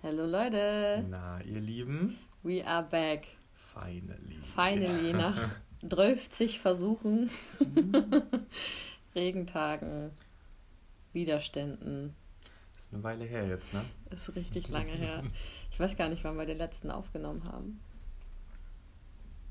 Hallo 0.00 0.26
Leute. 0.26 1.04
Na, 1.08 1.40
ihr 1.40 1.60
Lieben. 1.60 2.16
We 2.44 2.64
are 2.64 2.84
back. 2.84 3.26
Finally. 3.52 4.38
Finally, 4.54 5.12
nach 5.12 5.50
30 5.82 6.60
Versuchen, 6.60 7.28
Regentagen, 9.16 10.12
Widerständen. 11.12 12.14
Ist 12.76 12.94
eine 12.94 13.02
Weile 13.02 13.24
her 13.24 13.48
jetzt, 13.48 13.74
ne? 13.74 13.84
Ist 14.10 14.36
richtig 14.36 14.68
lange 14.68 14.92
her. 14.92 15.24
Ich 15.72 15.80
weiß 15.80 15.96
gar 15.96 16.08
nicht, 16.08 16.24
wann 16.24 16.36
wir 16.36 16.46
den 16.46 16.58
letzten 16.58 16.90
aufgenommen 16.90 17.44
haben. 17.44 17.80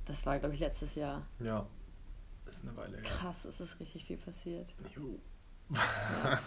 Das 0.06 0.26
war, 0.26 0.40
glaube 0.40 0.56
ich, 0.56 0.60
letztes 0.60 0.96
Jahr. 0.96 1.26
Ja. 1.40 1.66
Ist 2.46 2.64
eine 2.64 2.76
Weile 2.76 2.98
her. 2.98 3.04
Krass, 3.04 3.46
es 3.46 3.60
ist 3.60 3.80
richtig 3.80 4.06
viel 4.06 4.18
passiert. 4.18 4.74
Jo. 4.96 5.20
Ja. 5.74 6.40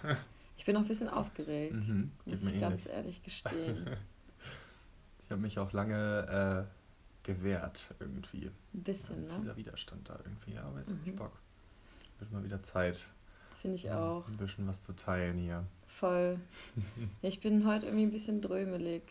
Ich 0.61 0.67
bin 0.67 0.75
noch 0.75 0.83
ein 0.83 0.89
bisschen 0.89 1.09
aufgeregt, 1.09 1.73
Mhm, 1.75 2.11
muss 2.27 2.43
ich 2.45 2.61
ganz 2.61 2.85
ähnlich. 2.85 2.95
ehrlich 2.99 3.23
gestehen. 3.25 3.97
Ich 5.25 5.31
habe 5.31 5.41
mich 5.41 5.59
auch 5.59 5.73
lange 5.73 6.67
äh, 6.69 7.27
gewehrt 7.27 7.95
irgendwie. 7.99 8.51
Ein 8.75 8.83
bisschen, 8.83 9.27
ne? 9.27 9.39
Dieser 9.41 9.57
Widerstand 9.57 10.11
da 10.11 10.19
irgendwie. 10.23 10.53
Ja, 10.53 10.65
aber 10.65 10.81
jetzt 10.81 10.93
hab 10.93 10.99
ich 11.07 11.13
Mhm. 11.13 11.17
Bock. 11.17 11.33
Wird 12.19 12.31
mal 12.31 12.45
wieder 12.45 12.63
Zeit. 12.63 13.09
Finde 13.63 13.77
ich 13.77 13.91
auch. 13.91 14.29
Ein 14.29 14.37
bisschen 14.37 14.67
was 14.69 14.83
zu 14.83 14.93
teilen 14.93 15.39
hier. 15.39 15.65
Voll. 15.87 16.39
Ja, 16.77 16.83
ich 17.31 17.41
bin 17.41 17.67
heute 17.67 17.87
irgendwie 17.87 18.05
ein 18.05 18.11
bisschen 18.11 18.43
drömelig. 18.43 19.03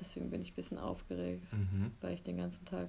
Deswegen 0.00 0.28
bin 0.30 0.42
ich 0.42 0.50
ein 0.50 0.56
bisschen 0.56 0.78
aufgeregt, 0.78 1.44
Mhm. 1.52 1.92
weil 2.00 2.14
ich 2.14 2.24
den 2.24 2.36
ganzen 2.36 2.64
Tag 2.64 2.88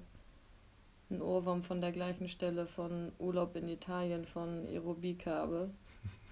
einen 1.12 1.22
Ohrwurm 1.22 1.62
von 1.62 1.82
der 1.82 1.92
gleichen 1.92 2.28
Stelle 2.30 2.66
von 2.66 3.12
Urlaub 3.20 3.56
in 3.56 3.68
Italien 3.70 4.26
von 4.26 4.66
Aerobik 4.66 5.28
habe. 5.28 5.70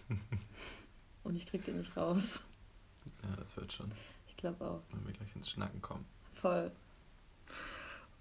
Und 1.23 1.35
ich 1.35 1.45
krieg 1.45 1.63
den 1.65 1.77
nicht 1.77 1.95
raus. 1.95 2.39
Ja, 3.23 3.35
das 3.37 3.55
wird 3.57 3.71
schon, 3.73 3.91
Ich 4.27 4.35
glaube 4.37 4.63
auch. 4.65 4.81
wenn 4.91 5.05
wir 5.05 5.13
gleich 5.13 5.35
ins 5.35 5.49
Schnacken 5.49 5.81
kommen. 5.81 6.05
Voll. 6.33 6.71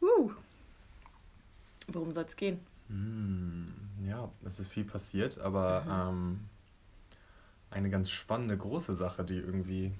Uh. 0.00 0.32
Worum 1.88 2.12
soll 2.12 2.24
es 2.24 2.36
gehen? 2.36 2.60
Hm, 2.88 3.72
ja, 4.04 4.30
es 4.44 4.58
ist 4.60 4.68
viel 4.68 4.84
passiert, 4.84 5.38
aber 5.38 5.84
ähm, 5.88 6.48
eine 7.70 7.90
ganz 7.90 8.10
spannende 8.10 8.56
große 8.56 8.94
Sache, 8.94 9.24
die 9.24 9.36
irgendwie 9.36 9.92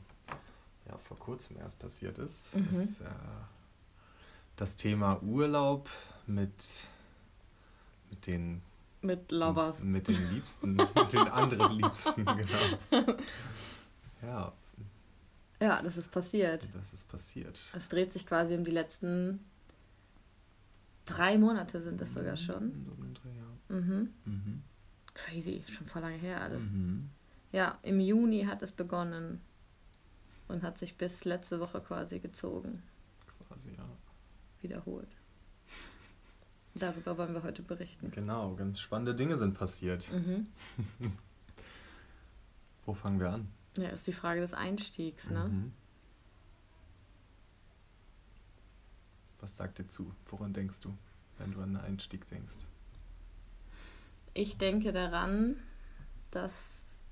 ja, 0.88 0.98
vor 0.98 1.18
kurzem 1.18 1.56
erst 1.56 1.78
passiert 1.78 2.18
ist, 2.18 2.54
Mhm. 2.54 2.68
ist 2.70 3.00
äh, 3.00 3.04
das 4.56 4.76
Thema 4.76 5.20
Urlaub 5.22 5.88
mit, 6.26 6.82
mit 8.10 8.26
den 8.26 8.62
Mit 9.02 9.32
Lovers. 9.32 9.82
mit 9.82 10.06
den 10.08 10.32
Liebsten, 10.32 10.74
mit 10.76 11.12
den 11.12 11.28
anderen 11.28 11.72
Liebsten, 11.78 12.24
genau. 12.24 12.78
Ja, 14.22 14.52
Ja, 15.60 15.82
das 15.82 15.96
ist 15.96 16.10
passiert. 16.12 16.68
das 16.74 16.92
ist 16.92 17.08
passiert. 17.08 17.60
Es 17.74 17.88
dreht 17.88 18.12
sich 18.12 18.24
quasi 18.26 18.54
um 18.54 18.62
die 18.64 18.70
letzten 18.70 19.40
drei 21.04 21.36
Monate 21.36 21.80
sind 21.82 22.00
es 22.00 22.12
sogar 22.12 22.36
schon. 22.36 22.84
So 22.84 22.92
um 22.92 23.12
Dreh, 23.14 23.36
ja. 23.36 23.76
Mhm. 23.76 24.10
Mhm. 24.24 24.62
Crazy, 25.14 25.62
schon 25.68 25.86
vor 25.88 26.00
lange 26.00 26.16
her 26.16 26.40
alles. 26.40 26.70
Mhm. 26.70 27.10
Ja, 27.50 27.78
im 27.82 27.98
Juni 28.00 28.44
hat 28.44 28.62
es 28.62 28.70
begonnen 28.72 29.40
und 30.48 30.62
hat 30.62 30.78
sich 30.78 30.96
bis 30.96 31.24
letzte 31.24 31.58
Woche 31.60 31.80
quasi 31.80 32.18
gezogen, 32.20 32.82
Quasi, 33.48 33.70
ja. 33.76 33.84
wiederholt. 34.60 35.08
Darüber 36.74 37.18
wollen 37.18 37.34
wir 37.34 37.42
heute 37.42 37.62
berichten. 37.62 38.10
Genau, 38.10 38.54
ganz 38.54 38.80
spannende 38.80 39.14
Dinge 39.14 39.38
sind 39.38 39.54
passiert. 39.54 40.10
Mhm. 40.12 40.46
Wo 42.86 42.94
fangen 42.94 43.20
wir 43.20 43.30
an? 43.30 43.48
Ja, 43.76 43.88
ist 43.90 44.06
die 44.06 44.12
Frage 44.12 44.40
des 44.40 44.54
Einstiegs, 44.54 45.30
ne? 45.30 45.48
Mhm. 45.48 45.72
Was 49.40 49.56
sagt 49.56 49.78
dir 49.78 49.88
zu? 49.88 50.12
Woran 50.26 50.52
denkst 50.52 50.80
du, 50.80 50.94
wenn 51.38 51.52
du 51.52 51.60
an 51.60 51.74
den 51.74 51.82
Einstieg 51.82 52.26
denkst? 52.26 52.58
Ich 54.34 54.56
denke 54.56 54.92
daran, 54.92 55.56
dass 56.30 57.04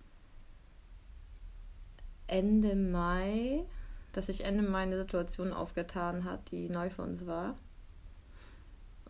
Ende 2.27 2.77
Mai, 2.77 3.65
dass 4.13 4.27
sich 4.27 4.45
Ende 4.45 4.63
Mai 4.63 4.83
eine 4.83 4.99
Situation 4.99 5.53
aufgetan 5.53 6.25
hat, 6.25 6.51
die 6.51 6.69
neu 6.69 6.89
für 6.89 7.03
uns 7.03 7.27
war. 7.27 7.57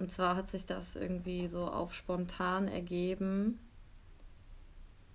Und 0.00 0.10
zwar 0.10 0.34
hat 0.34 0.48
sich 0.48 0.64
das 0.64 0.96
irgendwie 0.96 1.46
so 1.46 1.66
auf 1.66 1.94
spontan 1.94 2.68
ergeben, 2.68 3.58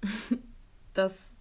dass 0.94 1.34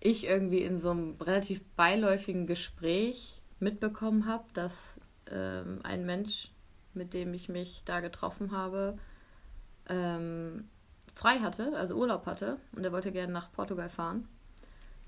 ich 0.00 0.24
irgendwie 0.24 0.62
in 0.62 0.78
so 0.78 0.90
einem 0.90 1.16
relativ 1.20 1.62
beiläufigen 1.76 2.46
Gespräch 2.46 3.42
mitbekommen 3.60 4.26
habe, 4.26 4.44
dass 4.54 4.98
ähm, 5.30 5.80
ein 5.82 6.06
Mensch, 6.06 6.50
mit 6.94 7.12
dem 7.12 7.34
ich 7.34 7.48
mich 7.50 7.82
da 7.84 8.00
getroffen 8.00 8.52
habe, 8.52 8.98
ähm, 9.88 10.64
frei 11.14 11.38
hatte, 11.40 11.76
also 11.76 11.96
Urlaub 11.96 12.24
hatte 12.26 12.58
und 12.74 12.84
er 12.84 12.92
wollte 12.92 13.12
gerne 13.12 13.32
nach 13.32 13.52
Portugal 13.52 13.88
fahren. 13.88 14.28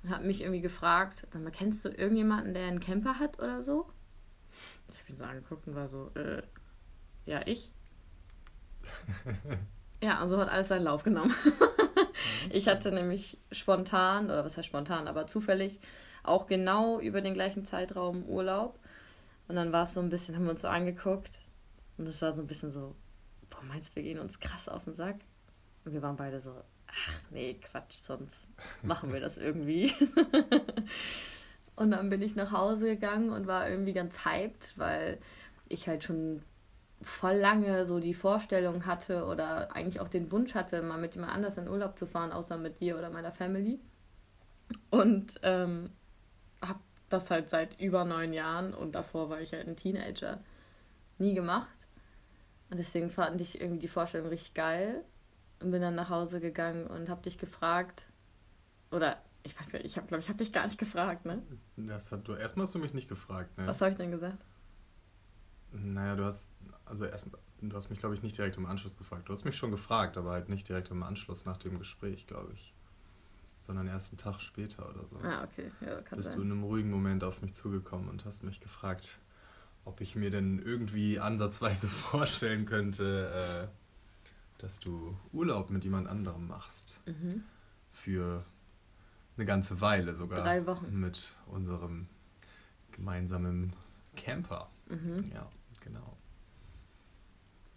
Und 0.02 0.10
hat 0.10 0.22
mich 0.22 0.42
irgendwie 0.42 0.60
gefragt, 0.60 1.26
sag 1.32 1.42
mal, 1.42 1.50
kennst 1.50 1.84
du 1.84 1.88
irgendjemanden, 1.88 2.54
der 2.54 2.66
einen 2.66 2.80
Camper 2.80 3.18
hat 3.18 3.38
oder 3.40 3.62
so? 3.62 3.86
Ich 4.90 5.00
habe 5.00 5.10
ihn 5.10 5.16
so 5.16 5.24
angeguckt 5.24 5.66
und 5.66 5.74
war 5.74 5.88
so, 5.88 6.10
äh, 6.14 6.42
ja, 7.28 7.42
ich. 7.44 7.70
ja, 10.02 10.22
und 10.22 10.28
so 10.28 10.38
hat 10.38 10.48
alles 10.48 10.68
seinen 10.68 10.84
Lauf 10.84 11.02
genommen. 11.02 11.34
ich 12.50 12.68
hatte 12.68 12.90
nämlich 12.90 13.38
spontan, 13.52 14.26
oder 14.26 14.46
was 14.46 14.56
heißt 14.56 14.66
spontan, 14.66 15.06
aber 15.06 15.26
zufällig 15.26 15.78
auch 16.22 16.46
genau 16.46 16.98
über 16.98 17.20
den 17.20 17.34
gleichen 17.34 17.66
Zeitraum 17.66 18.24
Urlaub. 18.24 18.78
Und 19.46 19.56
dann 19.56 19.72
war 19.72 19.84
es 19.84 19.92
so 19.92 20.00
ein 20.00 20.08
bisschen, 20.08 20.36
haben 20.36 20.44
wir 20.44 20.52
uns 20.52 20.62
so 20.62 20.68
angeguckt 20.68 21.38
und 21.98 22.08
es 22.08 22.22
war 22.22 22.32
so 22.32 22.40
ein 22.40 22.46
bisschen 22.46 22.72
so, 22.72 22.96
boah, 23.50 23.62
meinst 23.62 23.90
du, 23.90 23.96
wir 23.96 24.04
gehen 24.04 24.18
uns 24.18 24.40
krass 24.40 24.68
auf 24.68 24.84
den 24.84 24.94
Sack? 24.94 25.16
Und 25.84 25.92
wir 25.92 26.00
waren 26.00 26.16
beide 26.16 26.40
so, 26.40 26.54
ach 26.86 27.20
nee, 27.30 27.54
Quatsch, 27.60 27.96
sonst 27.96 28.48
machen 28.82 29.12
wir 29.12 29.20
das 29.20 29.36
irgendwie. 29.38 29.92
und 31.76 31.90
dann 31.90 32.08
bin 32.08 32.22
ich 32.22 32.36
nach 32.36 32.52
Hause 32.52 32.86
gegangen 32.86 33.30
und 33.30 33.46
war 33.46 33.68
irgendwie 33.68 33.92
ganz 33.92 34.24
hyped, 34.24 34.78
weil 34.78 35.18
ich 35.68 35.88
halt 35.88 36.04
schon 36.04 36.42
voll 37.00 37.36
lange 37.36 37.86
so 37.86 38.00
die 38.00 38.14
Vorstellung 38.14 38.86
hatte 38.86 39.24
oder 39.26 39.74
eigentlich 39.74 40.00
auch 40.00 40.08
den 40.08 40.32
Wunsch 40.32 40.54
hatte, 40.54 40.82
mal 40.82 40.98
mit 40.98 41.14
jemand 41.14 41.32
anders 41.32 41.56
in 41.56 41.68
Urlaub 41.68 41.98
zu 41.98 42.06
fahren, 42.06 42.32
außer 42.32 42.56
mit 42.56 42.80
dir 42.80 42.98
oder 42.98 43.10
meiner 43.10 43.32
Family. 43.32 43.78
Und 44.90 45.38
ähm, 45.42 45.90
habe 46.60 46.80
das 47.08 47.30
halt 47.30 47.50
seit 47.50 47.80
über 47.80 48.04
neun 48.04 48.32
Jahren 48.32 48.74
und 48.74 48.94
davor 48.94 49.30
war 49.30 49.40
ich 49.40 49.52
halt 49.52 49.66
ein 49.66 49.76
Teenager 49.76 50.40
nie 51.18 51.34
gemacht. 51.34 51.86
Und 52.70 52.78
deswegen 52.78 53.10
fand 53.10 53.40
ich 53.40 53.60
irgendwie 53.60 53.78
die 53.78 53.88
Vorstellung 53.88 54.28
richtig 54.28 54.54
geil 54.54 55.04
und 55.60 55.70
bin 55.70 55.80
dann 55.80 55.94
nach 55.94 56.10
Hause 56.10 56.40
gegangen 56.40 56.86
und 56.86 57.08
habe 57.08 57.22
dich 57.22 57.38
gefragt, 57.38 58.06
oder 58.90 59.16
ich 59.42 59.58
weiß 59.58 59.72
nicht, 59.72 59.84
ich 59.84 59.96
habe 59.96 60.06
glaube 60.06 60.20
ich 60.20 60.28
habe 60.28 60.38
dich 60.38 60.52
gar 60.52 60.64
nicht 60.64 60.78
gefragt, 60.78 61.24
ne? 61.24 61.42
Das 61.76 62.12
hat 62.12 62.26
du 62.28 62.34
erstmal 62.34 62.66
hast 62.66 62.74
du 62.74 62.78
mich 62.78 62.92
nicht 62.92 63.08
gefragt, 63.08 63.56
ne? 63.56 63.66
Was 63.66 63.80
habe 63.80 63.90
ich 63.90 63.96
denn 63.96 64.10
gesagt? 64.10 64.44
Naja, 65.72 66.16
du 66.16 66.24
hast 66.24 66.50
also 66.84 67.04
erstmal 67.04 67.40
du 67.60 67.76
hast 67.76 67.90
mich 67.90 67.98
glaube 67.98 68.14
ich 68.14 68.22
nicht 68.22 68.36
direkt 68.36 68.56
im 68.56 68.66
Anschluss 68.66 68.96
gefragt. 68.96 69.28
Du 69.28 69.32
hast 69.32 69.44
mich 69.44 69.56
schon 69.56 69.70
gefragt, 69.70 70.16
aber 70.16 70.32
halt 70.32 70.48
nicht 70.48 70.68
direkt 70.68 70.90
im 70.90 71.02
Anschluss 71.02 71.44
nach 71.44 71.56
dem 71.56 71.78
Gespräch, 71.78 72.26
glaube 72.26 72.52
ich. 72.54 72.74
Sondern 73.60 73.86
erst 73.86 74.12
einen 74.12 74.18
Tag 74.18 74.40
später 74.40 74.88
oder 74.88 75.06
so. 75.06 75.18
Ah, 75.18 75.44
okay, 75.44 75.70
ja, 75.80 76.00
kann 76.00 76.16
bist 76.16 76.30
du 76.30 76.38
sein. 76.38 76.42
in 76.42 76.52
einem 76.52 76.62
ruhigen 76.62 76.90
Moment 76.90 77.24
auf 77.24 77.42
mich 77.42 77.54
zugekommen 77.54 78.08
und 78.08 78.24
hast 78.24 78.42
mich 78.42 78.60
gefragt, 78.60 79.18
ob 79.84 80.00
ich 80.00 80.16
mir 80.16 80.30
denn 80.30 80.58
irgendwie 80.58 81.18
ansatzweise 81.18 81.88
vorstellen 81.88 82.64
könnte, 82.64 83.30
äh, 83.30 83.68
dass 84.58 84.80
du 84.80 85.16
Urlaub 85.32 85.70
mit 85.70 85.84
jemand 85.84 86.08
anderem 86.08 86.46
machst. 86.48 87.00
Mhm. 87.06 87.44
Für 87.92 88.44
eine 89.36 89.44
ganze 89.44 89.80
Weile 89.80 90.14
sogar. 90.14 90.42
Drei 90.42 90.66
Wochen. 90.66 90.98
Mit 90.98 91.32
unserem 91.46 92.08
gemeinsamen 92.92 93.72
Camper. 94.16 94.70
Mhm. 94.88 95.30
Ja, 95.32 95.48
genau. 95.80 96.16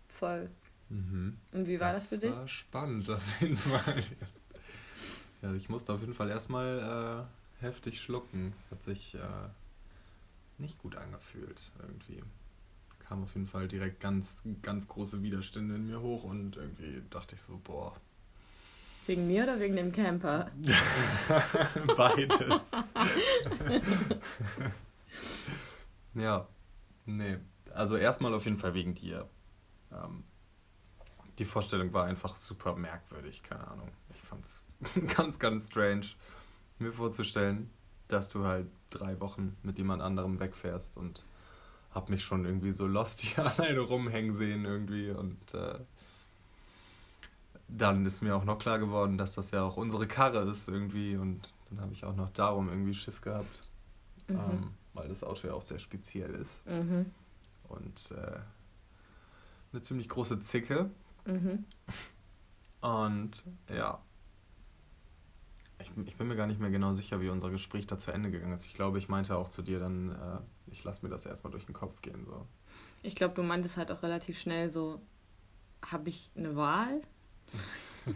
Voll. 0.08 0.50
Mhm. 0.90 1.38
Und 1.52 1.68
wie 1.68 1.80
war 1.80 1.94
das, 1.94 2.08
für 2.08 2.18
dich? 2.18 2.32
war 2.32 2.48
spannend 2.48 3.10
auf 3.10 3.42
jeden 3.42 3.58
Fall. 3.58 4.04
Ja, 5.42 5.54
ich 5.54 5.70
musste 5.70 5.94
auf 5.94 6.02
jeden 6.02 6.14
Fall 6.14 6.30
erstmal 6.30 7.28
äh, 7.62 7.64
heftig 7.64 8.02
schlucken. 8.02 8.54
Hat 8.70 8.84
sich 8.84 9.16
äh, 9.16 9.20
nicht 10.58 10.78
gut 10.80 10.96
angefühlt 10.96 11.72
irgendwie. 11.82 12.22
Kam 13.00 13.24
auf 13.24 13.34
jeden 13.34 13.48
Fall 13.48 13.68
direkt 13.68 14.00
ganz, 14.00 14.44
ganz 14.62 14.88
große 14.88 15.24
Widerstände 15.24 15.76
in 15.76 15.88
mir 15.88 16.02
hoch 16.02 16.24
und 16.24 16.58
irgendwie 16.58 17.02
dachte 17.10 17.36
ich 17.36 17.42
so, 17.42 17.60
boah, 17.64 17.96
Wegen 19.08 19.28
mir 19.28 19.44
oder 19.44 19.60
wegen 19.60 19.76
dem 19.76 19.92
Camper? 19.92 20.52
beides. 21.98 22.72
ja, 26.14 26.48
nee. 27.06 27.38
Also 27.74 27.96
erstmal 27.96 28.34
auf 28.34 28.46
jeden 28.46 28.58
Fall 28.58 28.74
wegen 28.74 28.94
dir. 28.96 29.28
Ähm, 29.92 30.24
die 31.38 31.46
Vorstellung 31.46 31.94
war 31.94 32.06
einfach 32.06 32.36
super 32.36 32.76
merkwürdig, 32.76 33.44
keine 33.44 33.68
Ahnung. 33.68 33.90
Ich 34.14 34.22
fand's 34.22 34.64
ganz, 35.16 35.40
ganz 35.40 35.68
strange, 35.68 36.08
mir 36.80 36.92
vorzustellen, 36.92 37.70
dass 38.08 38.30
du 38.30 38.46
halt 38.46 38.68
drei 38.90 39.20
Wochen 39.20 39.58
mit 39.64 39.78
jemand 39.78 40.02
anderem 40.02 40.40
wegfährst 40.40 40.98
und 40.98 41.26
hab 41.94 42.10
mich 42.10 42.24
schon 42.24 42.46
irgendwie 42.46 42.72
so 42.72 42.88
lost 42.88 43.22
hier 43.22 43.46
alleine 43.58 43.80
rumhängen 43.80 44.34
sehen 44.34 44.66
irgendwie 44.66 45.12
und 45.12 45.54
äh, 45.54 45.80
dann 47.68 48.06
ist 48.06 48.22
mir 48.22 48.36
auch 48.36 48.44
noch 48.44 48.60
klar 48.60 48.80
geworden, 48.80 49.18
dass 49.18 49.36
das 49.36 49.52
ja 49.52 49.64
auch 49.64 49.78
unsere 49.78 50.08
Karre 50.08 50.40
ist 50.50 50.68
irgendwie 50.68 51.16
und 51.16 51.50
dann 51.70 51.82
habe 51.82 51.94
ich 51.94 52.04
auch 52.04 52.16
noch 52.16 52.30
darum 52.32 52.70
irgendwie 52.70 52.94
Schiss 52.94 53.22
gehabt, 53.22 53.62
mhm. 54.28 54.36
ähm, 54.36 54.68
weil 54.94 55.08
das 55.08 55.24
Auto 55.24 55.48
ja 55.48 55.54
auch 55.54 55.62
sehr 55.62 55.80
speziell 55.80 56.32
ist 56.32 56.66
mhm. 56.68 57.06
Und 57.72 58.12
äh, 58.12 58.40
eine 59.72 59.82
ziemlich 59.82 60.10
große 60.10 60.40
Zicke 60.42 60.90
mhm. 61.26 61.66
und 62.82 63.44
ja, 63.70 64.02
ich, 65.82 65.92
ich, 66.06 66.16
bin 66.16 66.28
mir 66.28 66.36
gar 66.36 66.48
nicht 66.48 66.60
mehr 66.60 66.70
genau 66.70 66.94
sicher, 66.94 67.22
wie 67.22 67.30
unser 67.30 67.50
Gespräch 67.50 67.88
da 67.88 67.98
zu 67.98 68.12
Ende 68.12 68.32
gegangen 68.32 68.54
ist. 68.54 68.66
Ich 68.66 68.74
glaube, 68.74 68.98
ich 68.98 69.10
meinte 69.10 69.36
auch 69.36 69.50
zu 69.50 69.62
dir 69.62 69.80
dann, 69.80 70.12
äh, 70.12 70.72
ich 70.72 70.84
lasse 70.84 71.04
mir 71.04 71.10
das 71.10 71.26
erstmal 71.26 71.52
durch 71.52 71.66
den 71.66 71.74
Kopf 71.74 72.02
gehen. 72.02 72.26
So. 72.26 72.46
Ich 73.04 73.16
glaube, 73.16 73.34
du 73.34 73.44
meintest 73.44 73.78
halt 73.78 73.92
auch 73.92 74.04
relativ 74.04 74.40
schnell 74.40 74.70
so, 74.70 75.02
habe 75.84 76.10
ich 76.10 76.30
eine 76.36 76.56
Wahl? 76.56 77.02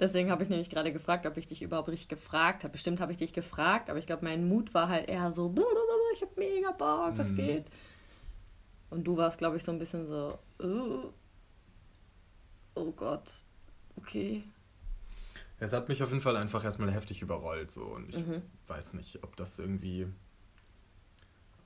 Deswegen 0.00 0.30
habe 0.30 0.42
ich 0.42 0.48
nämlich 0.48 0.70
gerade 0.70 0.92
gefragt, 0.92 1.26
ob 1.26 1.36
ich 1.36 1.46
dich 1.46 1.62
überhaupt 1.62 1.88
richtig 1.88 2.08
gefragt 2.08 2.64
habe. 2.64 2.72
Bestimmt 2.72 3.00
habe 3.00 3.12
ich 3.12 3.18
dich 3.18 3.32
gefragt, 3.32 3.90
aber 3.90 3.98
ich 3.98 4.06
glaube, 4.06 4.24
mein 4.24 4.48
Mut 4.48 4.74
war 4.74 4.88
halt 4.88 5.08
eher 5.08 5.32
so, 5.32 5.54
ich 6.14 6.22
habe 6.22 6.32
mega 6.36 6.72
Bock, 6.72 7.16
was 7.16 7.30
mhm. 7.30 7.36
geht? 7.36 7.66
Und 8.92 9.04
du 9.04 9.16
warst, 9.16 9.38
glaube 9.38 9.56
ich, 9.56 9.64
so 9.64 9.72
ein 9.72 9.78
bisschen 9.78 10.04
so, 10.04 10.38
oh, 10.58 11.14
oh 12.74 12.92
Gott, 12.92 13.42
okay. 13.96 14.44
Es 15.58 15.72
hat 15.72 15.88
mich 15.88 16.02
auf 16.02 16.10
jeden 16.10 16.20
Fall 16.20 16.36
einfach 16.36 16.62
erstmal 16.62 16.92
heftig 16.92 17.22
überrollt. 17.22 17.70
So. 17.70 17.84
Und 17.84 18.10
ich 18.10 18.18
mhm. 18.18 18.42
weiß 18.66 18.92
nicht, 18.92 19.24
ob 19.24 19.34
das 19.36 19.58
irgendwie 19.58 20.08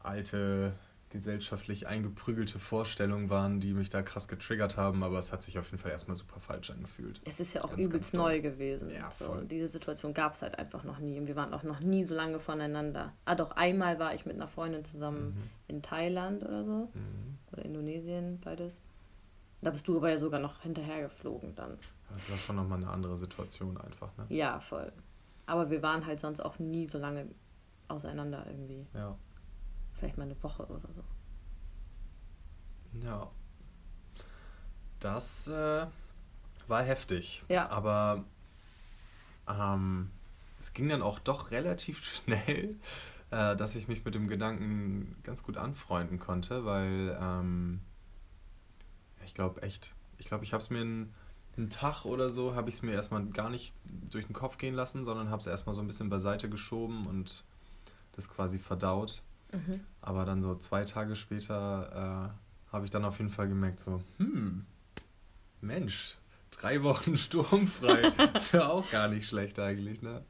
alte, 0.05 0.73
gesellschaftlich 1.17 1.87
eingeprügelte 1.87 2.59
Vorstellungen 2.59 3.31
waren, 3.31 3.59
die 3.59 3.73
mich 3.73 3.89
da 3.89 4.03
krass 4.03 4.29
getriggert 4.29 4.77
haben, 4.77 5.03
aber 5.03 5.19
es 5.19 5.33
hat 5.33 5.43
sich 5.43 5.59
auf 5.59 5.71
jeden 5.71 5.79
Fall 5.79 5.91
erstmal 5.91 6.17
super 6.17 6.41
falsch 6.41 6.71
angefühlt. 6.71 7.21
Es 7.25 7.41
ist 7.41 7.55
ja 7.55 7.65
auch 7.65 7.71
ganz, 7.71 7.87
übelst 7.87 8.13
ganz 8.13 8.23
neu 8.23 8.41
gewesen. 8.41 8.91
Ja, 8.91 9.11
so. 9.11 9.25
voll. 9.25 9.47
Diese 9.47 9.67
Situation 9.67 10.13
gab 10.13 10.35
es 10.35 10.43
halt 10.43 10.59
einfach 10.59 10.85
noch 10.85 10.99
nie 10.99 11.19
und 11.19 11.27
wir 11.27 11.37
waren 11.37 11.55
auch 11.55 11.63
noch 11.63 11.81
nie 11.81 12.05
so 12.05 12.15
lange 12.15 12.39
voneinander. 12.39 13.13
Ah, 13.25 13.35
doch, 13.35 13.53
einmal 13.53 13.99
war 13.99 14.15
ich 14.15 14.27
mit 14.27 14.37
einer 14.37 14.49
Freundin 14.49 14.85
zusammen 14.85 15.29
mhm. 15.29 15.51
in 15.69 15.83
Thailand 15.83 16.43
oder 16.43 16.65
so. 16.65 16.91
Mhm. 16.93 17.39
Oder 17.53 17.65
Indonesien, 17.65 18.39
beides. 18.41 18.83
Da 19.63 19.71
bist 19.71 19.89
du 19.89 19.97
aber 19.97 20.11
ja 20.11 20.19
sogar 20.19 20.39
noch 20.39 20.61
hinterher 20.61 21.03
geflogen 21.03 21.55
dann. 21.55 21.79
Das 22.13 22.31
war 22.31 22.37
schon 22.37 22.57
nochmal 22.57 22.79
eine 22.79 22.91
andere 22.91 23.17
Situation 23.17 23.79
einfach, 23.79 24.17
ne? 24.17 24.27
Ja, 24.29 24.61
voll. 24.61 24.93
Aber 25.47 25.71
wir 25.71 25.83
waren 25.83 26.07
halt 26.07 26.21
sonst 26.21 26.41
auch 26.41 26.59
nie 26.59 26.87
so 26.87 26.99
lange 26.99 27.27
auseinander 27.89 28.45
irgendwie. 28.47 28.87
Ja. 28.95 29.17
Vielleicht 29.99 30.19
mal 30.19 30.25
eine 30.25 30.43
Woche 30.43 30.67
oder 30.67 30.89
so. 30.95 31.05
Ja. 33.03 33.31
Das 35.01 35.49
äh, 35.49 35.87
war 36.69 36.83
heftig. 36.83 37.45
Ja. 37.49 37.69
Aber 37.69 38.25
ähm, 39.49 40.11
es 40.61 40.73
ging 40.73 40.89
dann 40.89 41.03
auch 41.03 41.19
doch 41.19 41.51
relativ 41.51 42.05
schnell, 42.25 42.77
äh, 43.31 43.57
dass 43.57 43.75
ich 43.77 43.89
mich 43.89 44.05
mit 44.05 44.15
dem 44.15 44.29
Gedanken 44.29 45.17
ganz 45.23 45.43
gut 45.43 45.57
anfreunden 45.57 46.19
konnte, 46.19 46.65
weil 46.65 47.17
ähm, 47.21 47.81
ich 49.25 49.35
glaube 49.35 49.63
echt, 49.63 49.95
ich 50.19 50.27
glaube, 50.27 50.45
ich 50.45 50.53
habe 50.53 50.63
es 50.63 50.71
mir 50.71 50.81
einen, 50.81 51.15
einen 51.57 51.71
Tag 51.71 52.05
oder 52.05 52.31
so, 52.31 52.55
habe 52.55 52.69
ich 52.69 52.77
es 52.77 52.83
mir 52.83 52.93
erstmal 52.93 53.25
gar 53.27 53.51
nicht 53.51 53.75
durch 54.11 54.27
den 54.27 54.35
Kopf 54.35 54.59
gehen 54.59 54.75
lassen, 54.75 55.05
sondern 55.05 55.31
habe 55.31 55.41
es 55.41 55.47
erstmal 55.47 55.75
so 55.75 55.81
ein 55.81 55.87
bisschen 55.87 56.11
beiseite 56.11 56.49
geschoben 56.49 57.07
und 57.07 57.45
das 58.13 58.29
quasi 58.29 58.59
verdaut. 58.59 59.23
Mhm. 59.57 59.81
Aber 60.01 60.25
dann 60.25 60.43
so 60.43 60.55
zwei 60.57 60.85
Tage 60.85 61.17
später 61.17 62.33
äh, 62.71 62.73
habe 62.73 62.85
ich 62.85 62.91
dann 62.91 63.05
auf 63.05 63.19
jeden 63.19 63.31
Fall 63.31 63.49
gemerkt, 63.49 63.81
so, 63.81 64.03
hm, 64.19 64.67
Mensch, 65.61 66.19
drei 66.51 66.83
Wochen 66.83 67.17
sturmfrei. 67.17 68.09
ist 68.35 68.53
ja 68.53 68.69
auch 68.69 68.89
gar 68.91 69.09
nicht 69.09 69.29
schlecht 69.29 69.59
eigentlich, 69.59 70.03
ne? 70.03 70.25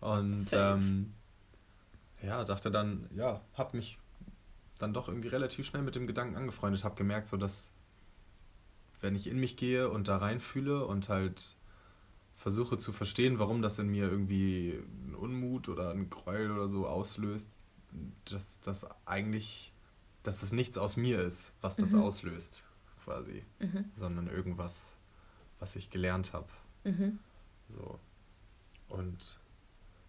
Und 0.00 0.48
ähm, 0.52 1.12
ja, 2.22 2.44
dachte 2.44 2.70
dann, 2.70 3.08
ja, 3.14 3.40
hab 3.54 3.74
mich 3.74 3.98
dann 4.78 4.94
doch 4.94 5.08
irgendwie 5.08 5.28
relativ 5.28 5.66
schnell 5.66 5.82
mit 5.82 5.94
dem 5.94 6.06
Gedanken 6.06 6.36
angefreundet, 6.36 6.84
hab 6.84 6.96
gemerkt, 6.96 7.28
so 7.28 7.36
dass 7.36 7.70
wenn 9.00 9.14
ich 9.14 9.26
in 9.26 9.38
mich 9.38 9.56
gehe 9.56 9.88
und 9.88 10.08
da 10.08 10.18
reinfühle 10.18 10.86
und 10.86 11.08
halt 11.08 11.56
versuche 12.36 12.78
zu 12.78 12.92
verstehen, 12.92 13.38
warum 13.38 13.60
das 13.60 13.78
in 13.78 13.88
mir 13.88 14.10
irgendwie 14.10 14.78
einen 15.04 15.14
Unmut 15.14 15.68
oder 15.68 15.90
einen 15.90 16.08
Gräuel 16.08 16.50
oder 16.50 16.68
so 16.68 16.86
auslöst, 16.86 17.50
dass 18.24 18.60
das 18.60 18.86
eigentlich, 19.06 19.72
dass 20.22 20.42
es 20.42 20.52
nichts 20.52 20.78
aus 20.78 20.96
mir 20.96 21.22
ist, 21.22 21.52
was 21.60 21.76
das 21.76 21.92
mhm. 21.92 22.02
auslöst, 22.02 22.64
quasi, 23.04 23.44
mhm. 23.58 23.86
sondern 23.94 24.28
irgendwas, 24.28 24.96
was 25.58 25.76
ich 25.76 25.90
gelernt 25.90 26.32
habe. 26.32 26.48
Mhm. 26.84 27.18
So. 27.68 27.98
Und 28.88 29.38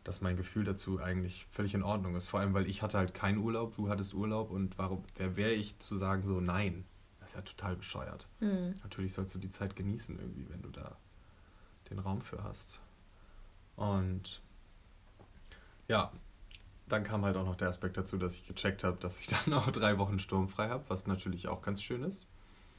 dass 0.04 0.22
mein 0.22 0.36
Gefühl 0.36 0.64
dazu 0.64 1.00
eigentlich 1.00 1.46
völlig 1.52 1.74
in 1.74 1.84
Ordnung 1.84 2.16
ist. 2.16 2.28
Vor 2.28 2.40
allem, 2.40 2.54
weil 2.54 2.68
ich 2.68 2.82
hatte 2.82 2.98
halt 2.98 3.14
keinen 3.14 3.38
Urlaub, 3.38 3.76
du 3.76 3.90
hattest 3.90 4.14
Urlaub 4.14 4.50
und 4.50 4.78
warum, 4.78 5.04
wer 5.18 5.36
wäre 5.36 5.52
ich 5.52 5.78
zu 5.80 5.96
sagen 5.96 6.24
so, 6.24 6.42
nein, 6.42 6.86
das 7.20 7.30
ist 7.30 7.36
ja 7.36 7.42
total 7.42 7.76
bescheuert. 7.76 8.28
Mhm. 8.40 8.76
Natürlich 8.82 9.14
sollst 9.14 9.36
du 9.36 9.40
die 9.40 9.50
Zeit 9.50 9.76
genießen 9.76 10.18
irgendwie, 10.18 10.50
wenn 10.50 10.62
du 10.62 10.70
da 10.70 10.98
den 11.90 12.00
Raum 12.00 12.22
für 12.22 12.44
hast. 12.44 12.80
Und 13.76 14.42
ja, 15.88 16.12
dann 16.92 17.04
kam 17.04 17.24
halt 17.26 17.38
auch 17.38 17.46
noch 17.46 17.56
der 17.56 17.70
Aspekt 17.70 17.98
dazu, 17.98 18.18
dass 18.18 18.36
ich 18.36 18.46
gecheckt 18.46 18.84
habe, 18.84 18.98
dass 18.98 19.20
ich 19.22 19.28
dann 19.46 19.54
auch 19.54 19.70
drei 19.72 19.98
Wochen 19.98 20.20
sturmfrei 20.20 20.70
habe, 20.70 20.84
was 20.88 21.08
natürlich 21.08 21.48
auch 21.48 21.62
ganz 21.62 21.82
schön 21.82 22.04
ist. 22.04 22.28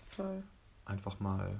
Voll. 0.08 0.42
Einfach 0.84 1.20
mal 1.20 1.58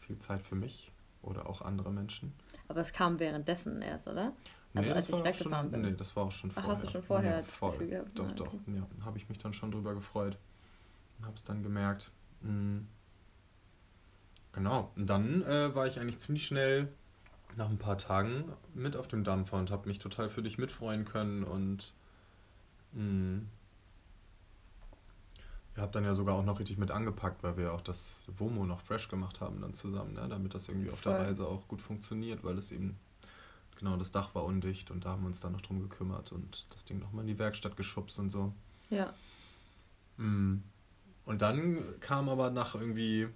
viel 0.00 0.18
Zeit 0.18 0.42
für 0.42 0.54
mich 0.54 0.92
oder 1.22 1.46
auch 1.46 1.62
andere 1.62 1.92
Menschen. 1.92 2.32
Aber 2.68 2.80
es 2.80 2.92
kam 2.92 3.18
währenddessen 3.18 3.82
erst, 3.82 4.08
oder? 4.08 4.32
Also 4.74 4.90
nee, 4.90 4.96
als 4.96 5.08
ich 5.08 5.24
weggefahren 5.24 5.70
schon, 5.70 5.70
bin. 5.70 5.82
Nee, 5.82 5.96
das 5.96 6.16
war 6.16 6.24
auch 6.24 6.32
schon 6.32 6.50
vorher. 6.50 6.68
Ach, 6.68 6.72
hast 6.74 6.84
du 6.84 6.88
schon 6.88 7.02
vorher 7.02 7.36
nee, 7.38 7.42
voll. 7.42 7.72
Gefühl 7.72 7.88
gehabt? 7.88 8.18
Doch, 8.18 8.24
ah, 8.24 8.30
okay. 8.30 8.36
doch. 8.36 8.74
Ja, 8.74 9.04
habe 9.04 9.18
ich 9.18 9.28
mich 9.28 9.38
dann 9.38 9.52
schon 9.52 9.70
drüber 9.70 9.94
gefreut. 9.94 10.38
Und 11.18 11.26
habe 11.26 11.36
es 11.36 11.44
dann 11.44 11.62
gemerkt. 11.62 12.10
Mh, 12.40 12.48
hm. 12.48 12.88
genau. 14.52 14.90
Und 14.96 15.06
dann 15.06 15.42
äh, 15.42 15.74
war 15.74 15.86
ich 15.86 16.00
eigentlich 16.00 16.18
ziemlich 16.18 16.46
schnell 16.46 16.88
nach 17.56 17.68
ein 17.68 17.78
paar 17.78 17.98
Tagen 17.98 18.44
mit 18.74 18.96
auf 18.96 19.08
dem 19.08 19.24
Dampfer 19.24 19.58
und 19.58 19.70
habe 19.70 19.88
mich 19.88 19.98
total 19.98 20.28
für 20.28 20.42
dich 20.42 20.58
mitfreuen 20.58 21.04
können 21.04 21.44
und 21.44 21.92
mh, 22.92 23.00
hm. 23.00 23.48
ihr 25.76 25.82
habt 25.82 25.94
dann 25.94 26.04
ja 26.04 26.14
sogar 26.14 26.34
auch 26.34 26.44
noch 26.44 26.58
richtig 26.58 26.78
mit 26.78 26.90
angepackt, 26.90 27.42
weil 27.42 27.56
wir 27.56 27.72
auch 27.72 27.80
das 27.80 28.20
WOMO 28.38 28.64
noch 28.66 28.80
fresh 28.80 29.08
gemacht 29.08 29.40
haben 29.40 29.60
dann 29.60 29.74
zusammen, 29.74 30.14
ne? 30.14 30.26
damit 30.28 30.54
das 30.54 30.68
irgendwie 30.68 30.90
auf 30.90 31.00
Voll. 31.00 31.12
der 31.12 31.22
Reise 31.22 31.46
auch 31.46 31.66
gut 31.68 31.80
funktioniert, 31.80 32.44
weil 32.44 32.58
es 32.58 32.72
eben 32.72 32.96
genau 33.78 33.96
das 33.96 34.12
Dach 34.12 34.34
war 34.34 34.44
undicht 34.44 34.90
und 34.90 35.04
da 35.04 35.10
haben 35.10 35.22
wir 35.22 35.28
uns 35.28 35.40
dann 35.40 35.52
noch 35.52 35.60
drum 35.60 35.80
gekümmert 35.80 36.32
und 36.32 36.66
das 36.70 36.84
Ding 36.84 36.98
nochmal 36.98 37.22
in 37.22 37.28
die 37.28 37.38
Werkstatt 37.38 37.76
geschubst 37.76 38.18
und 38.18 38.30
so. 38.30 38.52
Ja. 38.90 39.12
Mh. 40.16 40.58
Und 41.24 41.42
dann 41.42 42.00
kam 42.00 42.28
aber 42.28 42.50
nach 42.50 42.74
irgendwie 42.74 43.28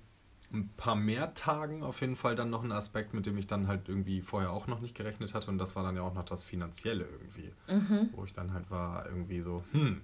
ein 0.52 0.68
paar 0.76 0.96
mehr 0.96 1.34
Tagen 1.34 1.82
auf 1.82 2.00
jeden 2.00 2.16
Fall 2.16 2.34
dann 2.36 2.50
noch 2.50 2.62
ein 2.62 2.72
Aspekt, 2.72 3.14
mit 3.14 3.26
dem 3.26 3.36
ich 3.36 3.46
dann 3.46 3.66
halt 3.66 3.88
irgendwie 3.88 4.22
vorher 4.22 4.50
auch 4.52 4.66
noch 4.66 4.80
nicht 4.80 4.94
gerechnet 4.94 5.34
hatte. 5.34 5.50
Und 5.50 5.58
das 5.58 5.76
war 5.76 5.82
dann 5.82 5.96
ja 5.96 6.02
auch 6.02 6.14
noch 6.14 6.24
das 6.24 6.42
Finanzielle 6.42 7.04
irgendwie. 7.04 7.52
Mhm. 7.68 8.10
Wo 8.12 8.24
ich 8.24 8.32
dann 8.32 8.52
halt 8.52 8.70
war 8.70 9.06
irgendwie 9.06 9.40
so, 9.40 9.64
hm. 9.72 10.02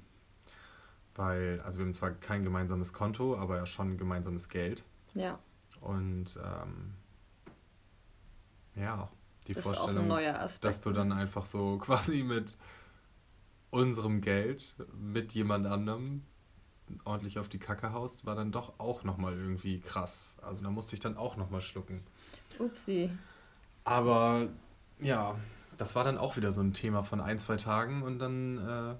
Weil, 1.14 1.60
also 1.60 1.78
wir 1.78 1.84
haben 1.84 1.94
zwar 1.94 2.12
kein 2.12 2.42
gemeinsames 2.42 2.92
Konto, 2.92 3.36
aber 3.36 3.56
ja 3.56 3.66
schon 3.66 3.98
gemeinsames 3.98 4.48
Geld. 4.48 4.84
Ja. 5.14 5.38
Und 5.80 6.38
ähm, 6.42 6.94
ja, 8.74 9.10
die 9.46 9.54
das 9.54 9.62
Vorstellung, 9.62 10.10
Aspekt, 10.10 10.64
dass 10.64 10.80
du 10.80 10.92
dann 10.92 11.12
einfach 11.12 11.46
so 11.46 11.78
quasi 11.82 12.22
mit 12.22 12.56
unserem 13.70 14.20
Geld, 14.20 14.74
mit 14.94 15.32
jemand 15.32 15.66
anderem 15.66 16.22
ordentlich 17.04 17.38
auf 17.38 17.48
die 17.48 17.58
Kacke 17.58 17.92
haust, 17.92 18.26
war 18.26 18.34
dann 18.34 18.52
doch 18.52 18.78
auch 18.78 19.04
nochmal 19.04 19.34
irgendwie 19.34 19.80
krass. 19.80 20.36
Also 20.42 20.62
da 20.62 20.70
musste 20.70 20.94
ich 20.94 21.00
dann 21.00 21.16
auch 21.16 21.36
nochmal 21.36 21.60
schlucken. 21.60 22.02
Upsi. 22.58 23.10
Aber 23.84 24.48
ja, 24.98 25.36
das 25.76 25.94
war 25.94 26.04
dann 26.04 26.18
auch 26.18 26.36
wieder 26.36 26.52
so 26.52 26.60
ein 26.60 26.72
Thema 26.72 27.02
von 27.02 27.20
ein, 27.20 27.38
zwei 27.38 27.56
Tagen 27.56 28.02
und 28.02 28.18
dann 28.18 28.58
äh, 28.58 28.94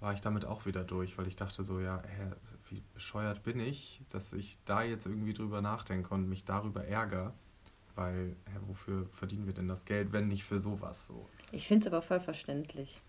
war 0.00 0.12
ich 0.12 0.20
damit 0.20 0.44
auch 0.44 0.66
wieder 0.66 0.84
durch, 0.84 1.18
weil 1.18 1.26
ich 1.26 1.36
dachte 1.36 1.64
so, 1.64 1.80
ja, 1.80 2.02
hä, 2.02 2.32
wie 2.68 2.82
bescheuert 2.94 3.42
bin 3.42 3.60
ich, 3.60 4.02
dass 4.10 4.32
ich 4.32 4.58
da 4.64 4.82
jetzt 4.82 5.06
irgendwie 5.06 5.32
drüber 5.32 5.60
nachdenke 5.60 6.14
und 6.14 6.28
mich 6.28 6.44
darüber 6.44 6.84
ärgere. 6.84 7.32
Weil, 7.96 8.36
hä, 8.46 8.58
wofür 8.66 9.06
verdienen 9.10 9.46
wir 9.46 9.52
denn 9.52 9.68
das 9.68 9.84
Geld, 9.84 10.12
wenn 10.12 10.28
nicht 10.28 10.44
für 10.44 10.58
sowas 10.58 11.06
so? 11.06 11.28
Ich 11.52 11.66
finde 11.66 11.86
es 11.86 11.92
aber 11.92 12.02
voll 12.02 12.20
verständlich. 12.20 13.00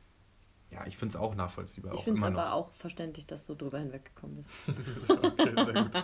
Ja, 0.72 0.86
ich 0.88 0.98
finde 0.98 1.16
es 1.16 1.22
auch 1.22 1.36
nachvollziehbar. 1.36 1.94
Ich 1.96 2.04
finde 2.04 2.22
es 2.22 2.26
aber 2.26 2.46
noch. 2.46 2.52
auch 2.52 2.72
verständlich, 2.72 3.28
dass 3.28 3.46
du 3.46 3.56
drüber 3.56 3.80
hinweggekommen 3.80 4.46
bist. 4.66 5.10
okay, 5.10 5.64
sehr 5.66 5.84
gut. 5.84 6.04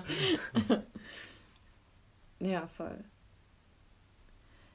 ja, 2.40 2.68
voll. 2.68 3.04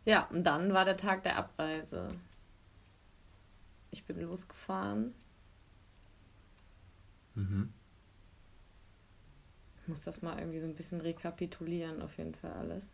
Ja, 0.06 0.26
und 0.28 0.44
dann 0.44 0.72
war 0.72 0.84
der 0.86 0.96
Tag 0.96 1.22
der 1.22 1.36
Abreise. 1.36 2.14
ich 3.90 4.04
bin 4.04 4.20
losgefahren. 4.20 5.14
Mhm. 7.34 7.72
Ich 9.82 9.88
muss 9.88 10.00
das 10.00 10.22
mal 10.22 10.38
irgendwie 10.38 10.60
so 10.60 10.66
ein 10.66 10.74
bisschen 10.74 11.00
rekapitulieren, 11.00 12.00
auf 12.00 12.16
jeden 12.16 12.34
Fall 12.34 12.52
alles. 12.52 12.90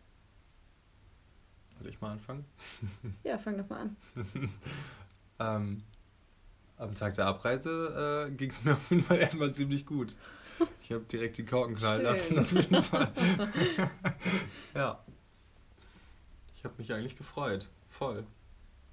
Soll 1.77 1.87
ich 1.87 2.01
mal 2.01 2.11
anfangen? 2.11 2.45
ja, 3.23 3.37
fang 3.37 3.57
doch 3.57 3.69
mal 3.69 3.79
an. 3.79 3.95
ähm, 5.39 5.83
am 6.79 6.95
Tag 6.95 7.13
der 7.13 7.27
Abreise 7.27 8.27
äh, 8.29 8.31
ging 8.31 8.49
es 8.49 8.63
mir 8.63 8.73
auf 8.73 8.89
jeden 8.89 9.03
Fall 9.03 9.17
erstmal 9.17 9.53
ziemlich 9.53 9.85
gut. 9.85 10.15
Ich 10.81 10.91
habe 10.91 11.03
direkt 11.03 11.37
die 11.37 11.45
Korken 11.45 11.75
knallen 11.75 12.03
lassen, 12.03 12.39
auf 12.39 12.51
jeden 12.51 12.81
Fall. 12.81 13.11
ja. 14.73 15.03
Ich 16.55 16.63
habe 16.63 16.73
mich 16.77 16.91
eigentlich 16.93 17.15
gefreut. 17.15 17.69
Voll. 17.89 18.25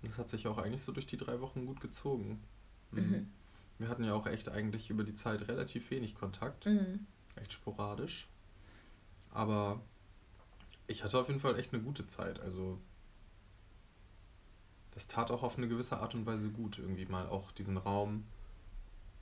Das 0.03 0.19
hat 0.19 0.29
sich 0.29 0.47
auch 0.47 0.59
eigentlich 0.59 0.83
so 0.83 0.93
durch 0.93 1.07
die 1.07 1.17
drei 1.17 1.41
Wochen 1.41 1.67
gut 1.67 1.81
gezogen. 1.81 2.43
Mhm. 2.91 3.01
mhm. 3.01 3.33
Wir 3.79 3.89
hatten 3.89 4.05
ja 4.05 4.15
auch 4.15 4.27
echt 4.27 4.49
eigentlich 4.49 4.89
über 4.89 5.05
die 5.05 5.13
Zeit 5.13 5.49
relativ 5.49 5.91
wenig 5.91 6.15
Kontakt. 6.15 6.65
Mhm. 6.67 7.07
Echt 7.35 7.53
sporadisch. 7.53 8.29
Aber 9.31 9.83
ich 10.87 11.05
hatte 11.05 11.19
auf 11.19 11.29
jeden 11.29 11.41
Fall 11.41 11.59
echt 11.59 11.75
eine 11.75 11.83
gute 11.83 12.07
Zeit. 12.07 12.41
Also 12.41 12.81
das 14.97 15.09
tat 15.09 15.31
auch 15.31 15.43
auf 15.43 15.59
eine 15.59 15.69
gewisse 15.69 15.99
Art 15.99 16.15
und 16.15 16.25
Weise 16.25 16.49
gut, 16.49 16.79
irgendwie 16.79 17.05
mal 17.05 17.27
auch 17.29 17.53
diesen 17.53 17.77
Raum, 17.77 18.25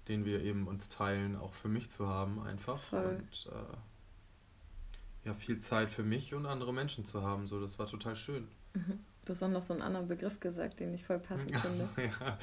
den 0.06 0.24
wir 0.24 0.40
eben 0.40 0.68
uns 0.68 0.88
teilen, 0.88 1.34
auch 1.34 1.52
für 1.52 1.66
mich 1.66 1.90
zu 1.90 2.06
haben, 2.06 2.40
einfach. 2.40 2.80
Voll. 2.80 3.16
Und 3.18 3.50
äh, 3.52 5.26
ja, 5.26 5.34
viel 5.34 5.58
Zeit 5.58 5.90
für 5.90 6.04
mich 6.04 6.32
und 6.32 6.46
andere 6.46 6.72
Menschen 6.72 7.04
zu 7.04 7.22
haben. 7.24 7.48
So, 7.48 7.60
das 7.60 7.80
war 7.80 7.86
total 7.86 8.14
schön. 8.14 8.46
Mhm. 8.74 9.00
Du 9.24 9.30
hast 9.30 9.42
auch 9.42 9.48
noch 9.48 9.64
so 9.64 9.72
einen 9.72 9.82
anderen 9.82 10.06
Begriff 10.06 10.38
gesagt, 10.38 10.78
den 10.78 10.94
ich 10.94 11.04
voll 11.04 11.18
passend 11.18 11.56
finde. 11.56 11.88
Ja. 11.96 12.38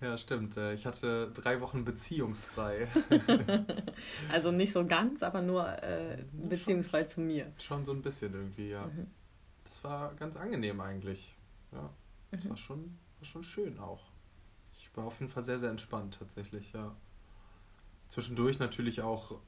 ja, 0.00 0.16
stimmt. 0.16 0.56
Äh, 0.56 0.72
ich 0.72 0.86
hatte 0.86 1.30
drei 1.34 1.60
Wochen 1.60 1.84
beziehungsfrei. 1.84 2.88
also 4.32 4.52
nicht 4.52 4.72
so 4.72 4.86
ganz, 4.86 5.22
aber 5.22 5.42
nur 5.42 5.68
äh, 5.82 6.24
beziehungsfrei 6.32 7.00
schon, 7.00 7.08
zu 7.08 7.20
mir. 7.20 7.52
Schon 7.58 7.84
so 7.84 7.92
ein 7.92 8.00
bisschen 8.00 8.32
irgendwie, 8.32 8.70
ja. 8.70 8.86
Mhm. 8.86 9.08
Das 9.64 9.84
war 9.84 10.14
ganz 10.14 10.38
angenehm 10.38 10.80
eigentlich. 10.80 11.36
Ja. 11.72 11.90
Das 12.30 12.44
mhm. 12.44 12.48
war, 12.50 12.56
schon, 12.56 12.98
war 13.18 13.24
schon 13.24 13.42
schön 13.42 13.78
auch. 13.78 14.10
Ich 14.72 14.96
war 14.96 15.04
auf 15.04 15.20
jeden 15.20 15.30
Fall 15.30 15.42
sehr, 15.42 15.58
sehr 15.58 15.70
entspannt 15.70 16.18
tatsächlich, 16.18 16.72
ja. 16.72 16.94
Zwischendurch 18.08 18.58
natürlich 18.58 19.02
auch 19.02 19.40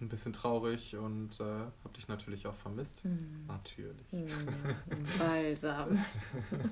ein 0.00 0.08
bisschen 0.08 0.32
traurig 0.32 0.96
und 0.96 1.40
äh, 1.40 1.44
habe 1.44 1.94
dich 1.96 2.08
natürlich 2.08 2.46
auch 2.46 2.54
vermisst. 2.54 3.04
Mhm. 3.04 3.46
Natürlich. 3.46 4.12
Mhm. 4.12 4.26
Balsam. 5.18 5.98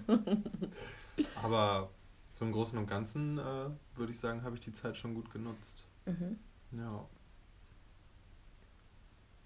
Aber 1.43 1.91
so 2.33 2.45
im 2.45 2.53
Großen 2.53 2.79
und 2.79 2.87
Ganzen 2.87 3.39
äh, 3.39 3.71
würde 3.95 4.13
ich 4.13 4.19
sagen, 4.19 4.43
habe 4.43 4.57
ich 4.57 4.61
die 4.61 4.73
Zeit 4.73 4.97
schon 4.97 5.15
gut 5.15 5.31
genutzt. 5.31 5.87
Mhm. 6.07 6.39
Ja. 6.73 7.09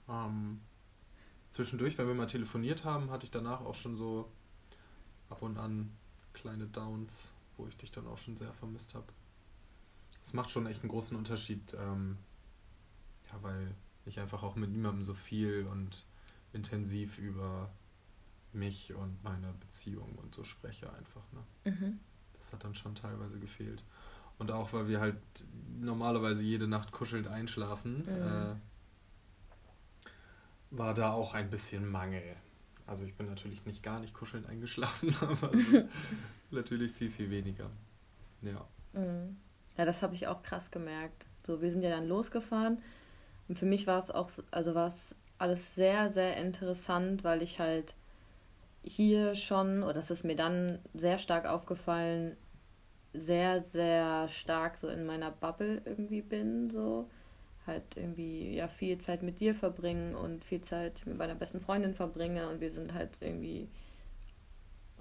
Ähm, 0.08 0.60
zwischendurch, 1.50 1.96
wenn 1.98 2.06
wir 2.06 2.14
mal 2.14 2.26
telefoniert 2.26 2.84
haben, 2.84 3.10
hatte 3.10 3.24
ich 3.24 3.30
danach 3.30 3.60
auch 3.60 3.74
schon 3.74 3.96
so 3.96 4.30
ab 5.28 5.43
und 5.43 5.59
an 5.59 5.90
kleine 6.33 6.66
Downs, 6.66 7.31
wo 7.57 7.66
ich 7.66 7.76
dich 7.76 7.90
dann 7.90 8.07
auch 8.07 8.19
schon 8.19 8.37
sehr 8.37 8.52
vermisst 8.52 8.95
habe. 8.95 9.07
Es 10.23 10.33
macht 10.33 10.50
schon 10.50 10.66
echt 10.66 10.81
einen 10.81 10.90
großen 10.90 11.16
Unterschied, 11.16 11.75
ähm, 11.75 12.16
ja, 13.31 13.43
weil 13.43 13.75
ich 14.07 14.21
einfach 14.21 14.43
auch 14.43 14.57
mit 14.57 14.71
niemandem 14.71 15.04
so 15.04 15.14
viel 15.14 15.66
und 15.71 16.04
intensiv 16.52 17.19
über 17.19 17.71
mich 18.52 18.95
und 18.95 19.23
meine 19.23 19.52
Beziehung 19.61 20.14
und 20.16 20.35
so 20.35 20.45
spreche 20.45 20.93
einfach. 20.93 21.23
Ne? 21.33 21.73
Mhm. 21.73 22.00
Das 22.38 22.52
hat 22.52 22.64
dann 22.64 22.75
schon 22.75 22.95
teilweise 22.95 23.38
gefehlt. 23.38 23.85
Und 24.38 24.50
auch 24.50 24.73
weil 24.73 24.88
wir 24.88 25.00
halt 25.00 25.16
normalerweise 25.81 26.43
jede 26.43 26.66
Nacht 26.66 26.93
kuschelnd 26.93 27.28
einschlafen, 27.28 28.04
mhm. 28.04 28.09
äh, 28.09 28.54
war 30.71 30.95
da 30.95 31.12
auch 31.12 31.35
ein 31.35 31.50
bisschen 31.50 31.88
Mangel. 31.88 32.37
Also 32.86 33.04
ich 33.04 33.14
bin 33.14 33.26
natürlich 33.26 33.64
nicht 33.64 33.82
gar 33.82 34.00
nicht 34.00 34.14
kuschelnd 34.14 34.46
eingeschlafen, 34.46 35.16
aber 35.20 35.50
natürlich 36.50 36.92
viel, 36.92 37.10
viel 37.10 37.30
weniger. 37.30 37.70
Ja. 38.42 38.66
Mhm. 38.92 39.36
Ja, 39.76 39.84
das 39.84 40.02
habe 40.02 40.14
ich 40.14 40.28
auch 40.28 40.42
krass 40.42 40.70
gemerkt. 40.70 41.26
So, 41.46 41.60
wir 41.60 41.70
sind 41.70 41.82
ja 41.82 41.90
dann 41.90 42.06
losgefahren 42.06 42.80
und 43.48 43.58
für 43.58 43.66
mich 43.66 43.86
war 43.86 43.98
es 43.98 44.10
auch, 44.10 44.30
also 44.50 44.74
war 44.74 44.86
es 44.86 45.14
alles 45.38 45.74
sehr, 45.74 46.08
sehr 46.08 46.36
interessant, 46.36 47.24
weil 47.24 47.42
ich 47.42 47.58
halt 47.58 47.94
hier 48.82 49.34
schon, 49.34 49.82
oder 49.82 49.94
das 49.94 50.10
ist 50.10 50.24
mir 50.24 50.36
dann 50.36 50.78
sehr 50.94 51.18
stark 51.18 51.46
aufgefallen, 51.46 52.36
sehr, 53.12 53.62
sehr 53.62 54.28
stark 54.28 54.76
so 54.76 54.88
in 54.88 55.06
meiner 55.06 55.30
Bubble 55.30 55.82
irgendwie 55.84 56.22
bin, 56.22 56.70
so 56.70 57.08
halt 57.66 57.97
irgendwie 57.97 58.54
ja 58.54 58.68
viel 58.68 58.99
Zeit 58.99 59.23
mit 59.23 59.40
dir 59.40 59.54
verbringen 59.54 60.14
und 60.14 60.44
viel 60.44 60.61
Zeit 60.61 61.02
mit 61.06 61.16
meiner 61.16 61.35
besten 61.35 61.61
Freundin 61.61 61.94
verbringe 61.94 62.49
und 62.49 62.61
wir 62.61 62.71
sind 62.71 62.94
halt 62.94 63.11
irgendwie 63.21 63.68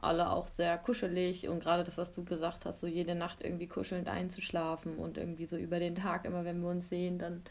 alle 0.03 0.29
auch 0.29 0.47
sehr 0.47 0.77
kuschelig 0.77 1.47
und 1.47 1.61
gerade 1.61 1.83
das, 1.83 1.97
was 1.97 2.11
du 2.11 2.23
gesagt 2.23 2.65
hast, 2.65 2.81
so 2.81 2.87
jede 2.87 3.15
Nacht 3.15 3.43
irgendwie 3.43 3.67
kuschelnd 3.67 4.09
einzuschlafen 4.09 4.97
und 4.97 5.17
irgendwie 5.17 5.45
so 5.45 5.57
über 5.57 5.79
den 5.79 5.95
Tag, 5.95 6.25
immer 6.25 6.45
wenn 6.45 6.61
wir 6.61 6.69
uns 6.69 6.89
sehen, 6.89 7.17
dann 7.17 7.41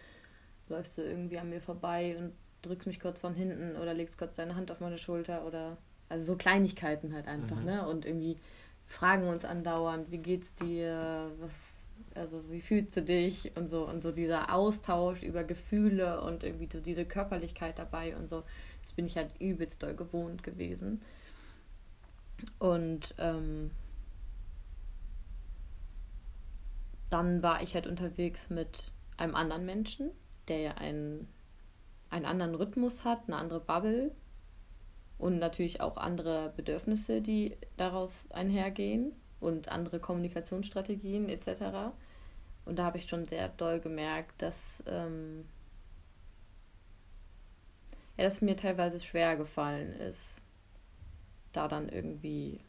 läufst 0.69 0.99
du 0.99 1.03
irgendwie 1.03 1.39
an 1.39 1.49
mir 1.49 1.61
vorbei 1.61 2.17
und 2.19 2.33
drückst 2.63 2.87
mich 2.87 3.01
kurz 3.01 3.21
von 3.21 3.35
hinten 3.35 3.77
oder 3.77 3.95
legst 3.95 4.19
kurz 4.19 4.37
deine 4.37 4.55
Hand 4.55 4.71
auf 4.71 4.81
meine 4.81 4.99
Schulter 4.99 5.47
oder 5.47 5.77
also 6.09 6.33
so 6.33 6.37
Kleinigkeiten 6.37 7.15
halt 7.15 7.27
einfach, 7.27 7.57
mhm. 7.57 7.65
ne? 7.65 7.89
Und 7.89 8.05
irgendwie 8.05 8.37
fragen 8.87 9.29
uns 9.29 9.45
andauernd, 9.45 10.11
wie 10.11 10.19
geht's 10.19 10.55
dir, 10.55 11.31
was 11.41 11.72
also 12.15 12.51
wie 12.51 12.61
fühlst 12.61 12.97
du 12.97 13.03
dich 13.03 13.53
und 13.57 13.69
so 13.69 13.89
und 13.89 14.03
so 14.03 14.13
dieser 14.13 14.55
Austausch 14.55 15.23
über 15.23 15.45
Gefühle 15.45 16.21
und 16.21 16.45
irgendwie 16.45 16.69
so 16.71 16.81
diese 16.81 17.05
Körperlichkeit 17.05 17.79
dabei 17.79 18.17
und 18.17 18.29
so, 18.29 18.43
das 18.83 18.93
bin 18.93 19.07
ich 19.07 19.17
halt 19.17 19.31
übelst 19.41 19.83
doll 19.83 19.95
gewohnt 19.95 20.43
gewesen. 20.43 21.01
Und 22.59 23.15
ähm, 23.19 23.71
dann 27.11 27.43
war 27.43 27.63
ich 27.63 27.75
halt 27.75 27.87
unterwegs 27.87 28.51
mit 28.51 28.91
einem 29.17 29.35
anderen 29.35 29.65
Menschen, 29.65 30.11
der 30.49 30.59
ja 30.59 30.75
einen, 30.75 31.29
einen 32.11 32.27
anderen 32.27 32.55
Rhythmus 32.55 33.05
hat, 33.05 33.21
eine 33.27 33.37
andere 33.37 33.61
Bubble 33.61 34.13
und 35.19 35.39
natürlich 35.39 35.81
auch 35.81 35.97
andere 35.97 36.53
Bedürfnisse, 36.57 37.23
die 37.23 37.57
daraus 37.77 38.31
einhergehen 38.31 39.13
und 39.43 39.69
andere 39.69 39.99
Kommunikationsstrategien 39.99 41.29
etc. 41.29 41.93
Und 42.65 42.79
da 42.79 42.85
habe 42.85 42.99
ich 42.99 43.07
schon 43.07 43.25
sehr 43.25 43.49
doll 43.49 43.81
gemerkt, 43.81 44.41
dass, 44.41 44.83
ähm, 44.87 45.45
ja, 48.17 48.25
dass 48.25 48.41
mir 48.41 48.57
teilweise 48.57 49.01
schwer 49.01 49.37
gefallen 49.37 49.93
ist, 49.93 50.43
da 51.53 51.69
dann 51.69 51.89
irgendwie 51.89 52.61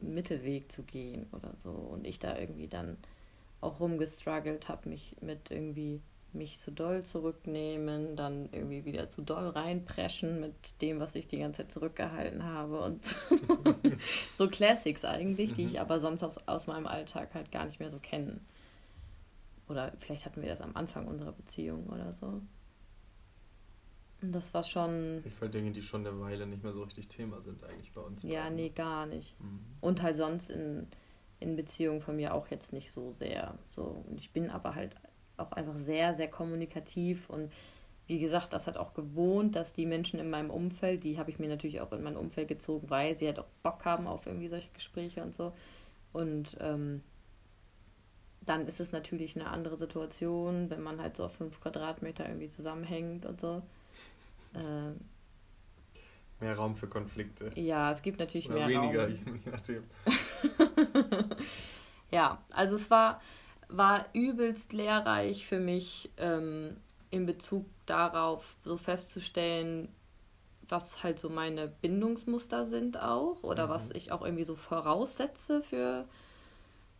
einen 0.00 0.14
Mittelweg 0.14 0.70
zu 0.70 0.84
gehen 0.84 1.26
oder 1.32 1.54
so. 1.62 1.70
Und 1.70 2.06
ich 2.06 2.18
da 2.18 2.38
irgendwie 2.38 2.68
dann 2.68 2.96
auch 3.60 3.80
rumgestruggelt 3.80 4.68
habe, 4.68 4.88
mich 4.88 5.16
mit 5.20 5.50
irgendwie 5.50 6.00
mich 6.34 6.58
zu 6.58 6.70
doll 6.70 7.04
zurücknehmen, 7.04 8.16
dann 8.16 8.48
irgendwie 8.52 8.84
wieder 8.84 9.08
zu 9.08 9.22
doll 9.22 9.48
reinpreschen 9.48 10.40
mit 10.40 10.80
dem, 10.80 11.00
was 11.00 11.14
ich 11.14 11.28
die 11.28 11.38
ganze 11.38 11.62
Zeit 11.62 11.72
zurückgehalten 11.72 12.44
habe 12.44 12.80
und 12.80 13.04
so 14.36 14.48
Classics 14.50 15.04
eigentlich, 15.04 15.52
die 15.52 15.64
ich 15.64 15.74
mhm. 15.74 15.80
aber 15.80 16.00
sonst 16.00 16.22
aus, 16.22 16.38
aus 16.46 16.66
meinem 16.66 16.86
Alltag 16.86 17.34
halt 17.34 17.52
gar 17.52 17.64
nicht 17.64 17.80
mehr 17.80 17.90
so 17.90 17.98
kenne. 17.98 18.40
Oder 19.68 19.92
vielleicht 19.98 20.24
hatten 20.24 20.42
wir 20.42 20.48
das 20.48 20.60
am 20.60 20.76
Anfang 20.76 21.06
unserer 21.06 21.32
Beziehung 21.32 21.86
oder 21.88 22.12
so. 22.12 22.42
Und 24.22 24.32
das 24.32 24.54
war 24.54 24.62
schon. 24.62 25.22
Fall 25.30 25.48
Dinge, 25.48 25.72
die 25.72 25.82
schon 25.82 26.06
eine 26.06 26.18
Weile 26.20 26.46
nicht 26.46 26.62
mehr 26.62 26.72
so 26.72 26.82
richtig 26.82 27.08
Thema 27.08 27.40
sind, 27.40 27.64
eigentlich 27.64 27.92
bei 27.92 28.00
uns. 28.00 28.22
Ja, 28.22 28.44
beiden. 28.44 28.56
nee, 28.56 28.68
gar 28.68 29.06
nicht. 29.06 29.38
Mhm. 29.40 29.60
Und 29.80 30.02
halt 30.02 30.16
sonst 30.16 30.50
in, 30.50 30.86
in 31.40 31.56
Beziehungen 31.56 32.00
von 32.00 32.16
mir 32.16 32.34
auch 32.34 32.48
jetzt 32.48 32.72
nicht 32.72 32.92
so 32.92 33.12
sehr. 33.12 33.58
So. 33.68 34.04
Und 34.08 34.20
ich 34.20 34.32
bin 34.32 34.50
aber 34.50 34.74
halt 34.74 34.94
auch 35.42 35.52
einfach 35.52 35.76
sehr, 35.76 36.14
sehr 36.14 36.28
kommunikativ 36.28 37.28
und 37.28 37.52
wie 38.06 38.18
gesagt, 38.18 38.52
das 38.52 38.66
hat 38.66 38.76
auch 38.76 38.94
gewohnt, 38.94 39.54
dass 39.56 39.72
die 39.72 39.86
Menschen 39.86 40.18
in 40.18 40.28
meinem 40.28 40.50
Umfeld, 40.50 41.04
die 41.04 41.18
habe 41.18 41.30
ich 41.30 41.38
mir 41.38 41.48
natürlich 41.48 41.80
auch 41.80 41.92
in 41.92 42.02
mein 42.02 42.16
Umfeld 42.16 42.48
gezogen, 42.48 42.90
weil 42.90 43.16
sie 43.16 43.26
halt 43.26 43.38
auch 43.38 43.46
Bock 43.62 43.84
haben 43.84 44.06
auf 44.06 44.26
irgendwie 44.26 44.48
solche 44.48 44.70
Gespräche 44.72 45.22
und 45.22 45.34
so. 45.34 45.52
Und 46.12 46.56
ähm, 46.60 47.02
dann 48.44 48.66
ist 48.66 48.80
es 48.80 48.92
natürlich 48.92 49.36
eine 49.36 49.48
andere 49.48 49.76
Situation, 49.76 50.68
wenn 50.68 50.82
man 50.82 51.00
halt 51.00 51.16
so 51.16 51.24
auf 51.24 51.34
fünf 51.34 51.60
Quadratmeter 51.60 52.26
irgendwie 52.26 52.48
zusammenhängt 52.48 53.24
und 53.24 53.40
so. 53.40 53.62
Ähm, 54.54 55.00
mehr 56.40 56.56
Raum 56.56 56.74
für 56.74 56.88
Konflikte. 56.88 57.52
Ja, 57.54 57.92
es 57.92 58.02
gibt 58.02 58.18
natürlich 58.18 58.50
Oder 58.50 58.66
mehr 58.66 58.82
weniger, 58.82 59.04
Raum. 59.04 59.40
je 59.44 59.50
nachdem. 59.50 59.84
ja, 62.10 62.42
also 62.52 62.76
es 62.76 62.90
war 62.90 63.20
war 63.76 64.06
übelst 64.12 64.72
lehrreich 64.72 65.46
für 65.46 65.58
mich 65.58 66.10
ähm, 66.18 66.76
in 67.10 67.26
Bezug 67.26 67.66
darauf, 67.86 68.56
so 68.64 68.76
festzustellen, 68.76 69.88
was 70.68 71.02
halt 71.02 71.18
so 71.18 71.28
meine 71.28 71.68
Bindungsmuster 71.68 72.64
sind 72.64 73.00
auch 73.00 73.42
oder 73.42 73.66
mhm. 73.66 73.70
was 73.70 73.90
ich 73.90 74.12
auch 74.12 74.22
irgendwie 74.22 74.44
so 74.44 74.54
voraussetze 74.54 75.62
für 75.62 76.06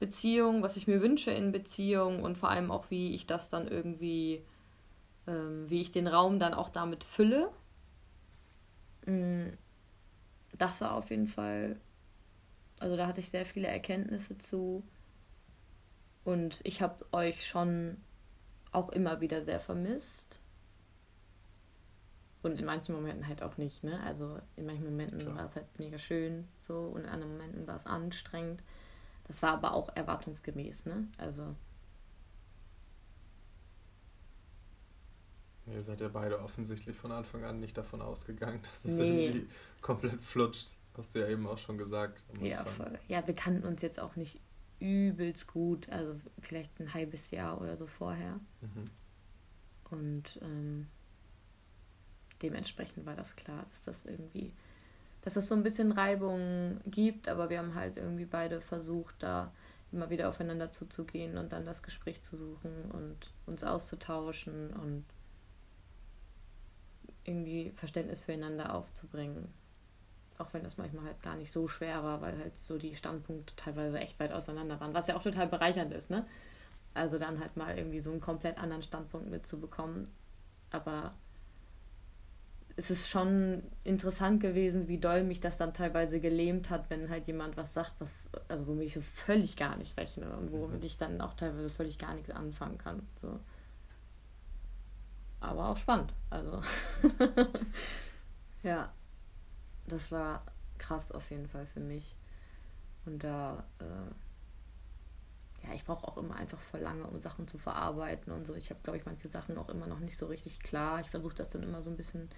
Beziehungen, 0.01 0.63
was 0.63 0.77
ich 0.77 0.87
mir 0.87 1.01
wünsche 1.01 1.31
in 1.31 1.53
Beziehungen 1.53 2.23
und 2.23 2.37
vor 2.37 2.51
allem 2.51 2.71
auch, 2.71 2.91
wie 2.91 3.15
ich 3.15 3.27
das 3.27 3.49
dann 3.49 3.69
irgendwie, 3.69 4.43
ähm, 5.27 5.71
wie 5.71 5.81
ich 5.81 5.91
den 5.91 6.09
Raum 6.09 6.39
dann 6.39 6.55
auch 6.55 6.71
damit 6.71 7.05
fülle. 7.05 7.51
Mm, 9.07 9.49
das 10.59 10.81
war 10.81 10.95
auf 10.95 11.11
jeden 11.11 11.29
Fall, 11.29 11.77
also 12.81 12.97
da 12.97 13.07
hatte 13.07 13.21
ich 13.21 13.31
sehr 13.31 13.47
viele 13.47 13.69
Erkenntnisse 13.69 14.37
zu 14.39 14.83
und 16.25 16.61
ich 16.65 16.83
habe 16.83 17.05
euch 17.13 17.47
schon 17.47 17.97
auch 18.71 18.89
immer 18.91 19.21
wieder 19.21 19.43
sehr 19.43 19.61
vermisst. 19.61 20.41
Und 22.43 22.59
in 22.59 22.65
manchen 22.65 22.95
Momenten 22.95 23.29
halt 23.29 23.43
auch 23.43 23.57
nicht, 23.57 23.85
ne? 23.85 24.01
Also 24.03 24.39
in 24.57 24.67
manchen 24.67 24.85
Momenten 24.85 25.21
Klar. 25.21 25.37
war 25.37 25.47
es 25.47 25.55
halt 25.55 25.67
mega 25.79 25.99
schön 25.99 26.49
so 26.61 26.81
und 26.87 27.03
in 27.03 27.09
anderen 27.09 27.33
Momenten 27.33 27.67
war 27.69 27.77
es 27.77 27.87
anstrengend. 27.87 28.63
Das 29.29 29.43
war 29.43 29.53
aber 29.53 29.73
auch 29.75 29.95
erwartungsgemäß, 29.95 30.87
ne? 30.87 31.07
Also. 31.19 31.55
Ihr 35.67 35.81
seid 35.81 36.01
ja 36.01 36.09
beide 36.09 36.41
offensichtlich 36.41 36.97
von 36.97 37.13
Anfang 37.13 37.45
an 37.45 37.61
nicht 37.61 37.79
davon 37.79 38.03
ausgegangen, 38.03 38.61
dass 38.71 38.85
es 38.85 38.99
nee. 38.99 39.27
irgendwie 39.27 39.49
komplett 39.81 40.23
flutscht. 40.25 40.77
Hast 40.97 41.15
du 41.15 41.21
ja 41.21 41.29
eben 41.29 41.47
auch 41.47 41.59
schon 41.59 41.79
gesagt. 41.79 42.25
Ja, 42.41 42.65
voll. 42.65 42.99
Ja, 43.09 43.27
wir 43.27 43.35
kannten 43.35 43.65
uns 43.65 43.81
jetzt 43.83 44.01
auch 44.01 44.17
nicht 44.17 44.41
übelst 44.83 45.47
gut. 45.47 45.89
Also 45.91 46.21
vielleicht 46.41 46.79
ein 46.81 46.93
halbes 46.93 47.31
Jahr 47.31 47.61
oder 47.61 47.77
so 47.77 47.87
vorher. 47.87 48.41
Mhm. 48.61 48.91
Und 49.91 50.39
ähm, 50.43 50.89
dementsprechend 52.43 53.07
war 53.07 53.15
das 53.15 53.37
klar, 53.37 53.65
dass 53.69 53.85
das 53.85 54.05
irgendwie, 54.05 54.53
dass 55.23 55.37
es 55.37 55.49
so 55.49 55.55
ein 55.55 55.63
bisschen 55.63 55.93
Reibung 55.93 56.81
gibt, 56.87 57.29
aber 57.29 57.51
wir 57.51 57.59
haben 57.59 57.75
halt 57.75 57.99
irgendwie 57.99 58.25
beide 58.25 58.61
versucht, 58.61 59.15
da 59.23 59.53
immer 59.93 60.09
wieder 60.11 60.29
aufeinander 60.29 60.71
zuzugehen 60.71 61.37
und 61.37 61.53
dann 61.53 61.65
das 61.65 61.83
Gespräch 61.83 62.23
zu 62.23 62.37
suchen 62.37 62.91
und 62.93 63.33
uns 63.47 63.63
auszutauschen 63.63 64.73
und 64.73 65.05
irgendwie 67.25 67.73
Verständnis 67.77 68.23
füreinander 68.23 68.75
aufzubringen. 68.75 69.49
Auch 70.43 70.53
wenn 70.53 70.65
das 70.65 70.77
manchmal 70.77 71.05
halt 71.05 71.23
gar 71.23 71.37
nicht 71.37 71.53
so 71.53 71.69
schwer 71.69 72.03
war, 72.03 72.21
weil 72.21 72.37
halt 72.37 72.57
so 72.57 72.77
die 72.79 72.95
Standpunkte 72.95 73.55
teilweise 73.55 73.99
echt 74.01 74.19
weit 74.19 74.33
auseinander 74.33 74.81
waren, 74.81 74.93
was 74.93 75.07
ja 75.07 75.17
auch 75.17 75.23
total 75.23 75.47
bereichernd 75.47 75.93
ist, 75.93 76.11
ne? 76.11 76.27
Also 76.95 77.19
dann 77.19 77.39
halt 77.41 77.57
mal 77.57 77.79
irgendwie 77.79 78.01
so 78.01 78.11
einen 78.11 78.21
komplett 78.21 78.59
anderen 78.59 78.83
Standpunkt 78.83 79.31
mitzubekommen. 79.31 80.05
Aber 80.71 81.13
es 82.77 82.91
ist 82.91 83.09
schon 83.09 83.63
interessant 83.85 84.41
gewesen, 84.41 84.89
wie 84.89 84.99
doll 84.99 85.23
mich 85.23 85.41
das 85.41 85.59
dann 85.59 85.75
teilweise 85.75 86.21
gelähmt 86.21 86.71
hat, 86.71 86.91
wenn 86.91 87.09
halt 87.09 87.27
jemand 87.27 87.57
was 87.57 87.73
sagt, 87.73 87.95
was, 88.01 88.29
also 88.49 88.67
womit 88.67 88.89
ich 88.89 88.95
so 88.95 89.01
völlig 89.01 89.57
gar 89.57 89.77
nicht 89.77 89.97
rechne 89.97 90.29
und 90.37 90.53
womit 90.53 90.81
mhm. 90.81 90.87
ich 90.87 90.97
dann 90.97 91.21
auch 91.21 91.35
teilweise 91.35 91.69
völlig 91.69 91.99
gar 91.99 92.15
nichts 92.15 92.31
anfangen 92.31 92.79
kann. 92.79 93.07
So. 93.21 93.39
Aber 95.41 95.69
auch 95.69 95.77
spannend. 95.77 96.13
Also 96.31 96.61
ja, 98.63 98.93
das 99.93 100.11
war 100.11 100.45
krass 100.79 101.13
auf 101.13 101.31
jeden 101.31 101.49
Fall 101.49 101.67
für 101.67 101.81
mich. 101.81 102.17
Und 103.05 103.23
da, 103.25 103.65
äh, 103.79 105.67
ja, 105.67 105.75
ich 105.75 105.85
brauche 105.85 106.07
auch 106.07 106.19
immer 106.19 106.37
einfach 106.37 106.59
voll 106.59 106.81
lange, 106.81 107.07
um 107.07 107.21
Sachen 107.21 107.49
zu 107.49 107.59
verarbeiten 107.59 108.33
und 108.33 108.47
so. 108.47 108.55
Ich 108.55 108.71
habe, 108.71 108.81
glaube 108.83 108.99
ich, 108.99 109.07
manche 109.07 109.29
Sachen 109.29 109.59
auch 109.59 109.69
immer 109.69 109.87
noch 109.87 110.01
nicht 110.01 110.17
so 110.17 110.27
richtig 110.27 110.61
klar. 110.61 111.01
Ich 111.01 111.11
versuche 111.11 111.35
das 111.35 111.49
dann 111.51 111.63
immer 111.63 111.83
so 111.83 111.91
ein 111.91 111.97
bisschen 111.97 112.29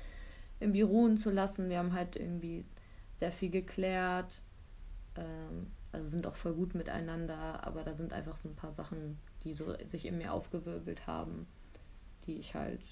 irgendwie 0.60 0.82
ruhen 0.82 1.16
zu 1.16 1.30
lassen. 1.30 1.68
Wir 1.68 1.78
haben 1.78 1.92
halt 1.92 2.16
irgendwie 2.16 2.64
sehr 3.18 3.32
viel 3.32 3.50
geklärt. 3.50 4.40
Ähm, 5.16 5.70
also 5.92 6.08
sind 6.10 6.26
auch 6.26 6.34
voll 6.34 6.54
gut 6.54 6.74
miteinander, 6.74 7.64
aber 7.64 7.84
da 7.84 7.94
sind 7.94 8.12
einfach 8.12 8.36
so 8.36 8.48
ein 8.48 8.56
paar 8.56 8.72
Sachen, 8.72 9.18
die 9.44 9.54
so 9.54 9.76
sich 9.86 10.06
in 10.06 10.18
mir 10.18 10.32
aufgewirbelt 10.32 11.06
haben, 11.06 11.46
die 12.26 12.36
ich 12.36 12.54
halt 12.54 12.82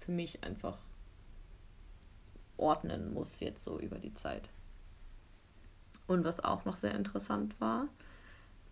für 0.00 0.10
mich 0.10 0.42
einfach 0.42 0.78
ordnen 2.60 3.12
muss 3.12 3.40
jetzt 3.40 3.64
so 3.64 3.78
über 3.78 3.98
die 3.98 4.14
Zeit. 4.14 4.50
Und 6.06 6.24
was 6.24 6.42
auch 6.42 6.64
noch 6.64 6.76
sehr 6.76 6.94
interessant 6.94 7.60
war, 7.60 7.88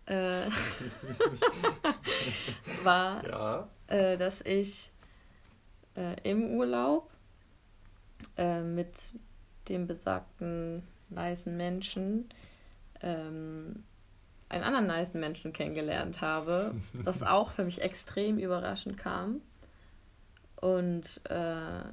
äh, 0.05 0.49
war, 2.83 3.27
ja. 3.27 3.67
äh, 3.87 4.17
dass 4.17 4.41
ich 4.41 4.91
äh, 5.95 6.15
im 6.23 6.51
Urlaub 6.51 7.09
äh, 8.37 8.61
mit 8.61 9.13
dem 9.69 9.87
besagten 9.87 10.83
nicen 11.09 11.57
Menschen 11.57 12.29
ähm, 13.01 13.83
einen 14.49 14.63
anderen 14.63 14.87
nicen 14.87 15.19
Menschen 15.19 15.53
kennengelernt 15.53 16.21
habe, 16.21 16.75
das 17.05 17.23
auch 17.23 17.51
für 17.51 17.63
mich 17.63 17.81
extrem 17.81 18.39
überraschend 18.39 18.97
kam. 18.97 19.41
Und 20.55 21.21
äh, 21.29 21.83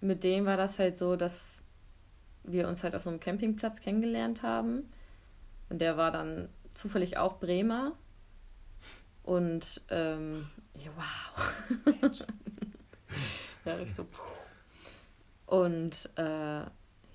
mit 0.00 0.24
dem 0.24 0.46
war 0.46 0.56
das 0.56 0.78
halt 0.78 0.96
so, 0.96 1.16
dass 1.16 1.62
wir 2.44 2.68
uns 2.68 2.82
halt 2.82 2.94
auf 2.94 3.02
so 3.02 3.10
einem 3.10 3.20
Campingplatz 3.20 3.80
kennengelernt 3.80 4.42
haben. 4.42 4.90
Und 5.68 5.80
der 5.80 5.96
war 5.96 6.10
dann 6.10 6.48
zufällig 6.74 7.18
auch 7.18 7.38
Bremer. 7.38 7.92
Und 9.22 9.82
ähm, 9.90 10.48
ja, 10.74 10.90
wow. 10.96 11.94
ja, 13.64 13.78
ich 13.78 13.94
so, 13.94 14.04
puh. 14.04 14.22
Und 15.46 16.10
äh, 16.16 16.60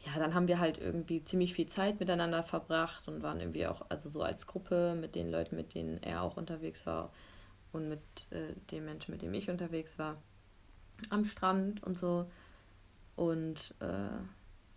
ja, 0.06 0.20
dann 0.20 0.34
haben 0.34 0.48
wir 0.48 0.60
halt 0.60 0.80
irgendwie 0.80 1.24
ziemlich 1.24 1.54
viel 1.54 1.68
Zeit 1.68 2.00
miteinander 2.00 2.44
verbracht 2.44 3.08
und 3.08 3.24
waren 3.24 3.40
irgendwie 3.40 3.68
auch, 3.68 3.86
also 3.90 4.10
so 4.10 4.22
als 4.22 4.48
Gruppe 4.48 4.96
mit 4.96 5.16
den 5.16 5.32
Leuten, 5.32 5.56
mit 5.56 5.74
denen 5.74 6.02
er 6.04 6.22
auch 6.22 6.36
unterwegs 6.36 6.86
war 6.86 7.12
und 7.72 7.90
mit 7.90 8.02
äh, 8.32 8.54
den 8.72 8.86
Menschen, 8.86 9.12
mit 9.12 9.22
denen 9.22 9.34
ich 9.34 9.50
unterwegs 9.50 9.98
war, 9.98 10.18
am 11.10 11.26
Strand 11.26 11.84
und 11.84 11.98
so. 11.98 12.30
Und 13.16 13.76
äh, 13.80 14.10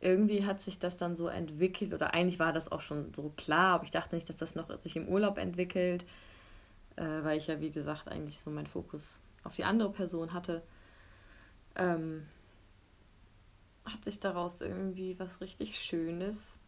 irgendwie 0.00 0.44
hat 0.44 0.60
sich 0.60 0.78
das 0.78 0.96
dann 0.96 1.16
so 1.16 1.28
entwickelt, 1.28 1.94
oder 1.94 2.14
eigentlich 2.14 2.38
war 2.38 2.52
das 2.52 2.70
auch 2.70 2.80
schon 2.80 3.14
so 3.14 3.32
klar, 3.36 3.74
aber 3.74 3.84
ich 3.84 3.90
dachte 3.90 4.14
nicht, 4.14 4.28
dass 4.28 4.36
das 4.36 4.54
noch 4.54 4.78
sich 4.80 4.96
im 4.96 5.08
Urlaub 5.08 5.38
entwickelt, 5.38 6.04
äh, 6.96 7.02
weil 7.22 7.38
ich 7.38 7.46
ja, 7.46 7.60
wie 7.60 7.70
gesagt, 7.70 8.08
eigentlich 8.08 8.40
so 8.40 8.50
meinen 8.50 8.66
Fokus 8.66 9.22
auf 9.42 9.56
die 9.56 9.64
andere 9.64 9.90
Person 9.90 10.32
hatte. 10.32 10.62
Ähm, 11.76 12.26
hat 13.84 14.04
sich 14.04 14.18
daraus 14.18 14.60
irgendwie 14.60 15.18
was 15.18 15.40
richtig 15.40 15.78
Schönes 15.78 16.58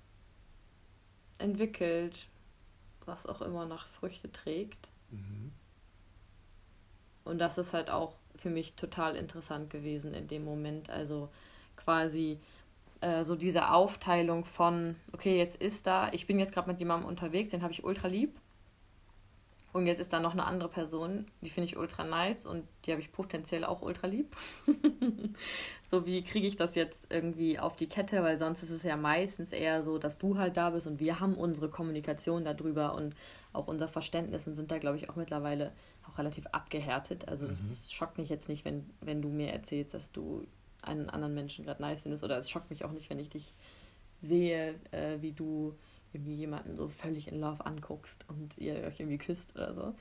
entwickelt, 1.38 2.28
was 3.04 3.26
auch 3.26 3.42
immer 3.42 3.66
noch 3.66 3.86
Früchte 3.86 4.30
trägt. 4.30 4.88
Mhm. 5.10 5.52
Und 7.24 7.38
das 7.38 7.58
ist 7.58 7.74
halt 7.74 7.90
auch 7.90 8.16
für 8.36 8.50
mich 8.50 8.74
total 8.74 9.16
interessant 9.16 9.70
gewesen 9.70 10.14
in 10.14 10.28
dem 10.28 10.44
Moment. 10.44 10.90
Also 10.90 11.30
quasi 11.88 12.38
äh, 13.00 13.24
so 13.24 13.34
diese 13.34 13.70
Aufteilung 13.70 14.44
von, 14.44 14.96
okay, 15.14 15.38
jetzt 15.38 15.56
ist 15.56 15.86
da, 15.86 16.10
ich 16.12 16.26
bin 16.26 16.38
jetzt 16.38 16.52
gerade 16.52 16.68
mit 16.68 16.80
jemandem 16.80 17.08
unterwegs, 17.08 17.48
den 17.48 17.62
habe 17.62 17.72
ich 17.72 17.82
ultra 17.82 18.08
lieb. 18.08 18.38
Und 19.72 19.86
jetzt 19.86 19.98
ist 19.98 20.12
da 20.12 20.20
noch 20.20 20.32
eine 20.32 20.44
andere 20.44 20.68
Person, 20.68 21.24
die 21.40 21.48
finde 21.48 21.66
ich 21.66 21.78
ultra 21.78 22.04
nice 22.04 22.44
und 22.44 22.64
die 22.84 22.90
habe 22.90 23.00
ich 23.00 23.10
potenziell 23.10 23.64
auch 23.64 23.80
ultra 23.80 24.06
lieb. 24.06 24.36
so, 25.82 26.04
wie 26.04 26.22
kriege 26.24 26.46
ich 26.46 26.56
das 26.56 26.74
jetzt 26.74 27.06
irgendwie 27.10 27.58
auf 27.58 27.76
die 27.76 27.88
Kette? 27.88 28.22
Weil 28.22 28.36
sonst 28.36 28.62
ist 28.62 28.70
es 28.70 28.82
ja 28.82 28.96
meistens 28.98 29.52
eher 29.52 29.82
so, 29.82 29.96
dass 29.96 30.18
du 30.18 30.36
halt 30.36 30.58
da 30.58 30.70
bist 30.70 30.86
und 30.86 31.00
wir 31.00 31.20
haben 31.20 31.36
unsere 31.36 31.70
Kommunikation 31.70 32.44
darüber 32.44 32.94
und 32.94 33.14
auch 33.54 33.66
unser 33.66 33.88
Verständnis 33.88 34.46
und 34.46 34.54
sind 34.54 34.70
da, 34.70 34.78
glaube 34.78 34.98
ich, 34.98 35.08
auch 35.08 35.16
mittlerweile 35.16 35.72
auch 36.06 36.18
relativ 36.18 36.46
abgehärtet. 36.48 37.28
Also, 37.28 37.46
es 37.46 37.62
mhm. 37.62 37.90
schockt 37.90 38.18
mich 38.18 38.28
jetzt 38.28 38.48
nicht, 38.48 38.66
wenn, 38.66 38.90
wenn 39.00 39.22
du 39.22 39.28
mir 39.28 39.52
erzählst, 39.52 39.94
dass 39.94 40.12
du 40.12 40.46
einen 40.82 41.10
anderen 41.10 41.34
Menschen 41.34 41.64
gerade 41.64 41.82
nice 41.82 42.02
findest. 42.02 42.24
Oder 42.24 42.38
es 42.38 42.50
schockt 42.50 42.70
mich 42.70 42.84
auch 42.84 42.92
nicht, 42.92 43.10
wenn 43.10 43.18
ich 43.18 43.28
dich 43.28 43.54
sehe, 44.20 44.74
äh, 44.90 45.20
wie 45.20 45.32
du 45.32 45.74
irgendwie 46.12 46.34
jemanden 46.34 46.76
so 46.76 46.88
völlig 46.88 47.28
in 47.28 47.40
Love 47.40 47.64
anguckst 47.66 48.24
und 48.28 48.56
ihr 48.58 48.84
euch 48.84 49.00
irgendwie 49.00 49.18
küsst 49.18 49.54
oder 49.54 49.74
so. 49.74 49.94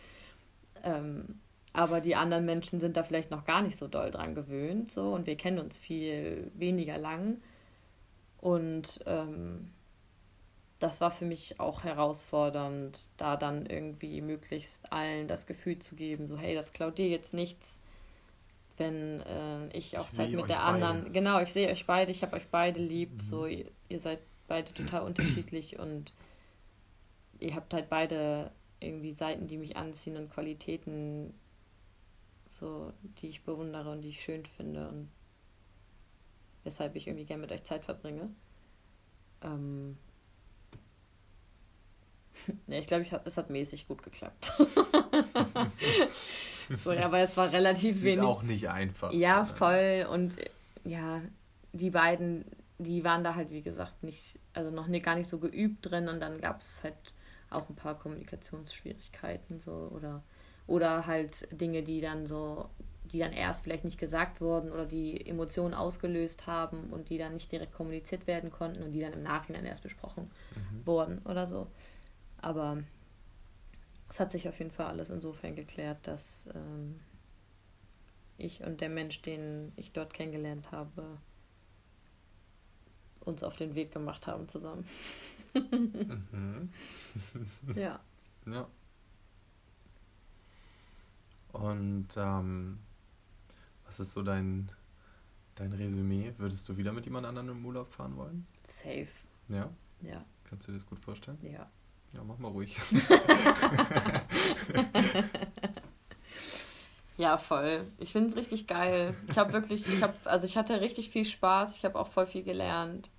Ähm, 0.84 1.40
aber 1.74 2.02
die 2.02 2.16
anderen 2.16 2.46
Menschen 2.46 2.80
sind 2.80 2.98
da 2.98 3.04
vielleicht 3.04 3.30
noch 3.30 3.46
gar 3.46 3.62
nicht 3.62 3.78
so 3.78 3.88
doll 3.88 4.10
dran 4.10 4.36
gewöhnt, 4.36 4.92
so 4.92 5.13
und 5.13 5.28
wir 5.28 5.36
kennen 5.36 5.60
uns 5.60 5.78
viel 5.78 6.50
weniger 6.56 6.98
lang. 6.98 7.38
Und 8.40 9.04
ähm, 9.06 9.70
das 10.80 11.02
war 11.02 11.12
für 11.12 11.26
mich 11.26 11.60
auch 11.60 11.84
herausfordernd, 11.84 13.06
da 13.18 13.36
dann 13.36 13.66
irgendwie 13.66 14.22
möglichst 14.22 14.92
allen 14.92 15.28
das 15.28 15.46
Gefühl 15.48 15.80
zu 15.80 15.96
geben, 15.96 16.28
so 16.28 16.38
hey, 16.38 16.56
das 16.56 16.74
klaut 16.74 16.98
dir 16.98 17.10
jetzt 17.10 17.34
nichts, 17.34 17.80
wenn 18.78 19.22
äh, 19.22 19.68
ich 19.76 19.98
auch 19.98 20.06
ich 20.06 20.12
Zeit 20.12 20.32
mit 20.32 20.50
der 20.50 20.63
anderen, 20.63 21.12
genau, 21.13 21.40
ich 21.42 21.52
sehe 21.52 21.70
euch 21.70 21.86
beide, 21.86 22.12
ich 22.12 22.22
habe 22.22 22.36
euch 22.36 22.48
beide 22.48 22.82
lieb, 22.82 23.13
mhm. 23.13 23.20
so 23.20 23.46
ihr, 23.46 23.66
ihr 23.90 24.00
seid 24.00 24.20
beide 24.48 24.74
total 24.74 25.04
unterschiedlich 25.04 25.80
und 25.80 26.13
ihr 27.40 27.56
habt 27.56 27.74
halt 27.74 27.90
beide 27.90 28.52
irgendwie 28.80 29.13
Seiten, 29.13 29.48
die 29.48 29.58
mich 29.58 29.76
anziehen 29.76 30.18
und 30.18 30.30
Qualitäten, 30.30 31.34
so, 32.46 32.94
die 33.22 33.30
ich 33.30 33.44
bewundere 33.44 33.92
und 33.92 34.02
die 34.02 34.10
ich 34.10 34.22
schön 34.22 34.46
finde. 34.46 34.88
Und 34.88 35.10
weshalb 36.63 36.96
ich 36.96 37.08
irgendwie 37.08 37.26
gerne 37.26 37.42
mit 37.42 37.52
euch 37.52 37.63
Zeit 37.63 37.84
verbringe. 37.84 38.30
Ähm, 39.42 39.98
ja, 42.68 42.78
ich 42.78 42.88
glaube, 42.88 43.04
ich 43.04 43.12
hab, 43.12 43.26
es 43.26 43.38
hat 43.38 43.50
mäßig 43.50 43.88
gut 43.88 44.04
geklappt. 44.04 44.54
so, 46.84 46.92
aber 46.92 47.20
es 47.20 47.38
war 47.38 47.52
relativ 47.52 47.98
Es 47.98 48.04
wenig. 48.04 48.18
ist 48.18 48.24
auch 48.24 48.44
nicht 48.44 48.70
einfach. 48.70 49.12
Ja, 49.14 49.42
Äh, 49.42 49.46
voll. 49.46 50.08
Und 50.12 50.36
ja, 50.84 51.22
die 51.74 51.90
beiden, 51.90 52.46
die 52.78 53.04
waren 53.04 53.24
da 53.24 53.36
halt, 53.36 53.50
wie 53.52 53.62
gesagt, 53.62 54.04
nicht, 54.04 54.40
also 54.54 54.72
noch 54.72 54.88
nicht, 54.88 55.06
gar 55.06 55.16
nicht 55.16 55.30
so 55.30 55.40
geübt 55.40 55.90
drin 55.90 56.08
und 56.10 56.20
dann 56.20 56.40
gab 56.42 56.60
es 56.60 56.84
halt 56.84 56.96
auch 57.50 57.70
ein 57.70 57.76
paar 57.76 57.98
Kommunikationsschwierigkeiten 57.98 59.60
so 59.60 59.90
oder 59.94 60.24
oder 60.68 61.08
halt 61.08 61.48
Dinge, 61.62 61.82
die 61.82 62.02
dann 62.02 62.26
so, 62.28 62.70
die 63.06 63.20
dann 63.20 63.32
erst 63.32 63.64
vielleicht 63.64 63.86
nicht 63.86 63.98
gesagt 63.98 64.42
wurden 64.42 64.70
oder 64.70 64.86
die 64.86 65.26
Emotionen 65.26 65.74
ausgelöst 65.74 66.46
haben 66.46 66.90
und 66.92 67.10
die 67.10 67.18
dann 67.18 67.34
nicht 67.34 67.50
direkt 67.54 67.74
kommuniziert 67.74 68.28
werden 68.28 68.52
konnten 68.52 68.84
und 68.84 68.92
die 68.92 69.00
dann 69.00 69.14
im 69.14 69.24
Nachhinein 69.24 69.66
erst 69.66 69.84
besprochen 69.84 70.30
Mhm. 70.56 70.86
wurden 70.86 71.20
oder 71.20 71.48
so. 71.48 71.68
Aber 72.42 72.80
es 74.10 74.20
hat 74.20 74.32
sich 74.32 74.48
auf 74.48 74.58
jeden 74.60 74.72
Fall 74.72 74.88
alles 74.88 75.10
insofern 75.10 75.56
geklärt, 75.56 76.08
dass 76.08 76.48
ähm, 76.54 77.00
ich 78.38 78.63
und 78.63 78.82
der 78.82 78.89
Mensch, 78.89 79.22
den 79.22 79.72
ich 79.76 79.91
dort 79.91 80.13
kennengelernt 80.13 80.72
habe, 80.72 81.17
uns 83.22 83.43
auf 83.43 83.56
den 83.56 83.76
Weg 83.76 83.91
gemacht 83.91 84.28
haben 84.28 84.48
zusammen. 84.48 84.86
Mhm. 85.54 86.70
ja. 87.76 88.00
Ja. 88.46 88.67
Und 91.52 92.08
ähm, 92.15 92.80
was 93.86 94.00
ist 94.00 94.12
so 94.12 94.22
dein, 94.22 94.72
dein 95.56 95.74
Resümee? 95.74 96.34
Würdest 96.38 96.70
du 96.70 96.78
wieder 96.78 96.93
mit 96.93 97.06
jemand 97.06 97.26
anderem 97.26 97.50
im 97.50 97.65
Urlaub 97.65 97.91
fahren 97.91 98.15
wollen? 98.15 98.48
Safe. 98.63 99.08
Ja? 99.50 99.70
Ja. 100.02 100.24
Kannst 100.43 100.67
du 100.67 100.72
dir 100.72 100.78
das 100.78 100.86
gut 100.86 101.00
vorstellen? 101.00 101.38
Ja. 101.41 101.70
Ja, 102.13 102.24
mach 102.24 102.38
mal 102.38 102.50
ruhig. 102.50 102.76
Ja, 107.17 107.38
voll. 107.38 107.88
Ich 107.98 108.12
finde 108.12 108.30
es 108.30 108.36
richtig 108.36 108.67
geil. 108.67 109.15
Ich 109.28 109.39
habe 109.39 109.52
wirklich, 109.52 109.88
ich 109.88 110.04
habe, 110.04 110.13
also 110.26 110.46
ich 110.46 110.56
hatte 110.56 110.80
richtig 110.82 111.10
viel 111.10 111.26
Spaß. 111.26 111.76
Ich 111.76 111.84
habe 111.84 111.98
auch 111.98 112.08
voll 112.08 112.28
viel 112.28 112.43
gelernt. 112.43 113.10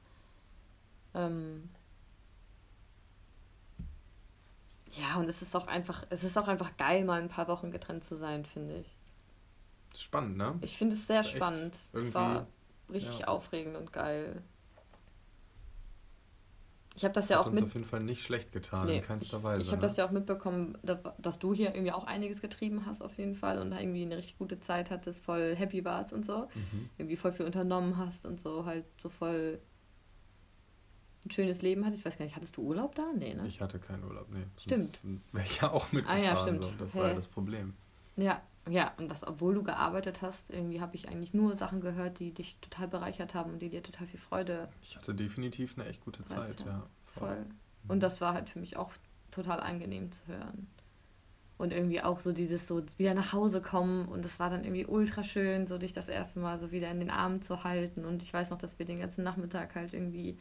Ähm 1.15 1.69
ja, 4.93 5.17
und 5.17 5.29
es 5.29 5.43
ist 5.43 5.55
auch 5.57 5.67
einfach, 5.67 6.07
es 6.11 6.23
ist 6.23 6.39
auch 6.39 6.47
einfach 6.47 6.77
geil, 6.77 7.05
mal 7.05 7.21
ein 7.21 7.29
paar 7.29 7.49
Wochen 7.49 7.73
getrennt 7.73 8.05
zu 8.05 8.17
sein, 8.17 8.45
finde 8.45 8.79
ich. 8.79 8.97
Spannend, 9.97 10.37
ne? 10.37 10.59
Ich 10.61 10.77
finde 10.79 10.95
es 10.95 11.09
sehr 11.09 11.25
spannend. 11.25 11.77
Es 11.93 12.15
war 12.15 12.47
richtig 12.91 13.21
ja. 13.21 13.29
aufregend 13.29 13.77
und 13.77 13.93
geil. 13.93 14.43
Ich 16.99 17.05
habe 17.05 17.15
das 17.15 17.29
ja 17.29 17.37
Hat 17.39 17.45
auch 17.45 17.51
uns 17.51 17.61
mit. 17.61 17.65
auf 17.69 17.75
jeden 17.75 17.87
Fall 17.87 18.01
nicht 18.01 18.23
schlecht 18.23 18.51
getan, 18.51 18.87
Nee, 18.89 18.97
in 18.97 19.03
keinster 19.05 19.39
ich 19.39 19.43
Weise. 19.45 19.61
ich 19.63 19.69
habe 19.69 19.77
ne? 19.77 19.83
das 19.83 19.97
ja 19.97 20.05
auch 20.05 20.11
mitbekommen, 20.11 20.77
da- 20.83 21.15
dass 21.19 21.39
du 21.39 21.55
hier 21.55 21.73
irgendwie 21.73 21.93
auch 21.93 22.03
einiges 22.05 22.41
getrieben 22.41 22.87
hast 22.87 23.03
auf 23.03 23.17
jeden 23.19 23.37
Fall 23.37 23.59
und 23.61 23.71
irgendwie 23.71 24.03
eine 24.03 24.17
richtig 24.17 24.37
gute 24.37 24.59
Zeit 24.59 24.91
hattest, 24.91 25.25
voll 25.25 25.55
happy 25.55 25.85
warst 25.85 26.13
und 26.13 26.27
so. 26.27 26.49
Mhm. 26.55 26.89
Irgendwie 26.99 27.15
voll 27.15 27.31
viel 27.31 27.47
unternommen 27.47 27.97
hast 27.99 28.27
und 28.27 28.41
so 28.41 28.65
halt 28.67 28.85
so 29.01 29.09
voll 29.09 29.61
ein 31.25 31.31
schönes 31.31 31.63
Leben 31.63 31.85
hattest. 31.85 32.01
Ich 32.01 32.07
weiß 32.07 32.19
gar 32.19 32.25
nicht, 32.25 32.35
hattest 32.37 32.57
du 32.57 32.63
Urlaub 32.63 32.95
da? 32.97 33.05
Nee, 33.17 33.35
ne? 33.35 33.47
Ich 33.47 33.61
hatte 33.61 33.79
keinen 33.79 34.03
Urlaub, 34.05 34.27
nee. 34.31 34.45
Stimmt. 34.59 35.01
Wäre 35.33 35.45
ich 35.45 35.61
ja 35.61 35.71
auch 35.71 35.85
Ah, 35.85 35.89
mitgefahren. 35.95 36.25
ja, 36.25 36.37
stimmt. 36.37 36.63
So. 36.65 36.71
Das 36.79 36.95
war 36.97 37.09
ja 37.09 37.15
das 37.15 37.29
Problem. 37.29 37.75
Ja, 38.17 38.43
ja, 38.69 38.93
und 38.99 39.09
das, 39.09 39.27
obwohl 39.27 39.55
du 39.55 39.63
gearbeitet 39.63 40.23
hast, 40.23 40.51
irgendwie 40.51 40.81
habe 40.81 40.97
ich 40.97 41.09
eigentlich 41.09 41.35
nur 41.35 41.57
Sachen 41.57 41.81
gehört, 41.81 42.19
die 42.19 42.33
dich 42.33 42.57
total 42.61 42.89
bereichert 42.89 43.35
haben 43.35 43.53
und 43.53 43.63
die 43.63 43.69
dir 43.69 43.83
total 43.83 44.07
viel 44.07 44.21
Freude 44.21 44.69
Ich 44.83 44.97
hatte 44.97 45.15
definitiv 45.15 45.77
eine 45.79 45.89
echt 45.89 46.05
gute 46.05 46.25
Zeit, 46.25 46.61
du, 46.61 46.67
ja. 46.67 46.87
voll. 47.07 47.47
Und 47.89 48.01
das 48.01 48.21
war 48.21 48.35
halt 48.35 48.49
für 48.49 48.59
mich 48.59 48.77
auch 48.77 48.93
total 49.31 49.61
angenehm 49.61 50.11
zu 50.13 50.27
hören. 50.27 50.67
Und 51.57 51.73
irgendwie 51.73 52.01
auch 52.01 52.21
so 52.21 52.33
dieses 52.33 52.69
so 52.69 52.83
wieder 52.99 53.15
nach 53.15 53.33
Hause 53.33 53.61
kommen 53.61 54.07
und 54.07 54.25
es 54.25 54.39
war 54.39 54.49
dann 54.49 54.63
irgendwie 54.63 54.87
ultra 54.87 55.25
schön, 55.25 55.67
so 55.67 55.77
dich 55.77 55.93
das 55.93 56.09
erste 56.09 56.39
Mal 56.39 56.59
so 56.61 56.71
wieder 56.71 56.89
in 56.91 57.01
den 57.01 57.11
Armen 57.11 57.43
zu 57.43 57.65
halten. 57.65 58.05
Und 58.05 58.23
ich 58.23 58.33
weiß 58.33 58.51
noch, 58.51 58.59
dass 58.59 58.79
wir 58.79 58.87
den 58.87 59.01
ganzen 59.01 59.25
Nachmittag 59.25 59.75
halt 59.75 59.93
irgendwie 59.93 60.39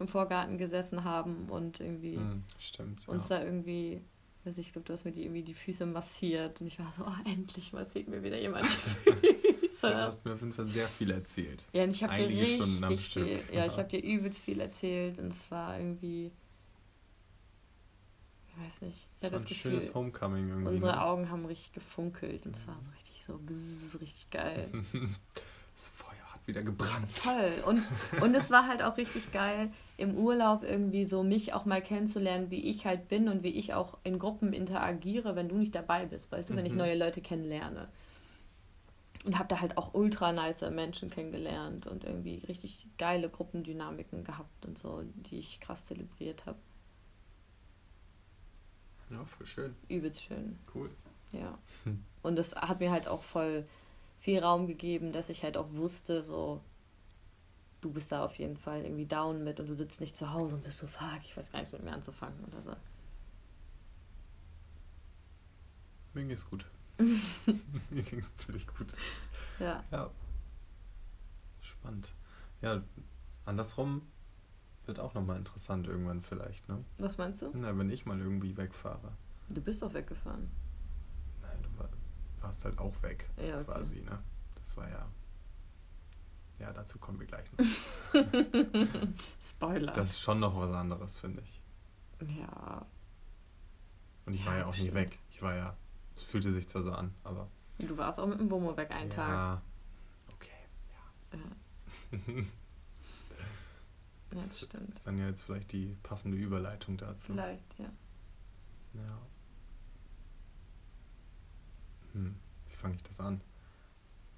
im 0.00 0.08
Vorgarten 0.08 0.58
gesessen 0.58 1.04
haben 1.04 1.46
und 1.48 1.78
irgendwie 1.80 2.16
Mhm, 2.16 2.42
stimmt. 2.58 3.08
uns 3.08 3.28
ja. 3.28 3.38
da 3.38 3.44
irgendwie, 3.44 4.02
weiß 4.46 4.58
ich, 4.58 4.72
glaube, 4.72 4.86
du 4.86 4.92
hast 4.92 5.04
mir 5.04 5.12
die 5.12 5.22
irgendwie 5.24 5.42
die 5.42 5.54
Füße 5.54 5.84
massiert 5.86 6.60
und 6.60 6.66
ich 6.68 6.78
war 6.78 6.92
so, 6.92 7.04
oh, 7.04 7.28
endlich 7.30 7.72
massiert 7.72 8.08
mir 8.08 8.22
wieder 8.22 8.38
jemand 8.38 8.66
die 8.66 9.10
Du 9.86 9.90
Füße. 9.90 9.94
hast 9.96 10.24
mir 10.24 10.32
auf 10.34 10.40
jeden 10.40 10.52
Fall 10.54 10.64
sehr 10.64 10.88
viel 10.88 11.10
erzählt. 11.10 11.64
Ja, 11.72 11.84
und 11.84 11.90
ich 11.90 12.02
habe 12.02 12.16
dir 12.16 12.28
richtig 12.28 12.54
Stunden 12.56 12.84
am 12.84 12.88
viel, 12.96 12.98
Stück. 12.98 13.52
ja, 13.52 13.66
ich 13.66 13.76
habe 13.76 13.88
dir 13.88 14.02
übelst 14.02 14.42
viel 14.42 14.60
erzählt 14.60 15.18
und 15.18 15.28
es 15.32 15.50
war 15.50 15.78
irgendwie, 15.78 16.32
ich 18.48 18.64
weiß 18.64 18.80
nicht, 18.82 18.96
ich 18.96 19.08
Das 19.20 19.26
hatte 19.26 19.32
das 19.32 19.42
ein 19.42 19.48
Gefühl, 19.48 19.70
schönes 19.72 19.94
Homecoming 19.94 20.48
irgendwie. 20.48 20.68
unsere 20.68 20.92
ne? 20.92 21.02
Augen 21.02 21.30
haben 21.30 21.44
richtig 21.44 21.72
gefunkelt 21.72 22.46
und 22.46 22.56
es 22.56 22.66
war 22.66 22.80
so 22.80 22.90
richtig 22.92 23.22
so, 23.26 23.38
bzzz, 23.38 24.00
richtig 24.00 24.30
geil. 24.30 24.70
Das 25.74 25.90
Feuer 25.90 26.25
wieder 26.46 26.62
gebrannt. 26.62 27.08
Toll. 27.22 27.52
Und, 27.66 27.82
und 28.22 28.34
es 28.34 28.50
war 28.50 28.66
halt 28.68 28.82
auch 28.82 28.96
richtig 28.96 29.32
geil, 29.32 29.70
im 29.96 30.14
Urlaub 30.16 30.62
irgendwie 30.62 31.04
so 31.04 31.22
mich 31.22 31.52
auch 31.54 31.64
mal 31.64 31.82
kennenzulernen, 31.82 32.50
wie 32.50 32.60
ich 32.68 32.86
halt 32.86 33.08
bin 33.08 33.28
und 33.28 33.42
wie 33.42 33.50
ich 33.50 33.74
auch 33.74 33.98
in 34.04 34.18
Gruppen 34.18 34.52
interagiere, 34.52 35.34
wenn 35.36 35.48
du 35.48 35.56
nicht 35.56 35.74
dabei 35.74 36.06
bist, 36.06 36.30
weißt 36.30 36.50
du, 36.50 36.56
wenn 36.56 36.66
ich 36.66 36.72
Mhm. 36.72 36.78
neue 36.78 36.96
Leute 36.98 37.20
kennenlerne. 37.20 37.88
Und 39.24 39.38
habe 39.38 39.48
da 39.48 39.60
halt 39.60 39.76
auch 39.76 39.92
ultra 39.94 40.30
nice 40.32 40.60
Menschen 40.70 41.10
kennengelernt 41.10 41.86
und 41.88 42.04
irgendwie 42.04 42.36
richtig 42.46 42.86
geile 42.96 43.28
Gruppendynamiken 43.28 44.22
gehabt 44.22 44.64
und 44.64 44.78
so, 44.78 45.02
die 45.14 45.38
ich 45.40 45.58
krass 45.60 45.84
zelebriert 45.84 46.46
habe. 46.46 46.58
Ja, 49.10 49.24
voll 49.24 49.46
schön. 49.46 49.74
Übelst 49.88 50.22
schön, 50.22 50.58
Cool. 50.74 50.90
ja. 51.32 51.58
Hm. 51.84 52.02
Und 52.22 52.38
es 52.38 52.54
hat 52.54 52.80
mir 52.80 52.90
halt 52.90 53.06
auch 53.08 53.22
voll 53.22 53.64
viel 54.18 54.38
Raum 54.40 54.66
gegeben, 54.66 55.12
dass 55.12 55.28
ich 55.28 55.42
halt 55.42 55.56
auch 55.56 55.72
wusste, 55.72 56.22
so, 56.22 56.60
du 57.80 57.90
bist 57.92 58.10
da 58.12 58.24
auf 58.24 58.38
jeden 58.38 58.56
Fall 58.56 58.82
irgendwie 58.82 59.06
down 59.06 59.44
mit 59.44 59.60
und 59.60 59.68
du 59.68 59.74
sitzt 59.74 60.00
nicht 60.00 60.16
zu 60.16 60.32
Hause 60.32 60.54
und 60.56 60.64
bist 60.64 60.78
so, 60.78 60.86
fuck, 60.86 61.20
ich 61.22 61.36
weiß 61.36 61.52
gar 61.52 61.60
nichts 61.60 61.72
mit 61.72 61.84
mir 61.84 61.92
anzufangen 61.92 62.42
oder 62.44 62.62
so. 62.62 62.76
Mir 66.14 66.24
ging's 66.24 66.48
gut. 66.48 66.64
Mir 67.90 68.02
ging's 68.02 68.36
ziemlich 68.36 68.66
gut. 68.66 68.94
Ja, 69.60 69.84
Ja. 69.90 70.10
Spannend. 71.60 72.12
Ja, 72.62 72.82
andersrum 73.44 74.02
wird 74.86 74.98
auch 74.98 75.14
nochmal 75.14 75.36
interessant 75.36 75.86
irgendwann 75.88 76.22
vielleicht, 76.22 76.68
ne? 76.68 76.82
was 76.98 77.18
meinst 77.18 77.42
du? 77.42 77.50
Na, 77.54 77.76
wenn 77.76 77.90
ich 77.90 78.06
mal 78.06 78.18
irgendwie 78.18 78.56
wegfahre. 78.56 79.12
Du 79.48 79.60
bist 79.60 79.82
doch 79.82 79.92
weggefahren. 79.92 80.48
Warst 82.46 82.64
halt 82.64 82.78
auch 82.78 83.02
weg, 83.02 83.28
Ja, 83.38 83.56
okay. 83.56 83.64
quasi, 83.64 84.00
ne? 84.02 84.18
Das 84.54 84.76
war 84.76 84.88
ja. 84.88 85.04
Ja, 86.60 86.72
dazu 86.72 86.96
kommen 87.00 87.18
wir 87.18 87.26
gleich 87.26 87.50
noch. 87.52 87.64
Spoiler. 89.42 89.92
Das 89.92 90.10
ist 90.10 90.20
schon 90.20 90.38
noch 90.38 90.56
was 90.56 90.72
anderes, 90.74 91.16
finde 91.18 91.42
ich. 91.42 91.60
ja, 92.38 92.86
Und 94.26 94.34
ich 94.34 94.40
Ja, 94.40 94.46
war 94.46 94.56
ja 94.58 94.66
auch 94.66 94.74
nie 94.74 94.82
stimmt. 94.82 94.94
weg. 94.94 95.18
Ich 95.30 95.42
war 95.42 95.56
ja. 95.56 95.76
Es 96.14 96.22
fühlte 96.22 96.52
sich 96.52 96.68
zwar 96.68 96.82
so 96.82 96.92
an, 96.92 97.12
aber. 97.24 97.48
du 97.78 97.98
warst 97.98 98.20
auch 98.20 98.26
mit 98.28 98.38
dem 98.38 98.48
Womo 98.50 98.76
weg 98.76 98.90
einen 98.92 99.10
Tag. 99.10 99.28
ja, 99.28 99.62
okay. 100.32 100.50
Ja, 101.32 101.38
Ja. 101.38 102.18
ja, 104.32 104.40
das 104.40 104.60
stimmt. 104.60 104.94
ist 104.94 105.04
dann 105.06 105.18
ja 105.18 105.26
jetzt 105.26 105.42
vielleicht 105.42 105.72
die 105.72 105.96
passende 106.04 106.38
Überleitung 106.38 106.96
dazu. 106.96 107.32
Vielleicht, 107.32 107.76
ja. 107.78 107.90
Ja. 108.94 109.18
Hm, 112.16 112.34
wie 112.68 112.74
fange 112.74 112.94
ich 112.96 113.02
das 113.02 113.20
an? 113.20 113.40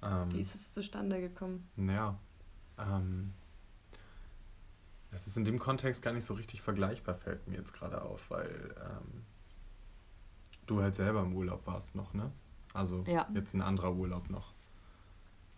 Ähm, 0.01 0.31
Wie 0.33 0.41
ist 0.41 0.53
es 0.53 0.73
zustande 0.73 1.19
gekommen? 1.21 1.69
Naja, 1.77 2.17
ähm, 2.77 3.33
es 5.11 5.27
ist 5.27 5.37
in 5.37 5.45
dem 5.45 5.59
Kontext 5.59 6.01
gar 6.01 6.13
nicht 6.13 6.25
so 6.25 6.33
richtig 6.33 6.61
vergleichbar, 6.61 7.15
fällt 7.15 7.47
mir 7.47 7.55
jetzt 7.55 7.73
gerade 7.73 8.01
auf, 8.01 8.29
weil 8.29 8.75
ähm, 8.79 9.25
du 10.67 10.81
halt 10.81 10.95
selber 10.95 11.21
im 11.21 11.33
Urlaub 11.35 11.65
warst 11.67 11.95
noch, 11.95 12.13
ne? 12.13 12.31
Also 12.73 13.03
Ja. 13.07 13.27
jetzt 13.33 13.53
ein 13.53 13.61
anderer 13.61 13.93
Urlaub 13.93 14.29
noch. 14.29 14.53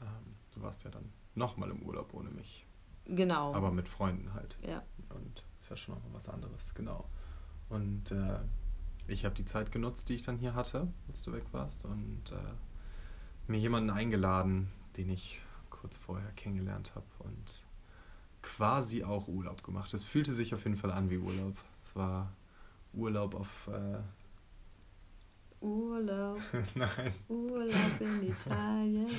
Ähm, 0.01 0.35
du 0.53 0.61
warst 0.61 0.83
ja 0.83 0.89
dann 0.91 1.11
nochmal 1.35 1.69
im 1.71 1.81
Urlaub 1.83 2.13
ohne 2.13 2.29
mich, 2.29 2.65
Genau. 3.05 3.53
aber 3.53 3.71
mit 3.71 3.87
Freunden 3.87 4.33
halt. 4.33 4.57
ja. 4.65 4.83
Und 5.09 5.43
ist 5.59 5.69
ja 5.69 5.75
schon 5.75 5.95
nochmal 5.95 6.13
was 6.13 6.29
anderes, 6.29 6.73
genau. 6.73 7.09
Und 7.69 8.11
äh, 8.11 8.39
ich 9.07 9.25
habe 9.25 9.35
die 9.35 9.45
Zeit 9.45 9.71
genutzt, 9.71 10.09
die 10.09 10.15
ich 10.15 10.23
dann 10.23 10.37
hier 10.37 10.55
hatte, 10.55 10.87
als 11.07 11.21
du 11.21 11.33
weg 11.33 11.45
warst, 11.51 11.85
und 11.85 12.31
äh, 12.31 12.53
mir 13.47 13.59
jemanden 13.59 13.89
eingeladen, 13.89 14.69
den 14.97 15.09
ich 15.09 15.39
kurz 15.69 15.97
vorher 15.97 16.31
kennengelernt 16.31 16.93
habe 16.95 17.05
und 17.19 17.63
quasi 18.41 19.03
auch 19.03 19.27
Urlaub 19.27 19.63
gemacht. 19.63 19.93
Es 19.93 20.03
fühlte 20.03 20.33
sich 20.33 20.53
auf 20.53 20.63
jeden 20.63 20.77
Fall 20.77 20.91
an 20.91 21.09
wie 21.09 21.17
Urlaub. 21.17 21.55
Es 21.79 21.95
war 21.95 22.31
Urlaub 22.93 23.35
auf. 23.35 23.67
Äh, 23.67 23.99
Urlaub, 25.63 26.39
nein, 26.75 27.13
Urlaub 27.27 27.99
in 27.99 28.27
Italien. 28.29 29.09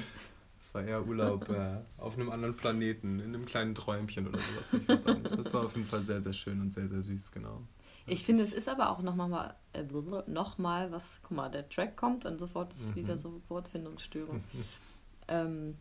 Das 0.59 0.75
war 0.75 0.85
eher 0.85 1.05
Urlaub 1.05 1.49
äh, 1.49 1.79
auf 1.99 2.14
einem 2.14 2.31
anderen 2.31 2.57
Planeten, 2.57 3.18
in 3.18 3.35
einem 3.35 3.47
kleinen 3.47 3.75
Träumchen 3.75 4.29
oder 4.29 4.38
sowas. 4.38 4.73
Ich 4.73 4.88
weiß 4.88 5.07
auch 5.09 5.18
nicht. 5.18 5.37
Das 5.37 5.53
war 5.53 5.64
auf 5.64 5.75
jeden 5.75 5.88
Fall 5.88 6.05
sehr, 6.05 6.23
sehr 6.23 6.33
schön 6.33 6.61
und 6.61 6.73
sehr, 6.73 6.87
sehr 6.87 7.01
süß, 7.01 7.33
genau. 7.33 7.62
Ich 8.07 8.25
finde, 8.25 8.43
es 8.43 8.53
ist 8.53 8.69
aber 8.69 8.91
auch 8.91 9.03
nochmal 9.03 9.55
äh, 9.73 9.85
noch 10.27 10.59
mal 10.59 10.91
was, 10.93 11.21
guck 11.23 11.37
mal, 11.37 11.51
der 11.51 11.69
Track 11.69 11.97
kommt 11.97 12.27
und 12.27 12.38
sofort 12.38 12.73
ist 12.73 12.91
mhm. 12.91 12.97
wieder 12.97 13.17
so 13.17 13.41
Wortfindungsstörung. 13.49 14.43
ähm, 15.29 15.77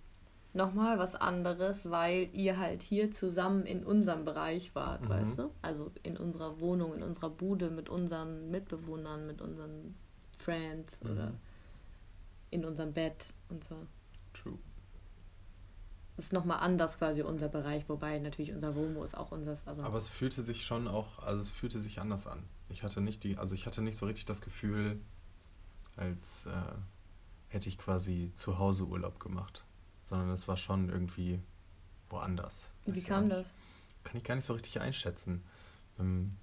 nochmal 0.53 0.99
was 0.99 1.15
anderes, 1.15 1.89
weil 1.89 2.29
ihr 2.33 2.57
halt 2.57 2.81
hier 2.81 3.11
zusammen 3.11 3.65
in 3.65 3.83
unserem 3.83 4.25
Bereich 4.25 4.75
wart, 4.75 5.03
mhm. 5.03 5.09
weißt 5.09 5.39
du? 5.39 5.51
Also 5.61 5.91
in 6.03 6.17
unserer 6.17 6.59
Wohnung, 6.59 6.93
in 6.93 7.03
unserer 7.03 7.29
Bude 7.29 7.69
mit 7.69 7.89
unseren 7.89 8.51
Mitbewohnern, 8.51 9.27
mit 9.27 9.41
unseren 9.41 9.95
Friends 10.37 11.01
mhm. 11.03 11.11
oder 11.11 11.31
in 12.49 12.65
unserem 12.65 12.93
Bett 12.93 13.33
und 13.49 13.63
so. 13.63 13.75
True. 14.33 14.57
Das 16.21 16.27
ist 16.27 16.33
nochmal 16.33 16.59
anders 16.59 16.99
quasi 16.99 17.23
unser 17.23 17.49
Bereich, 17.49 17.89
wobei 17.89 18.19
natürlich 18.19 18.51
unser 18.51 18.75
Womo 18.75 19.03
ist 19.03 19.17
auch 19.17 19.31
unseres. 19.31 19.67
Also 19.67 19.81
Aber 19.81 19.97
es 19.97 20.07
fühlte 20.07 20.43
sich 20.43 20.63
schon 20.63 20.87
auch, 20.87 21.17
also 21.19 21.41
es 21.41 21.49
fühlte 21.49 21.79
sich 21.79 21.99
anders 21.99 22.27
an. 22.27 22.43
Ich 22.69 22.83
hatte 22.83 23.01
nicht 23.01 23.23
die, 23.23 23.37
also 23.37 23.55
ich 23.55 23.65
hatte 23.65 23.81
nicht 23.81 23.97
so 23.97 24.05
richtig 24.05 24.25
das 24.25 24.41
Gefühl, 24.41 25.01
als 25.97 26.45
äh, 26.45 26.51
hätte 27.47 27.69
ich 27.69 27.77
quasi 27.79 28.31
zu 28.35 28.59
Hause 28.59 28.85
Urlaub 28.85 29.19
gemacht 29.19 29.65
sondern 30.11 30.29
es 30.31 30.45
war 30.49 30.57
schon 30.57 30.89
irgendwie 30.89 31.39
woanders. 32.09 32.69
Wie 32.85 32.97
Weiß 32.97 33.05
kam 33.05 33.29
das? 33.29 33.53
Kann 34.03 34.17
ich 34.17 34.25
gar 34.25 34.35
nicht 34.35 34.43
so 34.43 34.51
richtig 34.51 34.81
einschätzen. 34.81 35.41
Ähm, 35.97 36.35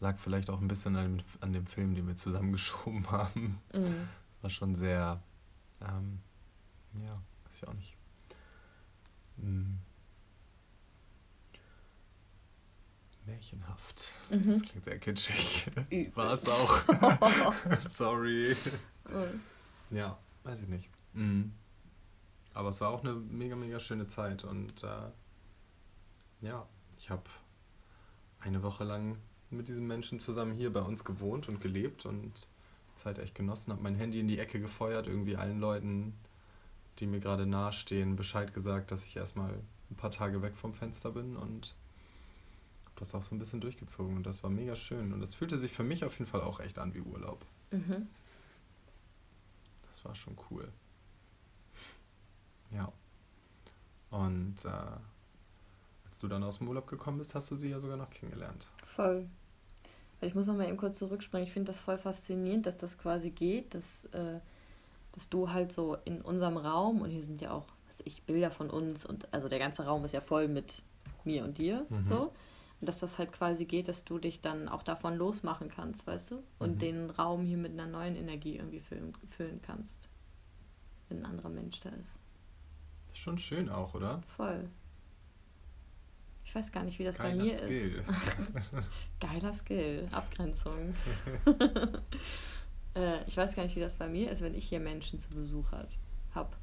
lag 0.00 0.16
vielleicht 0.18 0.48
auch 0.48 0.58
ein 0.58 0.68
bisschen 0.68 0.96
an 0.96 1.18
dem, 1.18 1.24
an 1.40 1.52
dem 1.52 1.66
Film, 1.66 1.94
den 1.94 2.08
wir 2.08 2.16
zusammengeschoben 2.16 3.10
haben. 3.10 3.60
Mhm. 3.74 4.08
War 4.40 4.48
schon 4.48 4.74
sehr, 4.74 5.22
ähm, 5.82 6.20
ja, 6.94 7.12
weiß 7.12 7.56
ich 7.56 7.68
auch 7.68 7.74
nicht. 7.74 7.99
Mhm. 9.40 9.78
Märchenhaft. 13.26 14.14
Mhm. 14.30 14.52
Das 14.52 14.62
klingt 14.62 14.84
sehr 14.84 14.98
kitschig. 14.98 15.66
War 16.14 16.34
es 16.34 16.48
auch. 16.48 16.84
Sorry. 17.90 18.56
Oh. 19.06 19.94
Ja, 19.94 20.18
weiß 20.44 20.62
ich 20.62 20.68
nicht. 20.68 20.88
Mhm. 21.12 21.52
Aber 22.54 22.70
es 22.70 22.80
war 22.80 22.90
auch 22.90 23.02
eine 23.02 23.14
mega, 23.14 23.56
mega 23.56 23.78
schöne 23.78 24.08
Zeit. 24.08 24.44
Und 24.44 24.82
äh, 24.82 25.10
ja, 26.40 26.66
ich 26.98 27.10
habe 27.10 27.24
eine 28.40 28.62
Woche 28.62 28.84
lang 28.84 29.18
mit 29.50 29.68
diesen 29.68 29.86
Menschen 29.86 30.18
zusammen 30.18 30.52
hier 30.54 30.72
bei 30.72 30.82
uns 30.82 31.04
gewohnt 31.04 31.48
und 31.48 31.60
gelebt 31.60 32.06
und 32.06 32.48
Zeit 32.94 33.18
echt 33.18 33.34
genossen. 33.34 33.72
Habe 33.72 33.82
mein 33.82 33.94
Handy 33.94 34.20
in 34.20 34.28
die 34.28 34.38
Ecke 34.38 34.60
gefeuert, 34.60 35.06
irgendwie 35.06 35.36
allen 35.36 35.60
Leuten, 35.60 36.14
die 37.00 37.06
mir 37.06 37.20
gerade 37.20 37.46
nahestehen, 37.46 38.16
Bescheid 38.16 38.52
gesagt, 38.54 38.90
dass 38.90 39.04
ich 39.04 39.16
erstmal 39.16 39.54
ein 39.90 39.96
paar 39.96 40.10
Tage 40.10 40.42
weg 40.42 40.56
vom 40.56 40.74
Fenster 40.74 41.10
bin 41.10 41.36
und 41.36 41.74
habe 42.84 42.96
das 42.98 43.14
auch 43.14 43.22
so 43.22 43.34
ein 43.34 43.38
bisschen 43.38 43.60
durchgezogen. 43.60 44.16
Und 44.16 44.24
das 44.24 44.42
war 44.42 44.50
mega 44.50 44.76
schön. 44.76 45.12
Und 45.12 45.20
das 45.20 45.34
fühlte 45.34 45.58
sich 45.58 45.72
für 45.72 45.82
mich 45.82 46.04
auf 46.04 46.18
jeden 46.18 46.30
Fall 46.30 46.42
auch 46.42 46.60
echt 46.60 46.78
an 46.78 46.94
wie 46.94 47.00
Urlaub. 47.00 47.44
Mhm. 47.70 48.08
Das 49.88 50.04
war 50.04 50.14
schon 50.14 50.36
cool. 50.50 50.68
Ja. 52.72 52.92
Und 54.10 54.64
äh, 54.64 54.68
als 54.68 56.18
du 56.20 56.28
dann 56.28 56.42
aus 56.44 56.58
dem 56.58 56.68
Urlaub 56.68 56.86
gekommen 56.86 57.18
bist, 57.18 57.34
hast 57.34 57.50
du 57.50 57.56
sie 57.56 57.70
ja 57.70 57.80
sogar 57.80 57.96
noch 57.96 58.10
kennengelernt. 58.10 58.68
Voll. 58.84 59.28
Ich 60.20 60.34
muss 60.34 60.46
noch 60.46 60.56
mal 60.56 60.68
eben 60.68 60.76
kurz 60.76 60.98
zurückspringen. 60.98 61.46
Ich 61.46 61.52
finde 61.52 61.68
das 61.68 61.80
voll 61.80 61.96
faszinierend, 61.96 62.66
dass 62.66 62.76
das 62.76 62.98
quasi 62.98 63.30
geht, 63.30 63.74
dass, 63.74 64.04
äh, 64.06 64.40
dass 65.12 65.28
du 65.28 65.50
halt 65.50 65.72
so 65.72 65.96
in 66.04 66.20
unserem 66.20 66.56
Raum, 66.56 67.02
und 67.02 67.10
hier 67.10 67.22
sind 67.22 67.40
ja 67.40 67.52
auch, 67.52 67.66
was 67.86 68.00
ich, 68.04 68.22
Bilder 68.22 68.50
von 68.50 68.70
uns, 68.70 69.04
und 69.04 69.32
also 69.32 69.48
der 69.48 69.58
ganze 69.58 69.84
Raum 69.84 70.04
ist 70.04 70.12
ja 70.12 70.20
voll 70.20 70.48
mit 70.48 70.82
mir 71.24 71.44
und 71.44 71.58
dir, 71.58 71.86
mhm. 71.88 72.02
so. 72.02 72.32
Und 72.80 72.88
dass 72.88 72.98
das 72.98 73.18
halt 73.18 73.32
quasi 73.32 73.66
geht, 73.66 73.88
dass 73.88 74.04
du 74.04 74.18
dich 74.18 74.40
dann 74.40 74.68
auch 74.68 74.82
davon 74.82 75.14
losmachen 75.16 75.68
kannst, 75.68 76.06
weißt 76.06 76.30
du? 76.30 76.42
Und 76.58 76.76
mhm. 76.76 76.78
den 76.78 77.10
Raum 77.10 77.44
hier 77.44 77.58
mit 77.58 77.72
einer 77.72 77.86
neuen 77.86 78.16
Energie 78.16 78.56
irgendwie 78.56 78.80
füllen, 78.80 79.12
füllen 79.28 79.60
kannst. 79.60 80.08
Wenn 81.08 81.18
ein 81.18 81.26
anderer 81.26 81.50
Mensch 81.50 81.80
da 81.80 81.90
ist. 81.90 82.18
Das 83.08 83.16
ist 83.16 83.22
schon 83.22 83.36
schön 83.36 83.68
auch, 83.68 83.94
oder? 83.94 84.22
Voll. 84.36 84.70
Ich 86.44 86.54
weiß 86.54 86.72
gar 86.72 86.82
nicht, 86.82 86.98
wie 86.98 87.04
das 87.04 87.18
Geiler 87.18 87.36
bei 87.36 87.42
mir 87.44 87.54
Skill. 87.54 88.04
ist. 88.08 88.70
Geiler 89.20 89.52
Skill. 89.52 90.08
Abgrenzung. 90.10 90.94
äh, 92.94 93.24
ich 93.26 93.36
weiß 93.36 93.56
gar 93.56 93.62
nicht, 93.62 93.76
wie 93.76 93.80
das 93.80 93.96
bei 93.96 94.08
mir 94.08 94.30
ist, 94.30 94.42
wenn 94.42 94.54
ich 94.54 94.68
hier 94.68 94.80
Menschen 94.80 95.18
zu 95.18 95.30
Besuch 95.30 95.72
habe. 95.72 96.56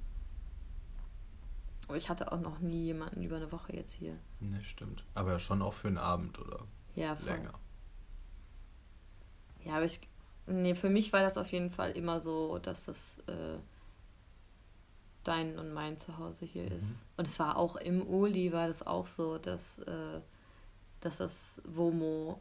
Aber 1.88 1.98
ich 1.98 2.10
hatte 2.10 2.32
auch 2.32 2.40
noch 2.40 2.60
nie 2.60 2.86
jemanden 2.86 3.24
über 3.24 3.38
eine 3.38 3.52
Woche 3.52 3.76
jetzt 3.76 3.94
hier. 3.94 4.18
Ne, 4.40 4.62
stimmt. 4.64 5.06
Aber 5.16 5.32
ja 5.32 5.40
schon 5.40 5.62
auch 5.62 5.74
für 5.74 5.88
einen 5.88 5.98
Abend 5.98 6.38
oder 6.40 6.60
ja, 6.96 7.16
voll. 7.16 7.30
länger. 7.30 7.54
Ja, 9.64 9.76
aber 9.76 9.86
ich. 9.86 10.02
Nee, 10.48 10.76
für 10.76 10.90
mich 10.90 11.12
war 11.12 11.22
das 11.22 11.38
auf 11.38 11.52
jeden 11.52 11.72
Fall 11.72 11.92
immer 11.92 12.20
so, 12.20 12.60
dass 12.60 12.86
das. 12.86 13.18
Äh, 13.28 13.58
dein 15.28 15.60
und 15.60 15.74
mein 15.74 15.98
Zuhause 15.98 16.46
hier 16.46 16.64
mhm. 16.64 16.78
ist. 16.80 17.06
Und 17.18 17.28
es 17.28 17.38
war 17.38 17.58
auch 17.58 17.76
im 17.76 18.02
Uli 18.02 18.54
war 18.54 18.68
das 18.68 18.86
auch 18.86 19.08
so, 19.08 19.38
dass, 19.38 19.80
äh, 19.80 20.22
dass 21.02 21.18
das 21.18 21.62
Womo 21.66 22.40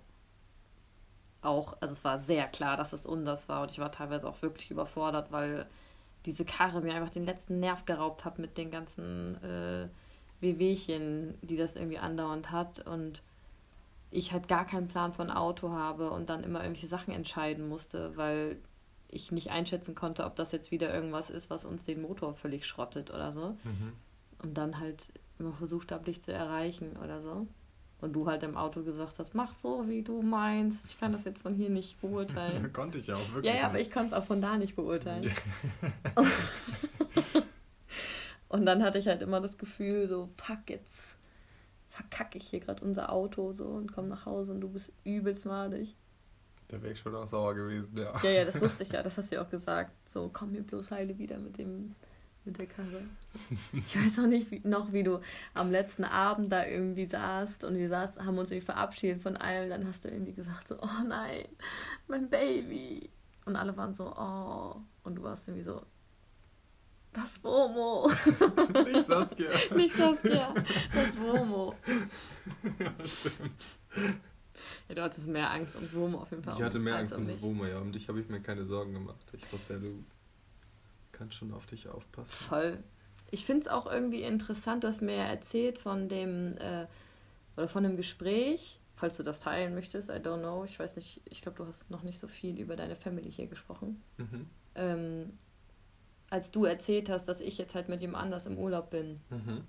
auch, 1.47 1.77
also 1.81 1.93
es 1.93 2.05
war 2.05 2.19
sehr 2.19 2.47
klar, 2.47 2.77
dass 2.77 2.93
es 2.93 3.07
unseres 3.07 3.49
war 3.49 3.63
und 3.63 3.71
ich 3.71 3.79
war 3.79 3.93
teilweise 3.93 4.29
auch 4.29 4.43
wirklich 4.43 4.71
überfordert, 4.71 5.33
weil 5.33 5.67
diese 6.27 6.45
Karre 6.45 6.81
mir 6.81 6.95
einfach 6.95 7.11
den 7.11 7.25
letzten 7.25 7.61
Nerv 7.61 7.85
geraubt 7.85 8.25
hat 8.25 8.39
mit 8.39 8.59
den 8.59 8.71
ganzen 8.71 9.43
äh, 9.43 9.89
Wehwehchen, 10.41 11.39
die 11.43 11.57
das 11.57 11.77
irgendwie 11.77 11.99
andauernd 11.99 12.51
hat 12.51 12.87
und 12.87 13.23
ich 14.11 14.33
halt 14.33 14.49
gar 14.49 14.67
keinen 14.67 14.89
Plan 14.89 15.13
von 15.13 15.31
Auto 15.31 15.71
habe 15.71 16.11
und 16.11 16.29
dann 16.31 16.45
immer 16.45 16.61
irgendwelche 16.61 16.89
Sachen 16.89 17.13
entscheiden 17.13 17.69
musste, 17.69 18.17
weil 18.17 18.59
ich 19.09 19.33
nicht 19.33 19.51
einschätzen 19.51 19.95
konnte, 19.95 20.25
ob 20.25 20.37
das 20.37 20.53
jetzt 20.53 20.71
wieder 20.71 20.93
irgendwas 20.93 21.31
ist, 21.31 21.51
was 21.51 21.65
uns 21.65 21.85
den 21.85 22.03
Motor 22.03 22.35
völlig 22.35 22.67
schrottet 22.67 23.11
oder 23.11 23.33
so. 23.33 23.57
Mhm. 23.65 23.93
Und 24.43 24.59
dann 24.59 24.79
halt 24.79 25.13
immer 25.39 25.53
versucht 25.53 25.93
habe, 25.93 26.05
dich 26.05 26.23
zu 26.23 26.33
erreichen 26.33 26.97
oder 27.03 27.21
so. 27.21 27.47
Und 28.01 28.13
du 28.13 28.27
halt 28.27 28.43
im 28.43 28.57
Auto 28.57 28.83
gesagt 28.83 29.19
hast, 29.19 29.35
mach 29.35 29.53
so, 29.55 29.89
wie 29.89 30.03
du 30.03 30.21
meinst. 30.21 30.87
Ich 30.91 31.01
kann 31.01 31.13
das 31.13 31.25
jetzt 31.25 31.43
von 31.43 31.55
hier 31.55 31.71
nicht 31.71 32.01
beurteilen. 32.01 32.71
konnte 32.75 32.99
ich 32.99 33.07
ja 33.07 33.17
auch 33.17 33.33
wirklich. 33.33 33.53
Ja, 33.53 33.61
ja, 33.61 33.67
aber 33.69 33.81
ich 33.81 33.91
konnte 33.91 34.09
es 34.09 34.13
auch 34.13 34.25
von 34.25 34.41
da 34.41 34.59
nicht 34.59 34.77
beurteilen. 34.77 35.33
und 38.49 38.67
dann 38.67 38.83
hatte 38.83 38.99
ich 38.99 39.09
halt 39.09 39.23
immer 39.23 39.41
das 39.41 39.57
Gefühl, 39.57 40.07
so, 40.07 40.29
fuck, 40.37 40.69
jetzt 40.69 41.17
verkacke 41.89 42.37
ich 42.37 42.49
hier 42.49 42.61
gerade 42.61 42.85
unser 42.85 43.11
Auto 43.11 43.53
so 43.53 43.65
und 43.65 43.93
komme 43.93 44.09
nach 44.09 44.27
Hause 44.27 44.53
und 44.53 44.61
du 44.61 44.69
bist 44.69 44.93
übelst 45.05 45.47
madig. 45.47 45.97
Der 46.71 46.83
wäre 46.83 46.97
schon 46.97 47.15
auch 47.15 47.27
sauer 47.27 47.55
gewesen, 47.55 47.97
ja. 47.97 48.13
Ja, 48.23 48.31
ja, 48.31 48.45
das 48.45 48.61
wusste 48.61 48.83
ich 48.83 48.91
ja, 48.91 49.03
das 49.03 49.17
hast 49.17 49.31
du 49.31 49.37
ja 49.37 49.43
auch 49.43 49.49
gesagt. 49.49 49.93
So, 50.09 50.29
komm 50.33 50.53
mir 50.53 50.63
bloß 50.63 50.91
heile 50.91 51.17
wieder 51.17 51.39
mit 51.39 51.59
dem 51.59 51.95
mit 52.47 52.59
der 52.59 52.67
Karre. 52.67 53.03
Ich 53.73 53.97
weiß 53.97 54.21
auch 54.21 54.27
nicht 54.27 54.51
wie, 54.51 54.61
noch, 54.65 54.93
wie 54.93 55.03
du 55.03 55.21
am 55.55 55.71
letzten 55.71 56.05
Abend 56.05 56.51
da 56.51 56.67
irgendwie 56.67 57.07
saßt 57.07 57.65
und 57.65 57.77
wir 57.77 57.89
saß, 57.89 58.19
haben 58.19 58.39
uns 58.39 58.51
irgendwie 58.51 58.65
verabschiedet 58.65 59.23
von 59.23 59.37
allem. 59.37 59.71
Dann 59.71 59.87
hast 59.87 60.05
du 60.05 60.09
irgendwie 60.09 60.33
gesagt 60.33 60.69
so, 60.69 60.77
oh 60.81 61.05
nein, 61.07 61.47
mein 62.09 62.31
Baby. 62.31 63.11
Und 63.45 63.57
alle 63.57 63.77
waren 63.77 63.95
so, 63.95 64.13
oh. 64.17 64.77
Und 65.05 65.17
du 65.17 65.23
warst 65.23 65.49
irgendwie 65.49 65.65
so, 65.65 65.83
das 67.13 67.43
Womo. 67.43 68.11
nicht 68.85 69.07
Saskia. 69.07 69.51
nicht 69.75 69.95
Saskia, 69.95 70.55
das 70.93 71.19
Womo. 71.19 71.75
Ja, 72.79 72.93
stimmt. 73.05 73.63
Ja, 74.89 74.95
du 74.95 75.03
hattest 75.03 75.27
mehr 75.27 75.51
Angst 75.51 75.77
ums 75.77 75.95
Womo 75.95 76.19
auf 76.19 76.31
jeden 76.31 76.43
Fall. 76.43 76.55
Ich 76.57 76.63
hatte 76.63 76.79
mehr 76.79 76.97
Angst 76.97 77.15
ums 77.15 77.41
Womo, 77.43 77.67
ja. 77.67 77.81
Um 77.81 77.93
dich 77.93 78.09
habe 78.09 78.21
ich 78.21 78.29
mir 78.29 78.41
keine 78.41 78.65
Sorgen 78.65 78.93
gemacht. 78.93 79.25
Ich 79.33 79.53
wusste 79.53 79.75
ja, 79.75 79.79
du 79.79 80.05
kannst 81.17 81.37
schon 81.37 81.53
auf 81.53 81.67
dich 81.67 81.89
aufpassen. 81.89 82.31
Voll. 82.31 82.79
Ich 83.31 83.45
finde 83.45 83.63
es 83.63 83.69
auch 83.69 83.87
irgendwie 83.87 84.23
interessant, 84.23 84.85
du 84.85 84.89
hast 84.89 85.03
mir 85.03 85.17
ja 85.17 85.25
erzählt 85.25 85.79
von 85.79 86.09
dem, 86.09 86.57
äh, 86.59 86.87
oder 87.57 87.69
von 87.69 87.83
dem 87.83 87.97
Gespräch, 87.97 88.79
falls 88.95 89.17
du 89.17 89.23
das 89.23 89.41
teilen 89.41 89.75
möchtest, 89.75 90.09
I 90.09 90.15
don't 90.15 90.41
know. 90.41 90.65
Ich 90.65 90.79
weiß 90.79 90.97
nicht, 90.97 91.23
ich 91.25 91.43
glaube, 91.43 91.59
du 91.59 91.67
hast 91.67 91.91
noch 91.91 92.03
nicht 92.03 92.21
so 92.21 92.29
viel 92.29 92.59
über 92.59 92.77
deine 92.77 92.95
Family 92.95 93.31
hier 93.31 93.47
gesprochen. 93.47 94.03
Mhm. 94.19 94.47
Ähm, 94.75 95.33
als 96.31 96.51
du 96.51 96.65
erzählt 96.65 97.09
hast, 97.09 97.25
dass 97.25 97.41
ich 97.41 97.59
jetzt 97.59 97.75
halt 97.75 97.89
mit 97.89 98.01
jemand 98.01 98.25
anders 98.25 98.47
im 98.47 98.59
Urlaub 98.59 98.91
bin. 98.91 99.21
Mhm 99.31 99.65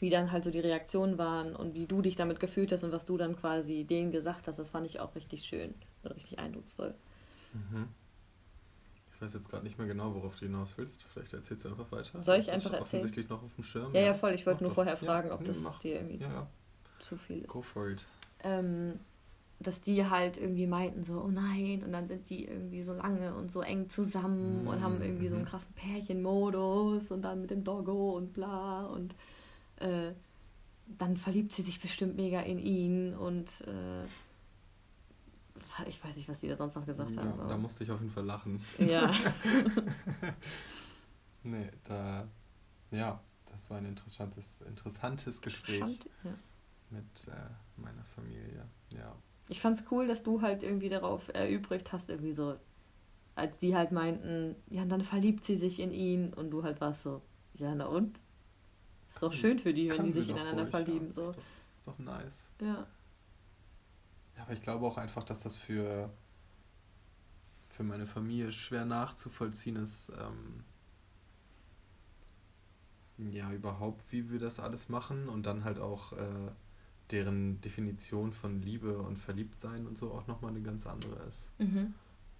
wie 0.00 0.10
dann 0.10 0.32
halt 0.32 0.44
so 0.44 0.50
die 0.50 0.60
Reaktionen 0.60 1.18
waren 1.18 1.56
und 1.56 1.74
wie 1.74 1.86
du 1.86 2.02
dich 2.02 2.16
damit 2.16 2.40
gefühlt 2.40 2.72
hast 2.72 2.84
und 2.84 2.92
was 2.92 3.04
du 3.04 3.16
dann 3.16 3.36
quasi 3.36 3.84
denen 3.84 4.10
gesagt 4.10 4.48
hast, 4.48 4.58
das 4.58 4.70
fand 4.70 4.86
ich 4.86 5.00
auch 5.00 5.14
richtig 5.14 5.42
schön 5.44 5.74
und 6.02 6.12
richtig 6.12 6.38
eindrucksvoll. 6.38 6.94
Mhm. 7.52 7.88
Ich 9.18 9.22
weiß 9.22 9.32
jetzt 9.32 9.50
gerade 9.50 9.64
nicht 9.64 9.76
mehr 9.78 9.88
genau, 9.88 10.14
worauf 10.14 10.36
du 10.36 10.46
hinaus 10.46 10.78
willst. 10.78 11.02
Vielleicht 11.12 11.32
erzählst 11.32 11.64
du 11.64 11.70
einfach 11.70 11.90
weiter. 11.90 12.22
Soll 12.22 12.38
ich 12.38 12.46
das 12.46 12.54
einfach 12.54 12.78
erzählen? 12.78 12.82
offensichtlich 12.82 13.28
noch 13.28 13.42
auf 13.42 13.52
dem 13.52 13.64
Schirm. 13.64 13.92
Ja, 13.92 14.00
ja, 14.00 14.14
voll. 14.14 14.32
Ich 14.32 14.46
wollte 14.46 14.62
nur 14.62 14.70
doch. 14.70 14.76
vorher 14.76 14.96
fragen, 14.96 15.30
ja, 15.30 15.34
ob 15.34 15.44
das 15.44 15.58
mach. 15.58 15.80
dir 15.80 15.96
irgendwie 15.96 16.18
ja, 16.18 16.32
ja. 16.32 16.46
zu 17.00 17.16
viel 17.16 17.38
ist. 17.38 17.48
Go 17.48 17.60
for 17.60 17.88
it. 17.88 18.06
Ähm, 18.44 19.00
dass 19.58 19.80
die 19.80 20.06
halt 20.06 20.36
irgendwie 20.36 20.68
meinten 20.68 21.02
so, 21.02 21.20
oh 21.20 21.32
nein, 21.32 21.82
und 21.84 21.90
dann 21.90 22.06
sind 22.06 22.30
die 22.30 22.44
irgendwie 22.44 22.82
so 22.82 22.92
lange 22.92 23.34
und 23.34 23.50
so 23.50 23.60
eng 23.60 23.88
zusammen 23.88 24.62
mhm. 24.62 24.68
und 24.68 24.84
haben 24.84 25.02
irgendwie 25.02 25.26
so 25.26 25.34
einen 25.34 25.42
mhm. 25.42 25.48
krassen 25.48 25.74
Pärchenmodus 25.74 27.10
und 27.10 27.22
dann 27.22 27.40
mit 27.40 27.50
dem 27.50 27.64
Doggo 27.64 28.16
und 28.16 28.32
bla 28.32 28.86
und 28.86 29.16
äh, 29.80 30.12
dann 30.96 31.16
verliebt 31.16 31.52
sie 31.52 31.62
sich 31.62 31.80
bestimmt 31.80 32.14
mega 32.14 32.40
in 32.40 32.60
ihn 32.60 33.14
und 33.14 33.62
äh, 33.62 34.06
ich 35.86 36.04
weiß 36.04 36.16
nicht, 36.16 36.28
was 36.28 36.40
die 36.40 36.48
da 36.48 36.56
sonst 36.56 36.74
noch 36.74 36.86
gesagt 36.86 37.12
ja, 37.12 37.22
haben. 37.22 37.48
Da 37.48 37.56
musste 37.56 37.84
ich 37.84 37.90
auf 37.90 38.00
jeden 38.00 38.12
Fall 38.12 38.24
lachen. 38.24 38.60
Ja. 38.78 39.12
nee, 41.42 41.70
da, 41.84 42.28
ja, 42.90 43.20
das 43.46 43.70
war 43.70 43.78
ein 43.78 43.86
interessantes, 43.86 44.60
interessantes 44.62 45.40
Gespräch 45.40 45.98
ja. 46.24 46.34
mit 46.90 47.28
äh, 47.28 47.80
meiner 47.80 48.04
Familie. 48.04 48.66
Ja. 48.90 49.14
Ich 49.48 49.60
fand's 49.60 49.84
cool, 49.90 50.06
dass 50.06 50.22
du 50.22 50.42
halt 50.42 50.62
irgendwie 50.62 50.88
darauf 50.88 51.28
erübrigt 51.34 51.92
hast, 51.92 52.10
irgendwie 52.10 52.32
so, 52.32 52.56
als 53.34 53.58
die 53.58 53.74
halt 53.74 53.92
meinten, 53.92 54.56
ja, 54.68 54.84
dann 54.84 55.02
verliebt 55.02 55.44
sie 55.44 55.56
sich 55.56 55.80
in 55.80 55.90
ihn 55.90 56.34
und 56.34 56.50
du 56.50 56.62
halt 56.62 56.80
warst 56.80 57.02
so, 57.02 57.22
ja, 57.54 57.74
na 57.74 57.86
und? 57.86 58.20
Ist 59.08 59.22
doch 59.22 59.32
schön 59.32 59.58
für 59.58 59.72
die, 59.72 59.90
wenn 59.90 60.04
die 60.04 60.12
sich 60.12 60.28
ineinander 60.28 60.62
ruhig, 60.62 60.70
verlieben. 60.70 61.06
Ja. 61.06 61.12
So. 61.12 61.22
Ist, 61.22 61.36
doch, 61.36 61.44
ist 61.74 61.86
doch 61.86 61.98
nice. 61.98 62.48
Ja. 62.60 62.86
Ja, 64.38 64.44
aber 64.44 64.52
ich 64.52 64.62
glaube 64.62 64.86
auch 64.86 64.96
einfach, 64.96 65.24
dass 65.24 65.42
das 65.42 65.56
für, 65.56 66.10
für 67.70 67.82
meine 67.82 68.06
Familie 68.06 68.52
schwer 68.52 68.84
nachzuvollziehen 68.84 69.74
ist, 69.74 70.12
ähm, 70.16 70.62
ja, 73.32 73.52
überhaupt, 73.52 74.12
wie 74.12 74.30
wir 74.30 74.38
das 74.38 74.60
alles 74.60 74.88
machen 74.88 75.28
und 75.28 75.44
dann 75.44 75.64
halt 75.64 75.80
auch 75.80 76.12
äh, 76.12 76.52
deren 77.10 77.60
Definition 77.62 78.32
von 78.32 78.62
Liebe 78.62 78.98
und 78.98 79.18
Verliebtsein 79.18 79.88
und 79.88 79.98
so 79.98 80.12
auch 80.12 80.28
nochmal 80.28 80.52
eine 80.52 80.62
ganz 80.62 80.86
andere 80.86 81.16
ist. 81.24 81.50
Mhm. 81.58 81.94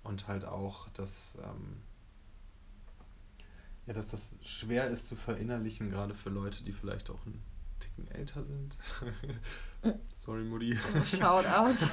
Und 0.04 0.28
halt 0.28 0.44
auch, 0.44 0.88
dass, 0.90 1.36
ähm, 1.42 1.78
ja, 3.86 3.92
dass 3.92 4.10
das 4.10 4.36
schwer 4.42 4.88
ist 4.88 5.08
zu 5.08 5.16
verinnerlichen, 5.16 5.90
gerade 5.90 6.14
für 6.14 6.30
Leute, 6.30 6.62
die 6.62 6.72
vielleicht 6.72 7.10
auch 7.10 7.26
einen 7.26 7.42
Ticken 7.78 8.08
älter 8.08 8.44
sind. 8.44 8.78
Sorry, 10.12 10.44
Mutti. 10.44 10.78
Schaut 11.04 11.46
aus. 11.46 11.88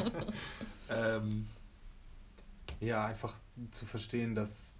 ähm, 0.90 1.48
ja, 2.80 3.06
einfach 3.06 3.38
zu 3.70 3.86
verstehen, 3.86 4.34
dass, 4.34 4.76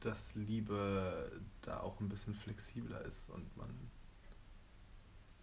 dass 0.00 0.34
Liebe 0.34 1.40
da 1.60 1.80
auch 1.80 2.00
ein 2.00 2.08
bisschen 2.08 2.34
flexibler 2.34 3.02
ist 3.02 3.28
und 3.28 3.56
man. 3.56 3.90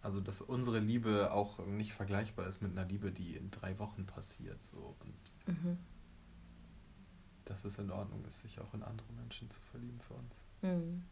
Also, 0.02 0.20
dass 0.20 0.40
unsere 0.40 0.78
Liebe 0.78 1.30
auch 1.30 1.64
nicht 1.66 1.92
vergleichbar 1.92 2.46
ist 2.46 2.62
mit 2.62 2.72
einer 2.72 2.86
Liebe, 2.86 3.12
die 3.12 3.36
in 3.36 3.50
drei 3.50 3.78
Wochen 3.78 4.06
passiert. 4.06 4.64
So. 4.64 4.96
Und 5.00 5.54
mhm. 5.54 5.78
dass 7.44 7.66
es 7.66 7.78
in 7.78 7.90
Ordnung 7.90 8.24
ist, 8.24 8.40
sich 8.40 8.60
auch 8.60 8.72
in 8.72 8.82
andere 8.82 9.12
Menschen 9.12 9.50
zu 9.50 9.60
verlieben 9.60 10.00
für 10.00 10.14
uns. 10.14 10.42
Mhm. 10.62 11.04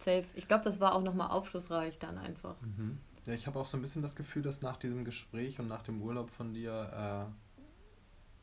Safe. 0.00 0.24
Ich 0.34 0.48
glaube, 0.48 0.64
das 0.64 0.80
war 0.80 0.94
auch 0.94 1.02
nochmal 1.02 1.30
aufschlussreich 1.30 1.98
dann 1.98 2.18
einfach. 2.18 2.60
Mhm. 2.62 2.98
Ja, 3.26 3.34
ich 3.34 3.46
habe 3.46 3.58
auch 3.58 3.66
so 3.66 3.76
ein 3.76 3.82
bisschen 3.82 4.02
das 4.02 4.16
Gefühl, 4.16 4.42
dass 4.42 4.62
nach 4.62 4.76
diesem 4.76 5.04
Gespräch 5.04 5.60
und 5.60 5.68
nach 5.68 5.82
dem 5.82 6.00
Urlaub 6.00 6.30
von 6.30 6.54
dir 6.54 7.28
äh, 7.28 7.50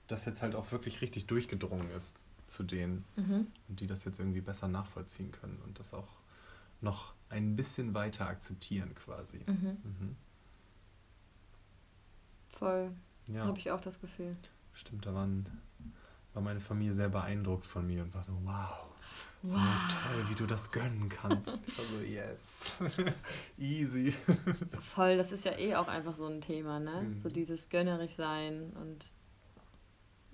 das 0.07 0.25
jetzt 0.25 0.41
halt 0.41 0.55
auch 0.55 0.71
wirklich 0.71 1.01
richtig 1.01 1.27
durchgedrungen 1.27 1.89
ist 1.91 2.17
zu 2.45 2.63
denen 2.63 3.03
mhm. 3.15 3.47
und 3.67 3.79
die 3.79 3.87
das 3.87 4.05
jetzt 4.05 4.19
irgendwie 4.19 4.41
besser 4.41 4.67
nachvollziehen 4.67 5.31
können 5.31 5.59
und 5.65 5.79
das 5.79 5.93
auch 5.93 6.07
noch 6.79 7.13
ein 7.29 7.55
bisschen 7.55 7.93
weiter 7.93 8.27
akzeptieren 8.27 8.93
quasi. 8.95 9.39
Mhm. 9.45 9.77
Mhm. 9.83 10.15
Voll. 12.49 12.91
Ja. 13.29 13.45
Habe 13.45 13.59
ich 13.59 13.71
auch 13.71 13.81
das 13.81 13.99
Gefühl. 13.99 14.31
Stimmt, 14.73 15.05
da 15.05 15.13
waren, 15.13 15.49
war 16.33 16.41
meine 16.41 16.61
Familie 16.61 16.93
sehr 16.93 17.09
beeindruckt 17.09 17.65
von 17.65 17.85
mir 17.85 18.03
und 18.03 18.13
war 18.13 18.23
so, 18.23 18.33
wow, 18.43 18.87
so 19.43 19.57
wow. 19.57 19.63
toll, 19.89 20.29
wie 20.29 20.35
du 20.35 20.45
das 20.45 20.71
gönnen 20.71 21.09
kannst. 21.09 21.61
also, 21.77 21.99
yes. 22.05 22.77
Easy. 23.57 24.13
Voll, 24.79 25.17
das 25.17 25.31
ist 25.31 25.45
ja 25.45 25.57
eh 25.57 25.75
auch 25.75 25.87
einfach 25.87 26.15
so 26.15 26.25
ein 26.25 26.41
Thema, 26.41 26.79
ne? 26.79 27.03
Mhm. 27.03 27.21
So 27.21 27.29
dieses 27.29 27.69
gönnerig 27.69 28.15
sein 28.15 28.73
und 28.73 29.11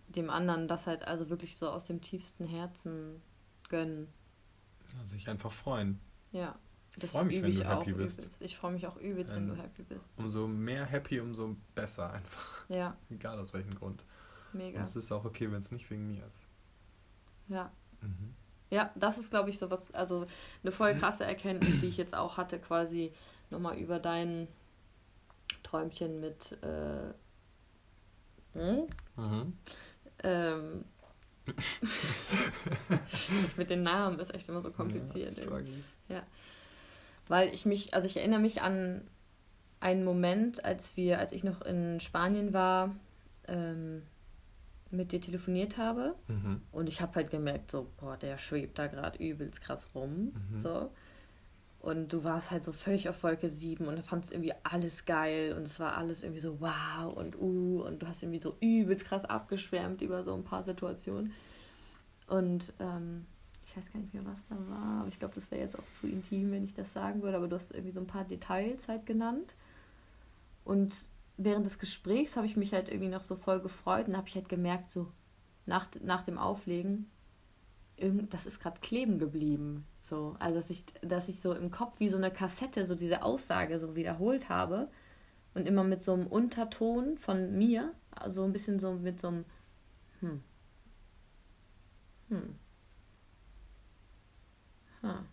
dem 0.07 0.29
anderen 0.29 0.67
das 0.67 0.87
halt 0.87 1.07
also 1.07 1.29
wirklich 1.29 1.57
so 1.57 1.69
aus 1.69 1.85
dem 1.85 2.01
tiefsten 2.01 2.45
Herzen 2.45 3.21
gönnen. 3.69 4.07
Ja, 4.95 5.07
sich 5.07 5.27
einfach 5.27 5.51
freuen. 5.51 5.99
Ja. 6.31 6.55
Das 6.97 7.05
ich 7.05 7.11
freue 7.11 7.25
mich, 7.25 7.43
wenn 7.43 7.55
du 7.55 7.67
happy 7.67 7.93
bist. 7.93 8.19
Übelst. 8.19 8.41
Ich 8.41 8.55
freue 8.55 8.71
mich 8.71 8.85
auch 8.85 8.97
übelst, 8.97 9.33
wenn 9.33 9.47
du 9.47 9.55
happy 9.55 9.81
bist. 9.81 10.13
Umso 10.15 10.47
mehr 10.47 10.85
happy, 10.85 11.19
umso 11.19 11.55
besser 11.73 12.13
einfach. 12.13 12.69
Ja. 12.69 12.95
Egal 13.09 13.39
aus 13.39 13.51
welchem 13.53 13.73
Grund. 13.73 14.05
Mega. 14.53 14.77
Und 14.77 14.83
es 14.83 14.95
ist 14.95 15.11
auch 15.11 15.25
okay, 15.25 15.51
wenn 15.51 15.61
es 15.61 15.71
nicht 15.71 15.89
wegen 15.89 16.07
mir 16.07 16.25
ist. 16.27 16.45
Ja. 17.47 17.71
Mhm. 18.01 18.35
Ja, 18.73 18.89
das 18.95 19.19
ist, 19.19 19.29
glaube 19.29 19.51
ich, 19.51 19.59
so 19.59 19.69
was, 19.69 19.93
also 19.93 20.25
eine 20.63 20.71
voll 20.71 20.95
krasse 20.95 21.25
Erkenntnis, 21.25 21.77
die 21.77 21.85
ich 21.85 21.97
jetzt 21.97 22.15
auch 22.15 22.37
hatte, 22.37 22.57
quasi 22.57 23.13
nochmal 23.51 23.77
über 23.77 23.99
dein 23.99 24.47
Träumchen 25.61 26.19
mit 26.19 26.57
äh, 26.63 27.13
hm? 28.53 28.87
mhm. 29.15 29.53
ähm, 30.23 30.85
das 33.43 33.57
mit 33.57 33.69
den 33.69 33.83
Namen 33.83 34.17
ist 34.17 34.33
echt 34.33 34.49
immer 34.49 34.63
so 34.63 34.71
kompliziert. 34.71 35.37
Ja, 35.37 35.59
ja. 36.15 36.23
Weil 37.27 37.53
ich 37.53 37.67
mich, 37.67 37.93
also 37.93 38.07
ich 38.07 38.17
erinnere 38.17 38.39
mich 38.39 38.63
an 38.63 39.07
einen 39.81 40.03
Moment, 40.03 40.65
als 40.65 40.97
wir, 40.97 41.19
als 41.19 41.31
ich 41.31 41.43
noch 41.43 41.61
in 41.61 41.99
Spanien 41.99 42.53
war, 42.53 42.95
ähm, 43.47 44.01
mit 44.93 45.11
dir 45.11 45.21
telefoniert 45.21 45.77
habe. 45.77 46.15
Mhm. 46.27 46.61
Und 46.71 46.87
ich 46.87 47.01
habe 47.01 47.15
halt 47.15 47.31
gemerkt, 47.31 47.71
so, 47.71 47.87
boah, 47.97 48.17
der 48.17 48.37
schwebt 48.37 48.77
da 48.79 48.87
gerade 48.87 49.21
übelst 49.21 49.61
krass 49.61 49.91
rum. 49.93 50.33
Mhm. 50.51 50.57
So. 50.57 50.91
Und 51.79 52.13
du 52.13 52.23
warst 52.23 52.49
halt 52.49 52.63
so 52.63 52.71
völlig 52.71 53.09
auf 53.09 53.23
Wolke 53.23 53.49
7 53.49 53.85
und 53.85 54.01
fandest 54.05 54.31
irgendwie 54.31 54.53
alles 54.63 55.03
geil 55.03 55.53
und 55.57 55.63
es 55.63 55.81
war 55.81 55.97
alles 55.97 56.23
irgendwie 56.23 56.39
so 56.39 56.61
wow 56.61 57.13
und 57.13 57.37
uh 57.37 57.83
und 57.85 58.01
du 58.01 58.07
hast 58.07 58.23
irgendwie 58.23 58.39
so 58.41 58.55
übelst 58.61 59.03
krass 59.03 59.25
abgeschwärmt 59.25 60.01
über 60.01 60.23
so 60.23 60.33
ein 60.33 60.45
paar 60.45 60.63
Situationen. 60.63 61.33
Und 62.27 62.71
ähm, 62.79 63.25
ich 63.65 63.75
weiß 63.75 63.91
gar 63.91 63.99
nicht 63.99 64.13
mehr, 64.13 64.25
was 64.25 64.47
da 64.47 64.55
war, 64.69 65.01
aber 65.01 65.09
ich 65.09 65.19
glaube, 65.19 65.35
das 65.35 65.51
wäre 65.51 65.61
jetzt 65.61 65.77
auch 65.77 65.91
zu 65.91 66.07
intim, 66.07 66.51
wenn 66.51 66.63
ich 66.63 66.73
das 66.73 66.93
sagen 66.93 67.21
würde, 67.21 67.35
aber 67.35 67.49
du 67.49 67.55
hast 67.55 67.73
irgendwie 67.73 67.91
so 67.91 67.99
ein 67.99 68.07
paar 68.07 68.23
Details 68.23 68.87
halt 68.87 69.05
genannt. 69.05 69.55
Und 70.63 71.09
während 71.43 71.65
des 71.65 71.79
Gesprächs 71.79 72.35
habe 72.35 72.47
ich 72.47 72.57
mich 72.57 72.73
halt 72.73 72.89
irgendwie 72.89 73.09
noch 73.09 73.23
so 73.23 73.35
voll 73.35 73.59
gefreut 73.59 74.07
und 74.07 74.17
habe 74.17 74.27
ich 74.27 74.35
halt 74.35 74.49
gemerkt, 74.49 74.91
so 74.91 75.11
nach, 75.65 75.87
nach 76.01 76.21
dem 76.21 76.37
Auflegen, 76.37 77.09
das 78.29 78.45
ist 78.45 78.59
gerade 78.59 78.79
kleben 78.81 79.19
geblieben. 79.19 79.85
So, 79.99 80.35
also 80.39 80.55
dass 80.55 80.69
ich, 80.69 80.85
dass 81.01 81.29
ich 81.29 81.39
so 81.39 81.53
im 81.53 81.71
Kopf 81.71 81.99
wie 81.99 82.09
so 82.09 82.17
eine 82.17 82.31
Kassette 82.31 82.85
so 82.85 82.95
diese 82.95 83.23
Aussage 83.23 83.79
so 83.79 83.95
wiederholt 83.95 84.49
habe 84.49 84.89
und 85.53 85.67
immer 85.67 85.83
mit 85.83 86.01
so 86.01 86.13
einem 86.13 86.27
Unterton 86.27 87.17
von 87.17 87.57
mir, 87.57 87.93
also 88.11 88.43
ein 88.43 88.53
bisschen 88.53 88.79
so 88.79 88.93
mit 88.93 89.19
so 89.19 89.27
einem 89.27 89.45
hm. 90.19 90.43
Hm. 92.29 92.55
Hm. 95.01 95.27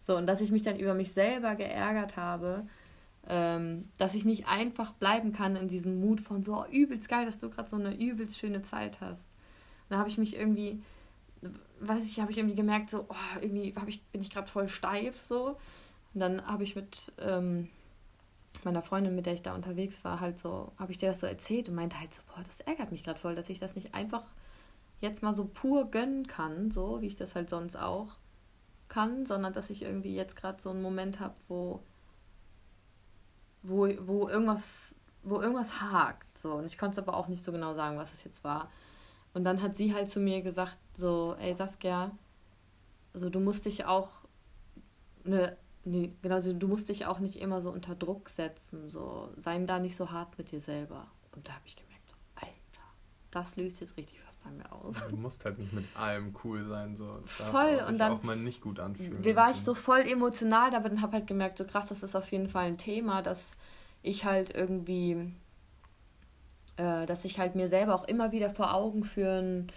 So, 0.00 0.16
und 0.16 0.26
dass 0.26 0.40
ich 0.40 0.50
mich 0.50 0.62
dann 0.62 0.78
über 0.78 0.94
mich 0.94 1.12
selber 1.12 1.54
geärgert 1.54 2.16
habe, 2.16 2.66
dass 3.98 4.14
ich 4.14 4.24
nicht 4.24 4.48
einfach 4.48 4.92
bleiben 4.94 5.32
kann 5.34 5.54
in 5.54 5.68
diesem 5.68 6.00
Mut 6.00 6.20
von 6.20 6.42
so 6.42 6.62
oh, 6.62 6.64
übelst 6.70 7.10
geil, 7.10 7.26
dass 7.26 7.38
du 7.40 7.50
gerade 7.50 7.68
so 7.68 7.76
eine 7.76 7.94
übelst 7.94 8.38
schöne 8.38 8.62
Zeit 8.62 9.02
hast. 9.02 9.34
Da 9.90 9.98
habe 9.98 10.08
ich 10.08 10.16
mich 10.16 10.34
irgendwie, 10.34 10.82
weiß 11.80 12.06
ich, 12.06 12.20
habe 12.20 12.32
ich 12.32 12.38
irgendwie 12.38 12.56
gemerkt, 12.56 12.88
so 12.88 13.04
oh, 13.08 13.38
irgendwie 13.42 13.74
ich, 13.86 14.02
bin 14.04 14.22
ich 14.22 14.30
gerade 14.30 14.48
voll 14.48 14.68
steif 14.68 15.22
so. 15.22 15.58
Und 16.14 16.20
dann 16.20 16.46
habe 16.46 16.62
ich 16.62 16.74
mit 16.74 17.12
ähm, 17.20 17.68
meiner 18.64 18.82
Freundin, 18.82 19.14
mit 19.14 19.26
der 19.26 19.34
ich 19.34 19.42
da 19.42 19.54
unterwegs 19.54 20.02
war, 20.04 20.20
halt 20.20 20.38
so, 20.38 20.72
habe 20.78 20.90
ich 20.90 20.96
dir 20.96 21.08
das 21.08 21.20
so 21.20 21.26
erzählt 21.26 21.68
und 21.68 21.74
meinte 21.74 22.00
halt 22.00 22.14
so, 22.14 22.22
boah, 22.28 22.42
das 22.42 22.60
ärgert 22.60 22.92
mich 22.92 23.04
gerade 23.04 23.20
voll, 23.20 23.34
dass 23.34 23.50
ich 23.50 23.58
das 23.58 23.74
nicht 23.74 23.94
einfach 23.94 24.24
jetzt 25.00 25.22
mal 25.22 25.34
so 25.34 25.44
pur 25.44 25.90
gönnen 25.90 26.26
kann, 26.26 26.70
so 26.70 27.02
wie 27.02 27.06
ich 27.06 27.16
das 27.16 27.34
halt 27.34 27.50
sonst 27.50 27.76
auch 27.76 28.16
kann, 28.88 29.26
sondern 29.26 29.52
dass 29.52 29.68
ich 29.68 29.82
irgendwie 29.82 30.14
jetzt 30.14 30.34
gerade 30.34 30.60
so 30.62 30.70
einen 30.70 30.80
Moment 30.80 31.20
habe, 31.20 31.34
wo 31.46 31.80
wo, 33.62 33.88
wo 34.00 34.28
irgendwas, 34.28 34.94
wo 35.22 35.40
irgendwas 35.40 35.80
hakt. 35.80 36.38
So. 36.38 36.54
Und 36.54 36.66
ich 36.66 36.78
konnte 36.78 37.00
aber 37.00 37.16
auch 37.16 37.28
nicht 37.28 37.42
so 37.42 37.52
genau 37.52 37.74
sagen, 37.74 37.98
was 37.98 38.12
es 38.12 38.24
jetzt 38.24 38.44
war. 38.44 38.70
Und 39.34 39.44
dann 39.44 39.62
hat 39.62 39.76
sie 39.76 39.94
halt 39.94 40.10
zu 40.10 40.20
mir 40.20 40.42
gesagt, 40.42 40.78
so, 40.94 41.36
ey 41.38 41.54
Saskia, 41.54 42.10
also 43.12 43.30
du 43.30 43.40
musst 43.40 43.66
dich 43.66 43.84
auch 43.84 44.08
ne, 45.28 45.56
nee, 45.84 46.12
genau, 46.22 46.36
also 46.36 46.52
du 46.52 46.66
musst 46.68 46.88
dich 46.88 47.06
auch 47.06 47.18
nicht 47.18 47.36
immer 47.36 47.60
so 47.60 47.70
unter 47.70 47.94
Druck 47.94 48.28
setzen, 48.28 48.88
so, 48.88 49.30
sei 49.36 49.58
da 49.64 49.78
nicht 49.78 49.96
so 49.96 50.10
hart 50.10 50.36
mit 50.38 50.50
dir 50.50 50.60
selber. 50.60 51.06
Und 51.32 51.46
da 51.48 51.52
habe 51.52 51.66
ich 51.66 51.76
gemerkt, 51.76 52.08
so, 52.08 52.16
Alter, 52.34 52.86
das 53.30 53.56
löst 53.56 53.80
jetzt 53.80 53.96
richtig 53.96 54.20
bei 54.44 54.50
mir 54.50 54.72
aus. 54.72 55.02
Du 55.10 55.16
musst 55.16 55.44
halt 55.44 55.58
nicht 55.58 55.72
mit 55.72 55.84
allem 55.94 56.34
cool 56.44 56.64
sein. 56.64 56.96
So. 56.96 57.18
Das 57.18 57.32
Voll. 57.32 57.80
und 57.88 57.98
dann 57.98 58.12
auch 58.12 58.22
mal 58.22 58.36
nicht 58.36 58.60
gut 58.60 58.80
anfühlen. 58.80 59.24
Wie 59.24 59.36
war 59.36 59.50
ich 59.50 59.62
so 59.62 59.74
voll 59.74 60.00
emotional 60.00 60.70
dabei 60.70 60.90
und 60.90 61.02
habe 61.02 61.14
halt 61.14 61.26
gemerkt, 61.26 61.58
so 61.58 61.64
krass, 61.64 61.88
das 61.88 62.02
ist 62.02 62.14
auf 62.16 62.30
jeden 62.30 62.48
Fall 62.48 62.66
ein 62.66 62.78
Thema, 62.78 63.22
dass 63.22 63.52
ich 64.02 64.24
halt 64.24 64.54
irgendwie, 64.54 65.32
äh, 66.76 67.06
dass 67.06 67.24
ich 67.24 67.38
halt 67.38 67.54
mir 67.54 67.68
selber 67.68 67.94
auch 67.94 68.04
immer 68.04 68.32
wieder 68.32 68.50
vor 68.50 68.74
Augen 68.74 69.04
führen 69.04 69.70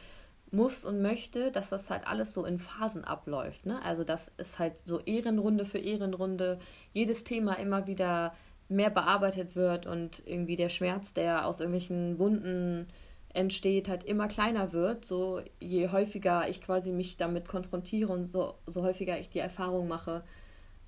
muss 0.52 0.84
und 0.84 1.02
möchte, 1.02 1.52
dass 1.52 1.70
das 1.70 1.90
halt 1.90 2.06
alles 2.06 2.34
so 2.34 2.46
in 2.46 2.60
Phasen 2.60 3.06
abläuft. 3.06 3.66
Ne? 3.66 3.82
Also 3.84 4.04
dass 4.04 4.32
es 4.38 4.60
halt 4.60 4.76
so 4.86 5.00
Ehrenrunde 5.00 5.66
für 5.66 5.80
Ehrenrunde 5.80 6.60
jedes 6.94 7.24
Thema 7.24 7.54
immer 7.54 7.88
wieder 7.88 8.34
mehr 8.68 8.90
bearbeitet 8.90 9.56
wird 9.56 9.86
und 9.86 10.22
irgendwie 10.26 10.56
der 10.56 10.70
Schmerz, 10.70 11.14
der 11.14 11.46
aus 11.46 11.60
irgendwelchen 11.60 12.20
Wunden 12.20 12.88
entsteht, 13.34 13.88
halt 13.88 14.04
immer 14.04 14.28
kleiner 14.28 14.74
wird. 14.74 15.06
So 15.06 15.42
je 15.60 15.90
häufiger 15.90 16.50
ich 16.50 16.62
quasi 16.62 16.92
mich 16.92 17.18
damit 17.18 17.48
konfrontiere 17.48 18.12
und 18.12 18.26
so, 18.26 18.56
so 18.68 18.84
häufiger 18.84 19.20
ich 19.20 19.30
die 19.30 19.40
Erfahrung 19.40 19.88
mache, 19.88 20.24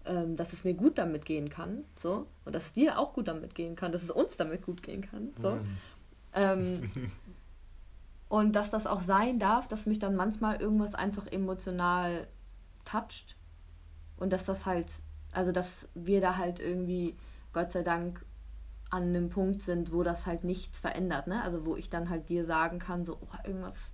ähm, 0.05 0.35
dass 0.35 0.53
es 0.53 0.63
mir 0.63 0.73
gut 0.73 0.97
damit 0.97 1.25
gehen 1.25 1.49
kann. 1.49 1.85
So, 1.95 2.27
und 2.45 2.53
dass 2.53 2.67
es 2.67 2.73
dir 2.73 2.99
auch 2.99 3.13
gut 3.13 3.27
damit 3.27 3.55
gehen 3.55 3.75
kann, 3.75 3.91
dass 3.91 4.03
es 4.03 4.11
uns 4.11 4.37
damit 4.37 4.61
gut 4.61 4.83
gehen 4.83 5.01
kann. 5.01 5.33
So. 5.41 5.51
Mhm. 5.51 5.77
Ähm, 6.33 6.83
und 8.29 8.55
dass 8.55 8.71
das 8.71 8.87
auch 8.87 9.01
sein 9.01 9.39
darf, 9.39 9.67
dass 9.67 9.85
mich 9.85 9.99
dann 9.99 10.15
manchmal 10.15 10.59
irgendwas 10.59 10.95
einfach 10.95 11.27
emotional 11.27 12.27
toucht. 12.83 13.37
Und 14.17 14.31
dass 14.31 14.45
das 14.45 14.65
halt, 14.65 14.87
also 15.31 15.51
dass 15.51 15.87
wir 15.95 16.21
da 16.21 16.37
halt 16.37 16.59
irgendwie, 16.59 17.15
Gott 17.51 17.71
sei 17.71 17.81
Dank, 17.81 18.25
an 18.93 19.03
einem 19.03 19.29
Punkt 19.29 19.63
sind, 19.63 19.91
wo 19.91 20.03
das 20.03 20.27
halt 20.27 20.43
nichts 20.43 20.79
verändert, 20.79 21.25
ne? 21.25 21.41
Also 21.41 21.65
wo 21.65 21.75
ich 21.75 21.89
dann 21.89 22.09
halt 22.09 22.29
dir 22.29 22.45
sagen 22.45 22.77
kann, 22.77 23.05
so, 23.05 23.17
oh, 23.19 23.35
irgendwas 23.43 23.91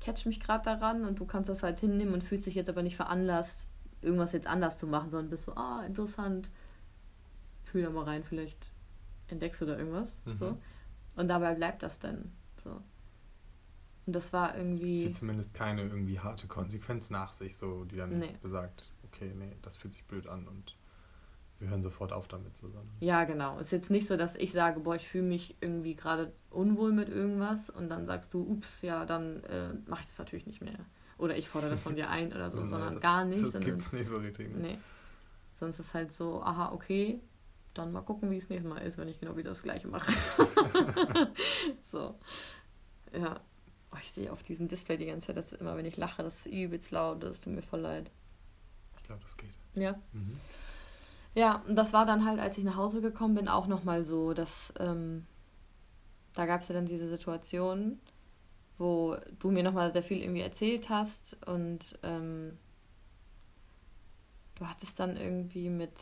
catcht 0.00 0.26
mich 0.26 0.40
gerade 0.40 0.64
daran 0.64 1.04
und 1.04 1.20
du 1.20 1.26
kannst 1.26 1.48
das 1.48 1.62
halt 1.62 1.78
hinnehmen 1.78 2.12
und 2.12 2.24
fühlst 2.24 2.46
dich 2.46 2.56
jetzt 2.56 2.68
aber 2.68 2.82
nicht 2.82 2.96
veranlasst, 2.96 3.70
irgendwas 4.00 4.32
jetzt 4.32 4.48
anders 4.48 4.78
zu 4.78 4.88
machen, 4.88 5.10
sondern 5.10 5.30
bist 5.30 5.44
so, 5.44 5.54
ah, 5.54 5.84
interessant, 5.86 6.50
fühl 7.62 7.82
da 7.82 7.90
mal 7.90 8.02
rein, 8.02 8.24
vielleicht 8.24 8.72
entdeckst 9.28 9.60
du 9.60 9.66
da 9.66 9.78
irgendwas. 9.78 10.20
Mhm. 10.24 10.34
So. 10.34 10.58
Und 11.14 11.28
dabei 11.28 11.54
bleibt 11.54 11.84
das 11.84 12.00
dann. 12.00 12.32
So. 12.64 12.82
Und 14.06 14.12
das 14.16 14.32
war 14.32 14.56
irgendwie. 14.56 15.02
Zieht 15.02 15.14
zumindest 15.14 15.54
keine 15.54 15.82
irgendwie 15.82 16.18
harte 16.18 16.48
Konsequenz 16.48 17.10
nach 17.10 17.30
sich, 17.30 17.56
so 17.56 17.84
die 17.84 17.96
dann 17.96 18.18
nee. 18.18 18.34
besagt, 18.42 18.92
okay, 19.04 19.32
nee, 19.38 19.56
das 19.62 19.76
fühlt 19.76 19.94
sich 19.94 20.04
blöd 20.04 20.26
an 20.26 20.48
und 20.48 20.76
wir 21.62 21.70
hören 21.70 21.82
sofort 21.82 22.12
auf 22.12 22.26
damit 22.26 22.56
zusammen. 22.56 22.90
Ja, 22.98 23.22
genau. 23.22 23.56
Ist 23.58 23.70
jetzt 23.70 23.88
nicht 23.88 24.08
so, 24.08 24.16
dass 24.16 24.34
ich 24.34 24.50
sage, 24.50 24.80
boah, 24.80 24.96
ich 24.96 25.06
fühle 25.06 25.24
mich 25.24 25.56
irgendwie 25.60 25.94
gerade 25.94 26.32
unwohl 26.50 26.92
mit 26.92 27.08
irgendwas 27.08 27.70
und 27.70 27.88
dann 27.88 28.04
sagst 28.04 28.34
du, 28.34 28.42
ups, 28.42 28.82
ja, 28.82 29.06
dann 29.06 29.44
äh, 29.44 29.72
mache 29.86 30.00
ich 30.00 30.06
das 30.06 30.18
natürlich 30.18 30.44
nicht 30.44 30.60
mehr. 30.60 30.78
Oder 31.18 31.36
ich 31.36 31.48
fordere 31.48 31.70
das 31.70 31.80
von 31.80 31.94
dir 31.94 32.10
ein 32.10 32.32
oder 32.32 32.50
so, 32.50 32.60
nee, 32.62 32.66
sondern 32.66 32.94
das, 32.94 33.02
gar 33.02 33.24
nicht. 33.24 33.42
Das 33.44 33.60
gibt 33.60 33.80
es 33.80 33.92
nicht 33.92 34.08
so 34.08 34.18
richtig. 34.18 34.50
Ne? 34.50 34.60
Nee. 34.60 34.78
Sonst 35.52 35.78
ist 35.78 35.94
halt 35.94 36.10
so, 36.10 36.42
aha, 36.42 36.72
okay, 36.72 37.20
dann 37.74 37.92
mal 37.92 38.02
gucken, 38.02 38.28
wie 38.32 38.38
es 38.38 38.48
nächstes 38.48 38.68
Mal 38.68 38.80
ist, 38.80 38.98
wenn 38.98 39.06
ich 39.06 39.20
genau 39.20 39.36
wieder 39.36 39.50
das 39.50 39.62
gleiche 39.62 39.86
mache. 39.86 40.12
so. 41.84 42.18
Ja. 43.12 43.40
Oh, 43.92 43.98
ich 44.02 44.10
sehe 44.10 44.32
auf 44.32 44.42
diesem 44.42 44.66
Display 44.66 44.96
die 44.96 45.06
ganze 45.06 45.28
Zeit, 45.28 45.36
dass 45.36 45.52
immer, 45.52 45.76
wenn 45.76 45.86
ich 45.86 45.96
lache, 45.96 46.24
das 46.24 46.44
ist 46.44 46.52
übelst 46.52 46.90
laut, 46.90 47.22
das 47.22 47.40
tut 47.40 47.52
mir 47.52 47.62
voll 47.62 47.80
leid. 47.80 48.10
Ich 48.96 49.04
glaube, 49.04 49.22
das 49.22 49.36
geht. 49.36 49.56
Ja. 49.74 49.92
Mhm. 50.12 50.32
Ja, 51.34 51.62
und 51.66 51.76
das 51.76 51.92
war 51.92 52.04
dann 52.04 52.26
halt, 52.26 52.38
als 52.38 52.58
ich 52.58 52.64
nach 52.64 52.76
Hause 52.76 53.00
gekommen 53.00 53.34
bin, 53.34 53.48
auch 53.48 53.66
nochmal 53.66 54.04
so, 54.04 54.34
dass 54.34 54.72
ähm, 54.78 55.26
da 56.34 56.46
gab 56.46 56.60
es 56.60 56.68
ja 56.68 56.74
dann 56.74 56.86
diese 56.86 57.08
Situation, 57.08 57.98
wo 58.78 59.16
du 59.38 59.50
mir 59.50 59.62
nochmal 59.62 59.90
sehr 59.90 60.02
viel 60.02 60.22
irgendwie 60.22 60.42
erzählt 60.42 60.88
hast 60.90 61.38
und 61.46 61.98
ähm, 62.02 62.58
du 64.56 64.66
hattest 64.66 64.98
dann 65.00 65.16
irgendwie 65.16 65.70
mit, 65.70 65.92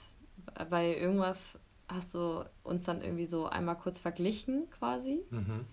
bei 0.68 0.96
irgendwas 0.96 1.58
hast 1.88 2.14
du 2.14 2.44
uns 2.62 2.84
dann 2.84 3.02
irgendwie 3.02 3.26
so 3.26 3.46
einmal 3.46 3.76
kurz 3.76 4.00
verglichen 4.00 4.68
quasi. 4.70 5.24
Mhm. 5.30 5.66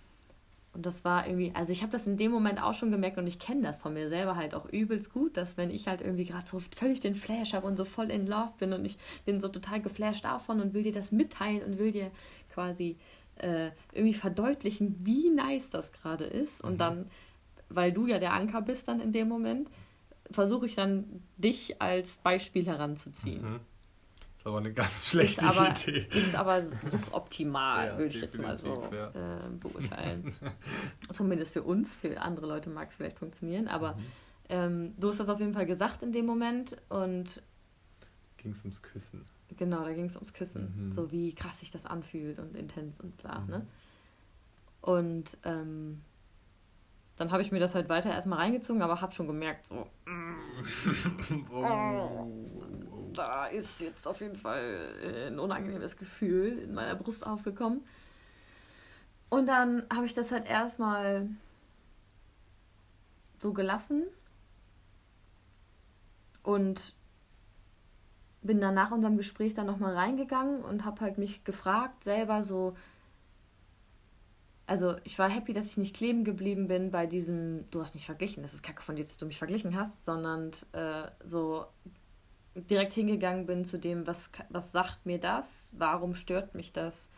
Und 0.77 0.85
das 0.85 1.03
war 1.03 1.25
irgendwie, 1.25 1.51
also 1.55 1.71
ich 1.71 1.81
habe 1.81 1.91
das 1.91 2.05
in 2.05 2.17
dem 2.17 2.31
Moment 2.31 2.61
auch 2.61 2.75
schon 2.75 2.91
gemerkt 2.91 3.17
und 3.17 3.25
ich 3.25 3.39
kenne 3.39 3.63
das 3.63 3.79
von 3.79 3.95
mir 3.95 4.09
selber 4.09 4.35
halt 4.35 4.53
auch 4.53 4.69
übelst 4.69 5.11
gut, 5.11 5.35
dass 5.35 5.57
wenn 5.57 5.71
ich 5.71 5.87
halt 5.87 6.01
irgendwie 6.01 6.25
gerade 6.25 6.45
so 6.45 6.59
völlig 6.59 6.99
den 6.99 7.15
Flash 7.15 7.53
habe 7.53 7.65
und 7.65 7.77
so 7.77 7.83
voll 7.83 8.11
in 8.11 8.27
Love 8.27 8.53
bin 8.59 8.73
und 8.73 8.85
ich 8.85 8.99
bin 9.25 9.41
so 9.41 9.47
total 9.47 9.81
geflasht 9.81 10.23
davon 10.23 10.61
und 10.61 10.75
will 10.75 10.83
dir 10.83 10.91
das 10.91 11.11
mitteilen 11.11 11.63
und 11.63 11.79
will 11.79 11.89
dir 11.89 12.11
quasi 12.53 12.95
äh, 13.37 13.71
irgendwie 13.91 14.13
verdeutlichen, 14.13 14.95
wie 15.03 15.31
nice 15.31 15.71
das 15.71 15.91
gerade 15.91 16.25
ist. 16.25 16.63
Und 16.63 16.73
mhm. 16.73 16.77
dann, 16.77 17.05
weil 17.69 17.91
du 17.91 18.05
ja 18.05 18.19
der 18.19 18.33
Anker 18.33 18.61
bist 18.61 18.87
dann 18.87 18.99
in 18.99 19.11
dem 19.11 19.27
Moment, 19.27 19.71
versuche 20.29 20.67
ich 20.67 20.75
dann 20.75 21.23
dich 21.37 21.81
als 21.81 22.19
Beispiel 22.19 22.67
heranzuziehen. 22.67 23.53
Mhm 23.53 23.59
aber 24.47 24.57
eine 24.59 24.73
ganz 24.73 25.09
schlechte 25.09 25.45
ist 25.45 25.57
aber, 25.57 25.69
Idee. 25.69 26.07
Ist 26.11 26.35
aber 26.35 26.63
suboptimal, 26.63 27.87
ja, 27.87 27.97
würde 27.97 28.15
ich 28.15 28.21
jetzt 28.21 28.39
mal 28.39 28.57
so 28.57 28.89
ja. 28.91 29.09
äh, 29.09 29.49
beurteilen. 29.59 30.33
Zumindest 31.11 31.53
für 31.53 31.63
uns, 31.63 31.97
für 31.97 32.19
andere 32.21 32.47
Leute 32.47 32.69
mag 32.69 32.89
es 32.89 32.97
vielleicht 32.97 33.19
funktionieren, 33.19 33.67
aber 33.67 33.93
mhm. 33.93 34.03
ähm, 34.49 34.93
du 34.97 35.09
hast 35.09 35.19
das 35.19 35.29
auf 35.29 35.39
jeden 35.39 35.53
Fall 35.53 35.65
gesagt 35.65 36.01
in 36.03 36.11
dem 36.11 36.25
Moment 36.25 36.77
und. 36.89 37.41
Ging 38.37 38.51
es 38.51 38.61
ums 38.61 38.81
Küssen. 38.81 39.25
Genau, 39.55 39.83
da 39.83 39.93
ging 39.93 40.05
es 40.05 40.15
ums 40.15 40.33
Küssen. 40.33 40.87
Mhm. 40.87 40.91
So 40.91 41.11
wie 41.11 41.33
krass 41.33 41.59
sich 41.59 41.71
das 41.71 41.85
anfühlt 41.85 42.39
und 42.39 42.55
intens 42.55 42.99
und 42.99 43.17
bla. 43.17 43.39
Mhm. 43.39 43.49
Ne? 43.49 43.67
Und 44.81 45.37
ähm, 45.43 46.01
dann 47.17 47.31
habe 47.31 47.41
ich 47.41 47.51
mir 47.51 47.59
das 47.59 47.75
halt 47.75 47.89
weiter 47.89 48.11
erstmal 48.11 48.39
reingezogen, 48.39 48.81
aber 48.81 49.01
habe 49.01 49.11
schon 49.11 49.27
gemerkt, 49.27 49.65
so, 49.65 49.87
oh, 51.51 52.27
da 53.17 53.47
ist 53.47 53.81
jetzt 53.81 54.07
auf 54.07 54.21
jeden 54.21 54.35
Fall 54.35 54.93
äh, 55.03 55.27
ein 55.27 55.39
unangenehmes 55.39 55.97
Gefühl 55.97 56.59
in 56.59 56.73
meiner 56.73 56.95
Brust 56.95 57.25
aufgekommen. 57.25 57.83
Und 59.29 59.47
dann 59.47 59.83
habe 59.93 60.05
ich 60.05 60.13
das 60.13 60.31
halt 60.31 60.47
erstmal 60.47 61.27
so 63.39 63.53
gelassen 63.53 64.03
und 66.43 66.95
bin 68.41 68.61
dann 68.61 68.73
nach 68.73 68.91
unserem 68.91 69.17
Gespräch 69.17 69.53
dann 69.53 69.65
nochmal 69.65 69.95
reingegangen 69.95 70.63
und 70.63 70.85
habe 70.85 71.01
halt 71.01 71.17
mich 71.17 71.43
gefragt, 71.43 72.03
selber 72.03 72.43
so, 72.43 72.75
also 74.65 74.95
ich 75.03 75.19
war 75.19 75.29
happy, 75.29 75.53
dass 75.53 75.69
ich 75.69 75.77
nicht 75.77 75.95
kleben 75.95 76.23
geblieben 76.23 76.67
bin 76.67 76.91
bei 76.91 77.05
diesem, 77.05 77.69
du 77.71 77.81
hast 77.81 77.93
mich 77.93 78.05
verglichen, 78.05 78.43
das 78.43 78.53
ist 78.53 78.63
kacke 78.63 78.81
von 78.81 78.95
dir, 78.95 79.03
dass 79.03 79.17
du 79.17 79.25
mich 79.25 79.37
verglichen 79.37 79.75
hast, 79.75 80.05
sondern 80.05 80.51
äh, 80.71 81.09
so 81.23 81.65
direkt 82.69 82.93
hingegangen 82.93 83.45
bin 83.45 83.65
zu 83.65 83.77
dem, 83.79 84.07
was, 84.07 84.29
was 84.49 84.71
sagt 84.71 85.05
mir 85.05 85.19
das, 85.19 85.73
warum 85.77 86.15
stört 86.15 86.55
mich 86.55 86.73
das, 86.73 87.09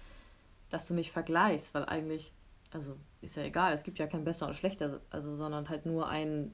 dass 0.70 0.88
du 0.88 0.94
mich 0.94 1.12
vergleichst, 1.12 1.74
weil 1.74 1.86
eigentlich, 1.86 2.34
also 2.72 2.96
ist 3.22 3.36
ja 3.36 3.44
egal, 3.44 3.74
es 3.74 3.84
gibt 3.84 4.00
ja 4.00 4.08
kein 4.08 4.24
besser 4.24 4.46
oder 4.46 4.54
schlechter, 4.54 5.02
also, 5.10 5.36
sondern 5.36 5.70
halt 5.70 5.86
nur 5.86 6.08
ein 6.08 6.52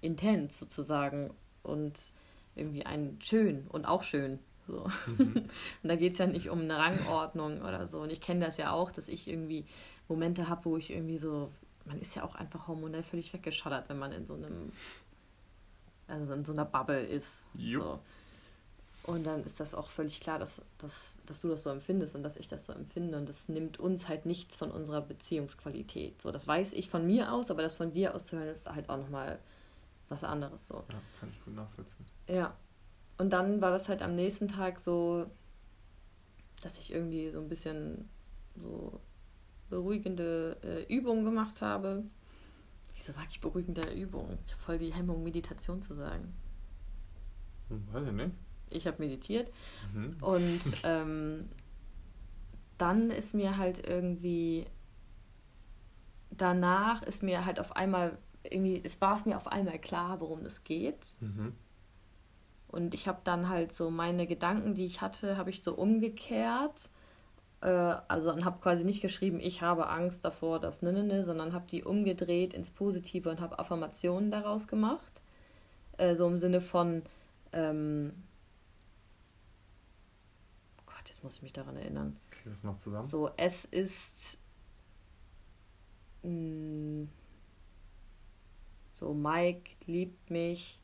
Intens 0.00 0.58
sozusagen 0.58 1.32
und 1.62 2.12
irgendwie 2.54 2.86
ein 2.86 3.18
schön 3.20 3.66
und 3.68 3.84
auch 3.84 4.02
schön. 4.02 4.38
So. 4.66 4.86
Mhm. 5.06 5.34
und 5.82 5.88
da 5.88 5.96
geht 5.96 6.12
es 6.12 6.18
ja 6.18 6.26
nicht 6.26 6.50
um 6.50 6.60
eine 6.60 6.78
Rangordnung 6.78 7.62
oder 7.62 7.86
so. 7.86 8.00
Und 8.00 8.10
ich 8.10 8.20
kenne 8.20 8.44
das 8.44 8.56
ja 8.56 8.72
auch, 8.72 8.90
dass 8.92 9.08
ich 9.08 9.28
irgendwie 9.28 9.66
Momente 10.08 10.48
habe, 10.48 10.64
wo 10.64 10.76
ich 10.76 10.90
irgendwie 10.90 11.18
so, 11.18 11.52
man 11.84 12.00
ist 12.00 12.14
ja 12.14 12.24
auch 12.24 12.34
einfach 12.34 12.68
hormonell 12.68 13.02
völlig 13.02 13.32
weggeschattert, 13.32 13.88
wenn 13.88 13.98
man 13.98 14.12
in 14.12 14.26
so 14.26 14.34
einem, 14.34 14.72
also 16.08 16.32
in 16.32 16.44
so 16.44 16.52
einer 16.52 16.64
Bubble 16.64 17.02
ist. 17.02 17.48
So. 17.78 18.00
Und 19.10 19.24
dann 19.24 19.42
ist 19.42 19.58
das 19.58 19.74
auch 19.74 19.90
völlig 19.90 20.20
klar, 20.20 20.38
dass, 20.38 20.62
dass, 20.78 21.18
dass 21.26 21.40
du 21.40 21.48
das 21.48 21.64
so 21.64 21.70
empfindest 21.70 22.14
und 22.14 22.22
dass 22.22 22.36
ich 22.36 22.46
das 22.46 22.66
so 22.66 22.72
empfinde. 22.72 23.18
Und 23.18 23.28
das 23.28 23.48
nimmt 23.48 23.80
uns 23.80 24.08
halt 24.08 24.24
nichts 24.24 24.56
von 24.56 24.70
unserer 24.70 25.00
Beziehungsqualität. 25.00 26.22
So, 26.22 26.30
das 26.30 26.46
weiß 26.46 26.74
ich 26.74 26.88
von 26.88 27.06
mir 27.06 27.32
aus, 27.32 27.50
aber 27.50 27.62
das 27.62 27.74
von 27.74 27.92
dir 27.92 28.14
auszuhören 28.14 28.48
ist 28.48 28.70
halt 28.70 28.88
auch 28.88 28.98
nochmal 28.98 29.40
was 30.08 30.22
anderes. 30.22 30.66
So. 30.68 30.74
Ja, 30.74 31.00
kann 31.18 31.28
ich 31.30 31.44
gut 31.44 31.54
nachvollziehen. 31.54 32.06
Ja. 32.28 32.56
Und 33.18 33.32
dann 33.32 33.60
war 33.60 33.70
das 33.70 33.88
halt 33.88 34.00
am 34.00 34.14
nächsten 34.14 34.48
Tag 34.48 34.78
so, 34.78 35.26
dass 36.62 36.78
ich 36.78 36.92
irgendwie 36.92 37.30
so 37.30 37.40
ein 37.40 37.48
bisschen 37.48 38.08
so 38.56 39.00
beruhigende 39.68 40.56
äh, 40.62 40.94
Übungen 40.94 41.24
gemacht 41.24 41.60
habe. 41.62 42.04
Wieso 42.94 43.12
sage 43.12 43.28
ich 43.30 43.40
beruhigende 43.40 43.92
Übungen? 43.92 44.38
Ich 44.46 44.52
habe 44.52 44.62
voll 44.62 44.78
die 44.78 44.92
Hemmung, 44.92 45.22
Meditation 45.22 45.82
zu 45.82 45.94
sagen. 45.94 46.32
Hm, 47.68 47.86
weiß 47.92 48.06
ich 48.06 48.12
nicht. 48.12 48.34
Ich 48.70 48.86
habe 48.86 49.02
meditiert 49.02 49.50
mhm. 49.92 50.16
und 50.20 50.60
ähm, 50.84 51.48
dann 52.78 53.10
ist 53.10 53.34
mir 53.34 53.58
halt 53.58 53.86
irgendwie 53.86 54.66
danach 56.30 57.02
ist 57.02 57.22
mir 57.22 57.44
halt 57.44 57.60
auf 57.60 57.76
einmal 57.76 58.16
irgendwie, 58.42 58.80
es 58.82 59.00
war 59.00 59.16
es 59.16 59.26
mir 59.26 59.36
auf 59.36 59.48
einmal 59.48 59.78
klar, 59.78 60.20
worum 60.20 60.44
es 60.46 60.64
geht. 60.64 61.16
Mhm. 61.20 61.52
Und 62.68 62.94
ich 62.94 63.08
habe 63.08 63.20
dann 63.24 63.48
halt 63.48 63.72
so 63.72 63.90
meine 63.90 64.26
Gedanken, 64.26 64.74
die 64.74 64.86
ich 64.86 65.00
hatte, 65.00 65.36
habe 65.36 65.50
ich 65.50 65.62
so 65.62 65.74
umgekehrt 65.74 66.88
äh, 67.60 67.66
also 67.66 68.32
und 68.32 68.44
habe 68.44 68.60
quasi 68.60 68.84
nicht 68.84 69.02
geschrieben, 69.02 69.40
ich 69.40 69.62
habe 69.62 69.88
Angst 69.88 70.24
davor, 70.24 70.60
das 70.60 70.82
ne, 70.82 70.92
ne, 70.92 71.04
ne, 71.04 71.24
sondern 71.24 71.52
habe 71.52 71.66
die 71.70 71.84
umgedreht 71.84 72.54
ins 72.54 72.70
Positive 72.70 73.28
und 73.28 73.40
habe 73.40 73.58
Affirmationen 73.58 74.30
daraus 74.30 74.68
gemacht. 74.68 75.20
Äh, 75.98 76.14
so 76.14 76.26
im 76.26 76.36
Sinne 76.36 76.60
von, 76.60 77.02
ähm, 77.52 78.12
jetzt 81.20 81.24
muss 81.24 81.36
ich 81.36 81.42
mich 81.42 81.52
daran 81.52 81.76
erinnern. 81.76 82.16
Kriegst 82.30 82.46
du 82.46 82.50
es 82.50 82.64
noch 82.64 82.76
zusammen? 82.78 83.06
So, 83.06 83.30
es 83.36 83.66
ist 83.66 84.38
mh, 86.22 86.30
mm, 86.30 87.08
so, 88.92 89.12
Mike 89.12 89.70
liebt 89.84 90.30
mich, 90.30 90.80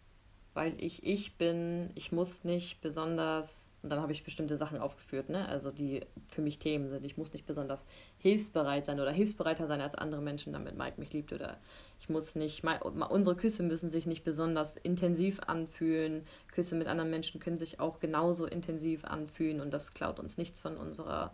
weil 0.52 0.74
ich 0.78 1.04
ich 1.06 1.38
bin, 1.38 1.90
ich 1.94 2.12
muss 2.12 2.44
nicht 2.44 2.82
besonders 2.82 3.70
und 3.82 3.88
dann 3.88 4.00
habe 4.00 4.12
ich 4.12 4.24
bestimmte 4.24 4.58
Sachen 4.58 4.78
aufgeführt, 4.78 5.30
ne? 5.30 5.48
Also 5.48 5.70
die 5.70 6.04
für 6.28 6.42
mich 6.42 6.58
Themen 6.58 6.90
sind. 6.90 7.04
Ich 7.04 7.16
muss 7.16 7.32
nicht 7.32 7.46
besonders 7.46 7.86
hilfsbereit 8.26 8.84
sein 8.84 8.98
oder 9.00 9.12
hilfsbereiter 9.12 9.66
sein 9.66 9.80
als 9.80 9.94
andere 9.94 10.20
Menschen, 10.20 10.52
damit 10.52 10.76
Mike 10.76 10.98
mich 10.98 11.12
liebt. 11.12 11.32
Oder 11.32 11.58
ich 12.00 12.08
muss 12.08 12.34
nicht, 12.34 12.64
unsere 12.64 13.36
Küsse 13.36 13.62
müssen 13.62 13.88
sich 13.88 14.06
nicht 14.06 14.24
besonders 14.24 14.76
intensiv 14.76 15.40
anfühlen. 15.46 16.24
Küsse 16.52 16.74
mit 16.74 16.88
anderen 16.88 17.10
Menschen 17.10 17.40
können 17.40 17.56
sich 17.56 17.78
auch 17.78 18.00
genauso 18.00 18.46
intensiv 18.46 19.04
anfühlen 19.04 19.60
und 19.60 19.72
das 19.72 19.94
klaut 19.94 20.18
uns 20.18 20.38
nichts 20.38 20.60
von 20.60 20.76
unserer 20.76 21.32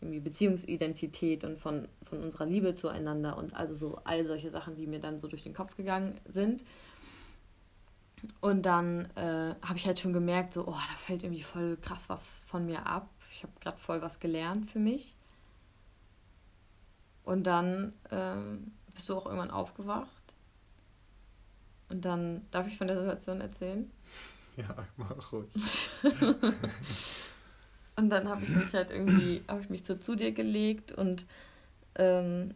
irgendwie 0.00 0.20
Beziehungsidentität 0.20 1.44
und 1.44 1.58
von, 1.58 1.88
von 2.02 2.22
unserer 2.22 2.46
Liebe 2.46 2.74
zueinander 2.74 3.38
und 3.38 3.54
also 3.54 3.74
so 3.74 3.98
all 4.04 4.26
solche 4.26 4.50
Sachen, 4.50 4.74
die 4.74 4.86
mir 4.86 5.00
dann 5.00 5.18
so 5.18 5.28
durch 5.28 5.42
den 5.42 5.54
Kopf 5.54 5.76
gegangen 5.76 6.20
sind. 6.26 6.64
Und 8.40 8.62
dann 8.66 9.06
äh, 9.16 9.54
habe 9.62 9.76
ich 9.76 9.86
halt 9.86 10.00
schon 10.00 10.12
gemerkt, 10.12 10.54
so, 10.54 10.62
oh, 10.66 10.72
da 10.72 10.96
fällt 10.96 11.22
irgendwie 11.22 11.42
voll 11.42 11.76
krass 11.76 12.08
was 12.08 12.44
von 12.48 12.66
mir 12.66 12.86
ab. 12.86 13.08
Ich 13.32 13.42
habe 13.42 13.52
gerade 13.60 13.78
voll 13.78 14.02
was 14.02 14.20
gelernt 14.20 14.70
für 14.70 14.78
mich. 14.78 15.14
Und 17.24 17.44
dann 17.44 17.92
ähm, 18.10 18.72
bist 18.92 19.08
du 19.08 19.16
auch 19.16 19.26
irgendwann 19.26 19.50
aufgewacht. 19.50 20.08
Und 21.88 22.04
dann 22.04 22.46
darf 22.50 22.66
ich 22.66 22.76
von 22.76 22.86
der 22.86 22.98
Situation 22.98 23.40
erzählen? 23.40 23.90
Ja, 24.56 24.86
mach 24.96 25.32
ruhig. 25.32 25.50
und 27.96 28.08
dann 28.08 28.28
habe 28.28 28.44
ich 28.44 28.50
mich 28.50 28.72
halt 28.72 28.92
irgendwie, 28.92 29.42
habe 29.48 29.60
ich 29.62 29.68
mich 29.68 29.84
so 29.84 29.96
zu 29.96 30.14
dir 30.14 30.30
gelegt 30.30 30.92
und 30.92 31.26
ähm, 31.96 32.54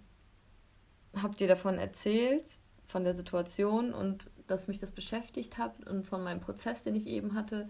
habe 1.16 1.34
dir 1.34 1.48
davon 1.48 1.76
erzählt, 1.76 2.44
von 2.86 3.04
der 3.04 3.14
Situation 3.14 3.92
und 3.92 4.30
dass 4.46 4.68
mich 4.68 4.78
das 4.78 4.92
beschäftigt 4.92 5.58
hat 5.58 5.86
und 5.86 6.06
von 6.06 6.22
meinem 6.22 6.40
Prozess, 6.40 6.82
den 6.82 6.94
ich 6.94 7.06
eben 7.06 7.34
hatte. 7.34 7.68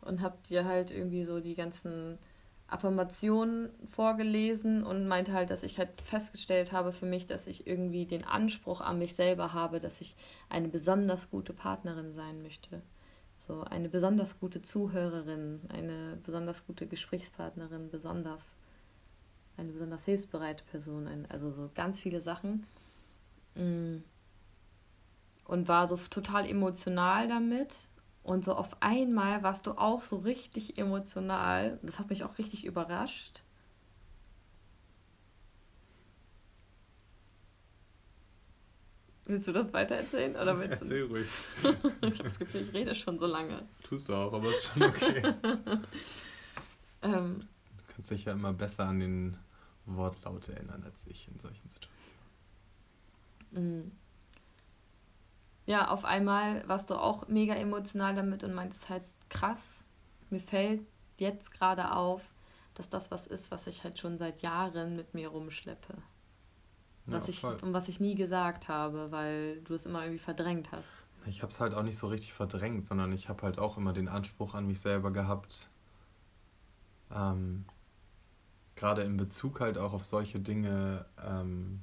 Und 0.00 0.20
habe 0.20 0.38
dir 0.48 0.64
halt 0.64 0.90
irgendwie 0.90 1.24
so 1.24 1.40
die 1.40 1.54
ganzen 1.54 2.18
Affirmationen 2.66 3.70
vorgelesen 3.86 4.84
und 4.84 5.06
meinte 5.06 5.32
halt, 5.32 5.50
dass 5.50 5.62
ich 5.62 5.78
halt 5.78 6.00
festgestellt 6.00 6.72
habe 6.72 6.92
für 6.92 7.06
mich, 7.06 7.26
dass 7.26 7.46
ich 7.46 7.66
irgendwie 7.66 8.06
den 8.06 8.24
Anspruch 8.24 8.80
an 8.80 8.98
mich 8.98 9.14
selber 9.14 9.52
habe, 9.52 9.80
dass 9.80 10.00
ich 10.00 10.16
eine 10.48 10.68
besonders 10.68 11.30
gute 11.30 11.52
Partnerin 11.52 12.12
sein 12.12 12.42
möchte. 12.42 12.82
So 13.46 13.62
eine 13.62 13.88
besonders 13.88 14.40
gute 14.40 14.62
Zuhörerin, 14.62 15.60
eine 15.68 16.18
besonders 16.24 16.66
gute 16.66 16.86
Gesprächspartnerin, 16.86 17.90
besonders 17.90 18.56
eine 19.56 19.70
besonders 19.70 20.04
hilfsbereite 20.04 20.64
Person, 20.64 21.26
also 21.28 21.50
so 21.50 21.70
ganz 21.74 22.00
viele 22.00 22.20
Sachen. 22.20 22.66
Mm 23.54 23.98
und 25.44 25.68
war 25.68 25.88
so 25.88 25.96
total 25.96 26.48
emotional 26.48 27.28
damit. 27.28 27.88
Und 28.24 28.44
so 28.44 28.54
auf 28.54 28.76
einmal 28.80 29.42
warst 29.42 29.66
du 29.66 29.72
auch 29.72 30.02
so 30.02 30.16
richtig 30.16 30.78
emotional. 30.78 31.78
Das 31.82 31.98
hat 31.98 32.08
mich 32.08 32.24
auch 32.24 32.38
richtig 32.38 32.64
überrascht. 32.64 33.42
Willst 39.26 39.46
du 39.46 39.52
das 39.52 39.74
weitererzählen? 39.74 40.36
Oder 40.36 40.58
willst 40.58 40.82
Erzähl 40.82 41.06
du? 41.06 41.14
ruhig. 41.14 41.28
ich 42.00 42.14
habe 42.14 42.24
das 42.24 42.38
Gefühl, 42.38 42.62
ich 42.62 42.72
rede 42.72 42.94
schon 42.94 43.18
so 43.18 43.26
lange. 43.26 43.68
Tust 43.82 44.08
du 44.08 44.14
auch, 44.14 44.32
aber 44.32 44.50
ist 44.50 44.64
schon 44.64 44.82
okay. 44.82 45.22
ähm, 47.02 47.40
du 47.40 47.84
kannst 47.88 48.10
dich 48.10 48.24
ja 48.24 48.32
immer 48.32 48.54
besser 48.54 48.86
an 48.86 49.00
den 49.00 49.36
Wortlaut 49.84 50.48
erinnern 50.48 50.82
als 50.82 51.06
ich 51.06 51.28
in 51.28 51.38
solchen 51.38 51.68
Situationen. 51.68 53.92
Ja, 55.66 55.88
auf 55.88 56.04
einmal 56.04 56.66
warst 56.68 56.90
du 56.90 56.94
auch 56.94 57.28
mega 57.28 57.54
emotional 57.54 58.14
damit 58.14 58.44
und 58.44 58.54
meintest 58.54 58.88
halt, 58.88 59.02
krass, 59.30 59.86
mir 60.30 60.40
fällt 60.40 60.82
jetzt 61.16 61.52
gerade 61.52 61.92
auf, 61.92 62.22
dass 62.74 62.88
das 62.88 63.10
was 63.10 63.26
ist, 63.26 63.50
was 63.50 63.66
ich 63.66 63.84
halt 63.84 63.98
schon 63.98 64.18
seit 64.18 64.42
Jahren 64.42 64.96
mit 64.96 65.14
mir 65.14 65.28
rumschleppe. 65.28 65.94
Ja, 67.06 67.12
was 67.12 67.28
ich, 67.28 67.44
und 67.44 67.72
was 67.72 67.88
ich 67.88 68.00
nie 68.00 68.14
gesagt 68.14 68.68
habe, 68.68 69.10
weil 69.10 69.60
du 69.62 69.74
es 69.74 69.86
immer 69.86 70.02
irgendwie 70.02 70.18
verdrängt 70.18 70.72
hast. 70.72 71.06
Ich 71.26 71.42
habe 71.42 71.52
es 71.52 71.60
halt 71.60 71.74
auch 71.74 71.82
nicht 71.82 71.96
so 71.96 72.08
richtig 72.08 72.32
verdrängt, 72.32 72.86
sondern 72.86 73.12
ich 73.12 73.28
habe 73.28 73.42
halt 73.42 73.58
auch 73.58 73.78
immer 73.78 73.92
den 73.92 74.08
Anspruch 74.08 74.54
an 74.54 74.66
mich 74.66 74.80
selber 74.80 75.10
gehabt, 75.10 75.68
ähm, 77.10 77.64
gerade 78.74 79.02
in 79.02 79.16
Bezug 79.16 79.60
halt 79.60 79.78
auch 79.78 79.92
auf 79.92 80.04
solche 80.04 80.40
Dinge 80.40 81.06
ähm, 81.22 81.82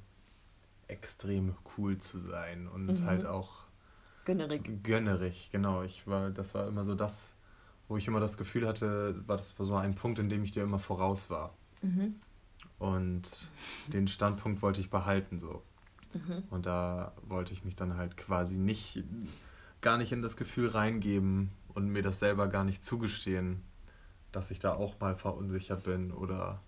extrem 0.88 1.56
cool 1.76 1.98
zu 1.98 2.18
sein 2.18 2.68
und 2.68 3.00
mhm. 3.00 3.04
halt 3.06 3.26
auch 3.26 3.64
Gönnerig. 4.24 4.82
Gönnerig, 4.82 5.50
genau. 5.50 5.82
Ich 5.82 6.06
war, 6.06 6.30
das 6.30 6.54
war 6.54 6.68
immer 6.68 6.84
so 6.84 6.94
das, 6.94 7.34
wo 7.88 7.96
ich 7.96 8.06
immer 8.06 8.20
das 8.20 8.36
Gefühl 8.36 8.66
hatte, 8.66 9.22
war 9.26 9.36
das 9.36 9.58
war 9.58 9.66
so 9.66 9.74
ein 9.76 9.94
Punkt, 9.94 10.18
in 10.18 10.28
dem 10.28 10.44
ich 10.44 10.52
dir 10.52 10.62
immer 10.62 10.78
voraus 10.78 11.30
war. 11.30 11.54
Mhm. 11.82 12.14
Und 12.78 13.50
den 13.88 14.08
Standpunkt 14.08 14.62
wollte 14.62 14.80
ich 14.80 14.90
behalten 14.90 15.38
so. 15.38 15.62
Mhm. 16.14 16.44
Und 16.50 16.66
da 16.66 17.12
wollte 17.26 17.52
ich 17.52 17.64
mich 17.64 17.76
dann 17.76 17.96
halt 17.96 18.16
quasi 18.16 18.56
nicht, 18.56 19.02
gar 19.80 19.98
nicht 19.98 20.12
in 20.12 20.22
das 20.22 20.36
Gefühl 20.36 20.68
reingeben 20.68 21.50
und 21.74 21.88
mir 21.88 22.02
das 22.02 22.18
selber 22.18 22.48
gar 22.48 22.64
nicht 22.64 22.84
zugestehen, 22.84 23.62
dass 24.30 24.50
ich 24.50 24.58
da 24.58 24.74
auch 24.74 25.00
mal 25.00 25.16
verunsichert 25.16 25.84
bin 25.84 26.12
oder 26.12 26.60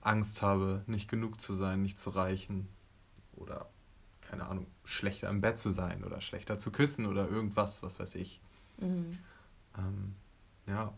Angst 0.00 0.42
habe, 0.42 0.82
nicht 0.86 1.08
genug 1.08 1.40
zu 1.40 1.52
sein, 1.52 1.82
nicht 1.82 1.98
zu 1.98 2.10
reichen 2.10 2.68
oder 3.36 3.68
keine 4.28 4.46
Ahnung, 4.46 4.66
schlechter 4.84 5.28
im 5.28 5.40
Bett 5.40 5.58
zu 5.58 5.70
sein 5.70 6.04
oder 6.04 6.20
schlechter 6.20 6.58
zu 6.58 6.70
küssen 6.70 7.06
oder 7.06 7.28
irgendwas, 7.28 7.82
was 7.82 7.98
weiß 7.98 8.14
ich. 8.16 8.40
Mhm. 8.78 9.18
Ähm, 9.76 10.14
ja, 10.66 10.92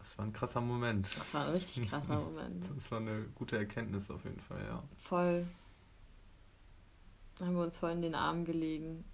das 0.00 0.18
war 0.18 0.26
ein 0.26 0.32
krasser 0.32 0.60
Moment. 0.60 1.16
Das 1.18 1.32
war 1.32 1.46
ein 1.46 1.52
richtig 1.52 1.88
krasser 1.88 2.20
Moment. 2.20 2.64
Das 2.74 2.90
war 2.90 2.98
eine 2.98 3.22
gute 3.34 3.56
Erkenntnis 3.56 4.10
auf 4.10 4.24
jeden 4.24 4.40
Fall, 4.40 4.62
ja. 4.66 4.82
Voll. 4.98 5.46
Haben 7.40 7.54
wir 7.54 7.62
uns 7.62 7.76
voll 7.76 7.92
in 7.92 8.02
den 8.02 8.14
Arm 8.14 8.44
gelegen. 8.44 9.04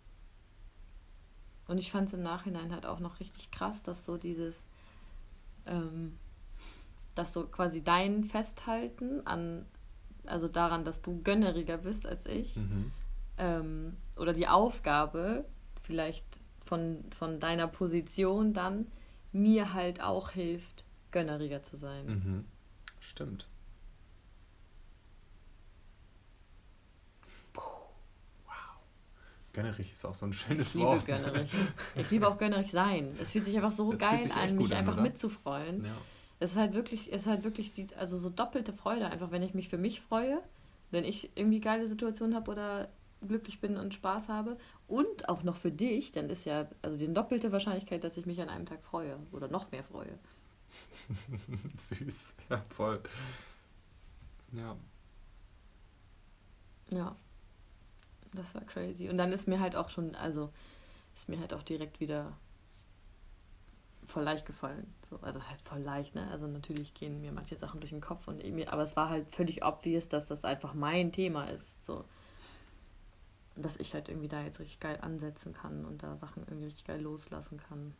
Und 1.68 1.78
ich 1.78 1.92
fand 1.92 2.08
es 2.08 2.14
im 2.14 2.22
Nachhinein 2.22 2.72
halt 2.72 2.86
auch 2.86 2.98
noch 2.98 3.20
richtig 3.20 3.50
krass, 3.52 3.82
dass 3.82 4.04
so 4.04 4.16
dieses, 4.16 4.64
ähm, 5.66 6.18
dass 7.14 7.32
so 7.32 7.46
quasi 7.46 7.84
dein 7.84 8.24
Festhalten 8.24 9.24
an 9.26 9.66
also 10.26 10.48
daran, 10.48 10.84
dass 10.84 11.02
du 11.02 11.22
gönneriger 11.22 11.78
bist 11.78 12.06
als 12.06 12.26
ich. 12.26 12.56
Mhm. 12.56 12.92
Ähm, 13.38 13.96
oder 14.16 14.32
die 14.32 14.48
Aufgabe, 14.48 15.44
vielleicht 15.82 16.24
von, 16.64 17.04
von 17.10 17.40
deiner 17.40 17.66
Position 17.66 18.52
dann, 18.52 18.86
mir 19.32 19.74
halt 19.74 20.00
auch 20.00 20.30
hilft, 20.30 20.84
gönneriger 21.10 21.62
zu 21.62 21.76
sein. 21.76 22.06
Mhm. 22.06 22.44
Stimmt. 23.00 23.48
Gönnerig 29.52 29.90
ist 29.90 30.04
auch 30.04 30.14
so 30.14 30.26
ein 30.26 30.32
schönes 30.32 30.76
ich 30.76 30.80
Wort. 30.80 31.04
Liebe 31.08 31.18
gönnerig. 31.18 31.50
Ich 31.96 32.08
liebe 32.12 32.28
auch 32.28 32.38
gönnerig 32.38 32.70
sein. 32.70 33.16
Es 33.20 33.32
fühlt 33.32 33.44
sich 33.44 33.56
einfach 33.56 33.72
so 33.72 33.90
das 33.90 34.00
geil 34.00 34.30
an, 34.32 34.56
mich 34.56 34.72
einfach 34.72 34.92
oder? 34.92 35.02
mitzufreuen. 35.02 35.84
Ja 35.84 35.96
es 36.40 36.52
ist 36.52 36.56
halt 36.56 36.74
wirklich, 36.74 37.12
es 37.12 37.22
ist 37.22 37.28
halt 37.28 37.44
wirklich 37.44 37.76
wie, 37.76 37.86
also 37.96 38.16
so 38.16 38.30
doppelte 38.30 38.72
Freude, 38.72 39.06
einfach 39.06 39.30
wenn 39.30 39.42
ich 39.42 39.54
mich 39.54 39.68
für 39.68 39.78
mich 39.78 40.00
freue, 40.00 40.42
wenn 40.90 41.04
ich 41.04 41.30
irgendwie 41.36 41.60
geile 41.60 41.86
Situationen 41.86 42.34
habe 42.34 42.50
oder 42.50 42.88
glücklich 43.26 43.60
bin 43.60 43.76
und 43.76 43.92
Spaß 43.92 44.28
habe 44.28 44.56
und 44.88 45.28
auch 45.28 45.42
noch 45.42 45.56
für 45.56 45.70
dich, 45.70 46.12
dann 46.12 46.30
ist 46.30 46.46
ja 46.46 46.66
also 46.80 46.98
die 46.98 47.12
doppelte 47.12 47.52
Wahrscheinlichkeit, 47.52 48.02
dass 48.02 48.16
ich 48.16 48.24
mich 48.24 48.40
an 48.40 48.48
einem 48.48 48.64
Tag 48.64 48.82
freue 48.82 49.18
oder 49.30 49.48
noch 49.48 49.70
mehr 49.70 49.84
freue. 49.84 50.18
Süß, 51.76 52.34
ja, 52.48 52.64
voll. 52.70 53.00
Ja. 54.52 54.76
Ja. 56.92 57.16
Das 58.32 58.54
war 58.54 58.62
crazy. 58.62 59.08
Und 59.08 59.18
dann 59.18 59.32
ist 59.32 59.48
mir 59.48 59.60
halt 59.60 59.76
auch 59.76 59.90
schon, 59.90 60.14
also 60.14 60.50
ist 61.14 61.28
mir 61.28 61.38
halt 61.38 61.52
auch 61.52 61.62
direkt 61.62 62.00
wieder 62.00 62.32
voll 64.10 64.24
leicht 64.24 64.46
gefallen. 64.46 64.92
So, 65.08 65.18
also 65.22 65.38
das 65.38 65.48
heißt 65.48 65.66
voll 65.66 65.80
leicht, 65.80 66.14
ne? 66.14 66.28
Also 66.30 66.46
natürlich 66.46 66.94
gehen 66.94 67.20
mir 67.20 67.32
manche 67.32 67.56
Sachen 67.56 67.80
durch 67.80 67.90
den 67.90 68.00
Kopf 68.00 68.28
und 68.28 68.42
irgendwie, 68.42 68.66
aber 68.66 68.82
es 68.82 68.96
war 68.96 69.08
halt 69.08 69.28
völlig 69.34 69.64
obvious, 69.64 70.08
dass 70.08 70.26
das 70.26 70.44
einfach 70.44 70.74
mein 70.74 71.12
Thema 71.12 71.44
ist. 71.44 71.84
So. 71.84 72.04
Dass 73.56 73.76
ich 73.76 73.94
halt 73.94 74.08
irgendwie 74.08 74.28
da 74.28 74.42
jetzt 74.42 74.60
richtig 74.60 74.80
geil 74.80 74.98
ansetzen 75.00 75.52
kann 75.52 75.84
und 75.84 76.02
da 76.02 76.16
Sachen 76.16 76.42
irgendwie 76.44 76.66
richtig 76.66 76.86
geil 76.86 77.00
loslassen 77.00 77.58
kann. 77.68 77.94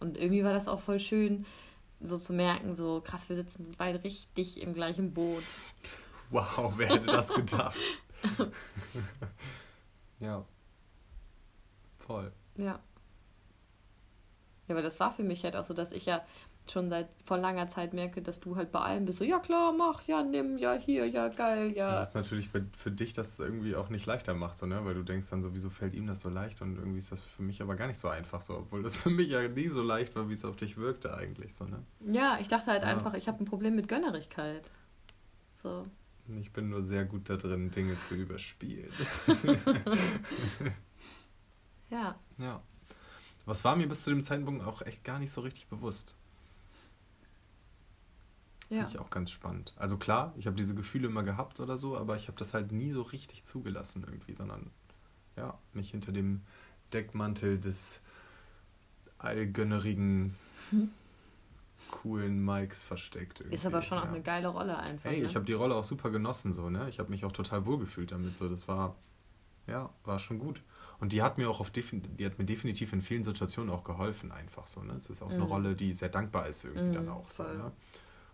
Und 0.00 0.16
irgendwie 0.16 0.44
war 0.44 0.52
das 0.52 0.68
auch 0.68 0.80
voll 0.80 0.98
schön, 0.98 1.46
so 2.00 2.18
zu 2.18 2.32
merken, 2.32 2.74
so 2.74 3.00
krass, 3.00 3.28
wir 3.28 3.36
sitzen 3.36 3.74
beide 3.78 4.02
richtig 4.02 4.60
im 4.60 4.74
gleichen 4.74 5.14
Boot. 5.14 5.44
Wow, 6.30 6.74
wer 6.76 6.88
hätte 6.88 7.06
das 7.06 7.32
gedacht? 7.32 7.76
ja. 10.20 10.44
Voll. 11.98 12.32
Ja. 12.56 12.80
Ja, 14.72 14.78
aber 14.78 14.82
das 14.82 14.98
war 15.00 15.12
für 15.12 15.22
mich 15.22 15.44
halt 15.44 15.54
auch 15.54 15.64
so, 15.64 15.74
dass 15.74 15.92
ich 15.92 16.06
ja 16.06 16.24
schon 16.70 16.88
seit 16.88 17.08
vor 17.26 17.36
langer 17.36 17.68
Zeit 17.68 17.92
merke, 17.92 18.22
dass 18.22 18.40
du 18.40 18.56
halt 18.56 18.72
bei 18.72 18.80
allem 18.80 19.04
bist 19.04 19.18
so, 19.18 19.24
ja 19.24 19.38
klar, 19.38 19.72
mach, 19.72 20.02
ja, 20.06 20.22
nimm, 20.22 20.56
ja, 20.56 20.72
hier, 20.72 21.06
ja, 21.06 21.28
geil, 21.28 21.72
ja. 21.72 21.90
Und 21.90 21.96
das 21.96 22.08
ist 22.08 22.14
natürlich 22.14 22.48
für 22.48 22.90
dich 22.90 23.12
das 23.12 23.38
irgendwie 23.38 23.76
auch 23.76 23.90
nicht 23.90 24.06
leichter 24.06 24.32
macht, 24.32 24.56
so, 24.56 24.64
ne? 24.64 24.82
Weil 24.84 24.94
du 24.94 25.02
denkst 25.02 25.28
dann 25.28 25.42
so, 25.42 25.52
wieso 25.52 25.68
fällt 25.68 25.92
ihm 25.92 26.06
das 26.06 26.20
so 26.20 26.30
leicht 26.30 26.62
und 26.62 26.78
irgendwie 26.78 26.98
ist 26.98 27.12
das 27.12 27.20
für 27.20 27.42
mich 27.42 27.60
aber 27.60 27.74
gar 27.74 27.86
nicht 27.86 27.98
so 27.98 28.08
einfach 28.08 28.40
so, 28.40 28.56
obwohl 28.56 28.82
das 28.82 28.96
für 28.96 29.10
mich 29.10 29.28
ja 29.28 29.46
nie 29.46 29.68
so 29.68 29.82
leicht 29.82 30.16
war, 30.16 30.30
wie 30.30 30.34
es 30.34 30.44
auf 30.44 30.56
dich 30.56 30.78
wirkte 30.78 31.14
eigentlich, 31.14 31.54
so, 31.54 31.64
ne? 31.64 31.82
Ja, 32.00 32.38
ich 32.40 32.48
dachte 32.48 32.70
halt 32.70 32.82
ja. 32.82 32.88
einfach, 32.88 33.12
ich 33.12 33.28
habe 33.28 33.42
ein 33.42 33.46
Problem 33.46 33.74
mit 33.74 33.88
Gönnerigkeit. 33.88 34.62
So. 35.52 35.86
Ich 36.40 36.52
bin 36.52 36.70
nur 36.70 36.82
sehr 36.82 37.04
gut 37.04 37.28
da 37.28 37.36
drin, 37.36 37.70
Dinge 37.70 38.00
zu 38.00 38.14
überspielen. 38.14 38.90
ja. 41.90 42.18
Ja. 42.38 42.62
Was 43.44 43.64
war 43.64 43.76
mir 43.76 43.88
bis 43.88 44.02
zu 44.02 44.10
dem 44.10 44.22
Zeitpunkt 44.22 44.64
auch 44.64 44.82
echt 44.82 45.04
gar 45.04 45.18
nicht 45.18 45.32
so 45.32 45.40
richtig 45.40 45.66
bewusst. 45.66 46.16
Ja. 48.68 48.78
Finde 48.78 48.90
ich 48.92 48.98
auch 49.00 49.10
ganz 49.10 49.30
spannend. 49.30 49.74
Also 49.76 49.98
klar, 49.98 50.32
ich 50.38 50.46
habe 50.46 50.56
diese 50.56 50.74
Gefühle 50.74 51.08
immer 51.08 51.22
gehabt 51.22 51.60
oder 51.60 51.76
so, 51.76 51.96
aber 51.96 52.16
ich 52.16 52.28
habe 52.28 52.38
das 52.38 52.54
halt 52.54 52.72
nie 52.72 52.90
so 52.90 53.02
richtig 53.02 53.44
zugelassen 53.44 54.02
irgendwie, 54.06 54.32
sondern 54.32 54.70
ja, 55.36 55.58
mich 55.74 55.90
hinter 55.90 56.12
dem 56.12 56.42
Deckmantel 56.92 57.58
des 57.58 58.00
allgönnerigen, 59.18 60.36
hm. 60.70 60.90
coolen 61.90 62.42
Mikes 62.42 62.82
versteckt. 62.82 63.40
Irgendwie. 63.40 63.56
Ist 63.56 63.66
aber 63.66 63.82
schon 63.82 63.98
ja. 63.98 64.04
auch 64.04 64.08
eine 64.08 64.22
geile 64.22 64.48
Rolle 64.48 64.78
einfach. 64.78 65.10
Ey, 65.10 65.20
ne? 65.20 65.26
ich 65.26 65.34
habe 65.34 65.44
die 65.44 65.52
Rolle 65.52 65.74
auch 65.74 65.84
super 65.84 66.10
genossen, 66.10 66.52
so, 66.52 66.70
ne? 66.70 66.88
Ich 66.88 66.98
habe 66.98 67.10
mich 67.10 67.24
auch 67.24 67.32
total 67.32 67.66
wohlgefühlt 67.66 68.12
damit. 68.12 68.38
So, 68.38 68.48
das 68.48 68.68
war, 68.68 68.96
ja, 69.66 69.90
war 70.04 70.18
schon 70.18 70.38
gut. 70.38 70.62
Und 71.02 71.12
die 71.12 71.20
hat 71.20 71.36
mir 71.36 71.50
auch 71.50 71.58
auf 71.58 71.72
die 71.72 71.82
hat 72.24 72.38
mir 72.38 72.44
definitiv 72.44 72.92
in 72.92 73.02
vielen 73.02 73.24
Situationen 73.24 73.74
auch 73.74 73.82
geholfen, 73.82 74.30
einfach 74.30 74.68
so. 74.68 74.84
Ne? 74.84 74.92
Es 74.92 75.10
ist 75.10 75.20
auch 75.20 75.30
mhm. 75.30 75.34
eine 75.34 75.42
Rolle, 75.42 75.74
die 75.74 75.94
sehr 75.94 76.10
dankbar 76.10 76.46
ist 76.46 76.62
irgendwie 76.64 76.90
mhm, 76.90 76.92
dann 76.92 77.08
auch 77.08 77.28
so. 77.28 77.42
Ne? 77.42 77.72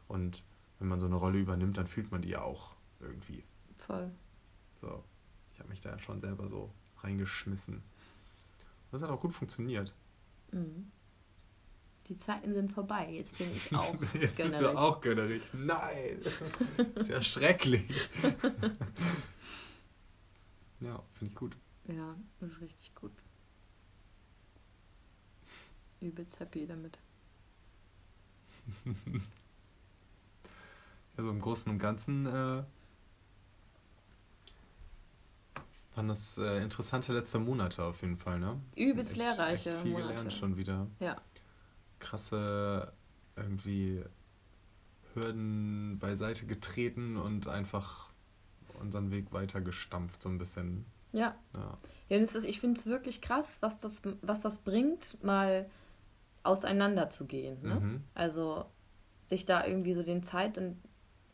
Und 0.06 0.42
wenn 0.78 0.88
man 0.88 1.00
so 1.00 1.06
eine 1.06 1.14
Rolle 1.14 1.38
übernimmt, 1.38 1.78
dann 1.78 1.86
fühlt 1.86 2.12
man 2.12 2.20
die 2.20 2.28
ja 2.28 2.42
auch 2.42 2.74
irgendwie. 3.00 3.42
Voll. 3.74 4.10
So. 4.74 5.02
Ich 5.54 5.60
habe 5.60 5.70
mich 5.70 5.80
da 5.80 5.98
schon 5.98 6.20
selber 6.20 6.46
so 6.46 6.70
reingeschmissen. 6.98 7.82
Das 8.90 9.00
hat 9.00 9.08
auch 9.08 9.20
gut 9.20 9.32
funktioniert. 9.32 9.94
Mhm. 10.52 10.92
Die 12.08 12.18
Zeiten 12.18 12.52
sind 12.52 12.70
vorbei. 12.70 13.08
Jetzt 13.10 13.38
bin 13.38 13.50
ich 13.50 13.74
auch 13.74 13.94
Jetzt 14.12 14.36
gönnerig. 14.36 14.36
bist 14.36 14.60
du 14.60 14.76
auch 14.76 15.00
gönnerig. 15.00 15.42
Nein! 15.54 16.20
das 16.76 16.96
ist 16.96 17.08
ja 17.08 17.22
schrecklich. 17.22 18.10
ja, 20.80 21.02
finde 21.14 21.30
ich 21.30 21.34
gut. 21.34 21.56
Ja, 21.88 22.16
das 22.40 22.52
ist 22.52 22.60
richtig 22.60 22.94
gut. 22.94 23.12
Übelst 26.00 26.38
happy 26.38 26.66
damit. 26.66 26.98
Also 31.16 31.30
im 31.30 31.40
Großen 31.40 31.68
und 31.72 31.80
Ganzen 31.80 32.26
äh, 32.26 32.62
waren 35.96 36.06
das 36.06 36.38
äh, 36.38 36.62
interessante 36.62 37.12
letzte 37.12 37.40
Monate 37.40 37.82
auf 37.82 38.02
jeden 38.02 38.16
Fall, 38.16 38.38
ne? 38.38 38.60
Übelst 38.76 39.10
echt, 39.10 39.18
lehrreiche 39.18 39.70
echt 39.70 39.82
viel 39.82 39.90
Monate. 39.94 40.08
gelernt 40.10 40.32
schon 40.32 40.56
wieder. 40.56 40.86
Ja. 41.00 41.20
Krasse 41.98 42.92
irgendwie 43.34 44.04
Hürden 45.14 45.98
beiseite 45.98 46.46
getreten 46.46 47.16
und 47.16 47.48
einfach 47.48 48.10
unseren 48.78 49.10
Weg 49.10 49.32
weiter 49.32 49.60
gestampft, 49.60 50.22
so 50.22 50.28
ein 50.28 50.38
bisschen. 50.38 50.84
Ja. 51.12 51.34
Ja, 51.54 51.78
ja 52.08 52.16
ist, 52.18 52.34
ich 52.36 52.60
finde 52.60 52.78
es 52.78 52.86
wirklich 52.86 53.20
krass, 53.20 53.58
was 53.60 53.78
das, 53.78 54.02
was 54.22 54.42
das 54.42 54.58
bringt, 54.58 55.22
mal 55.22 55.68
auseinanderzugehen. 56.42 57.62
Ne? 57.62 57.74
Mhm. 57.74 58.04
Also 58.14 58.64
sich 59.26 59.44
da 59.44 59.66
irgendwie 59.66 59.94
so 59.94 60.02
den 60.02 60.22
Zeit 60.22 60.56
und 60.56 60.78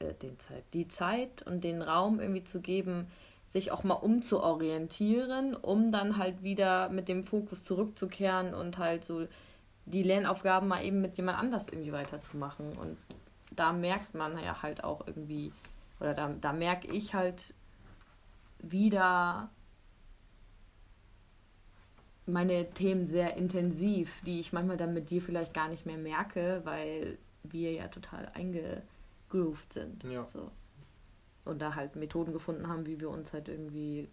äh, 0.01 0.15
den 0.15 0.39
Zeit, 0.39 0.65
die 0.73 0.89
Zeit 0.89 1.43
und 1.43 1.63
den 1.65 1.83
Raum 1.83 2.21
irgendwie 2.21 2.45
zu 2.45 2.61
geben, 2.61 3.07
sich 3.47 3.71
auch 3.71 3.85
mal 3.85 3.95
umzuorientieren, 3.95 5.55
um 5.55 5.93
dann 5.93 6.17
halt 6.17 6.43
wieder 6.43 6.89
mit 6.89 7.09
dem 7.09 7.23
Fokus 7.23 7.63
zurückzukehren 7.63 8.55
und 8.55 8.79
halt 8.79 9.05
so 9.05 9.29
die 9.87 10.03
Lernaufgaben 10.03 10.67
mal 10.67 10.85
eben 10.85 11.01
mit 11.01 11.17
jemand 11.17 11.39
anders 11.39 11.67
irgendwie 11.69 11.93
weiterzumachen. 11.93 12.77
Und 12.77 12.97
da 13.53 13.73
merkt 13.73 14.15
man 14.15 14.39
ja 14.39 14.63
halt 14.63 14.83
auch 14.83 15.07
irgendwie, 15.07 15.53
oder 16.01 16.15
da, 16.15 16.35
da 16.41 16.53
merke 16.53 16.89
ich 16.89 17.15
halt 17.15 17.55
wieder 18.61 19.51
meine 22.27 22.71
Themen 22.71 23.05
sehr 23.05 23.37
intensiv, 23.37 24.23
die 24.25 24.41
ich 24.41 24.53
manchmal 24.53 24.77
dann 24.77 24.95
mit 24.95 25.11
dir 25.11 25.21
vielleicht 25.21 25.55
gar 25.55 25.69
nicht 25.69 25.87
mehr 25.87 25.99
merke, 25.99 26.63
weil 26.65 27.19
wir 27.43 27.73
ja 27.73 27.89
total 27.89 28.27
einge 28.35 28.83
grooved 29.29 29.73
sind. 29.73 30.05
Ja. 30.05 30.25
So. 30.25 30.51
Und 31.45 31.61
da 31.61 31.75
halt 31.75 31.97
Methoden 31.97 32.33
gefunden 32.33 32.69
haben, 32.69 32.87
wie 32.87 33.01
wir 33.01 33.11
uns 33.11 33.33
halt 33.33 33.49
irgendwie 33.49 34.09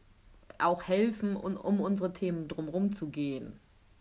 auch 0.59 0.83
helfen, 0.83 1.35
und, 1.35 1.57
um 1.57 1.79
unsere 1.79 2.11
Themen 2.11 2.47
drumherum 2.47 2.91
zu 2.91 3.09
gehen. 3.09 3.53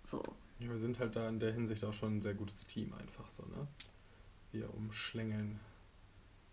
So. 0.05 0.23
Ja, 0.59 0.69
wir 0.69 0.79
sind 0.79 0.99
halt 0.99 1.17
da 1.17 1.29
in 1.29 1.39
der 1.39 1.53
Hinsicht 1.53 1.85
auch 1.85 1.93
schon 1.93 2.17
ein 2.17 2.23
sehr 2.23 2.35
gutes 2.35 2.67
Team 2.67 2.93
einfach 2.95 3.29
so, 3.29 3.45
ne? 3.45 3.67
Wir 4.53 4.75
umschlängeln 4.75 5.61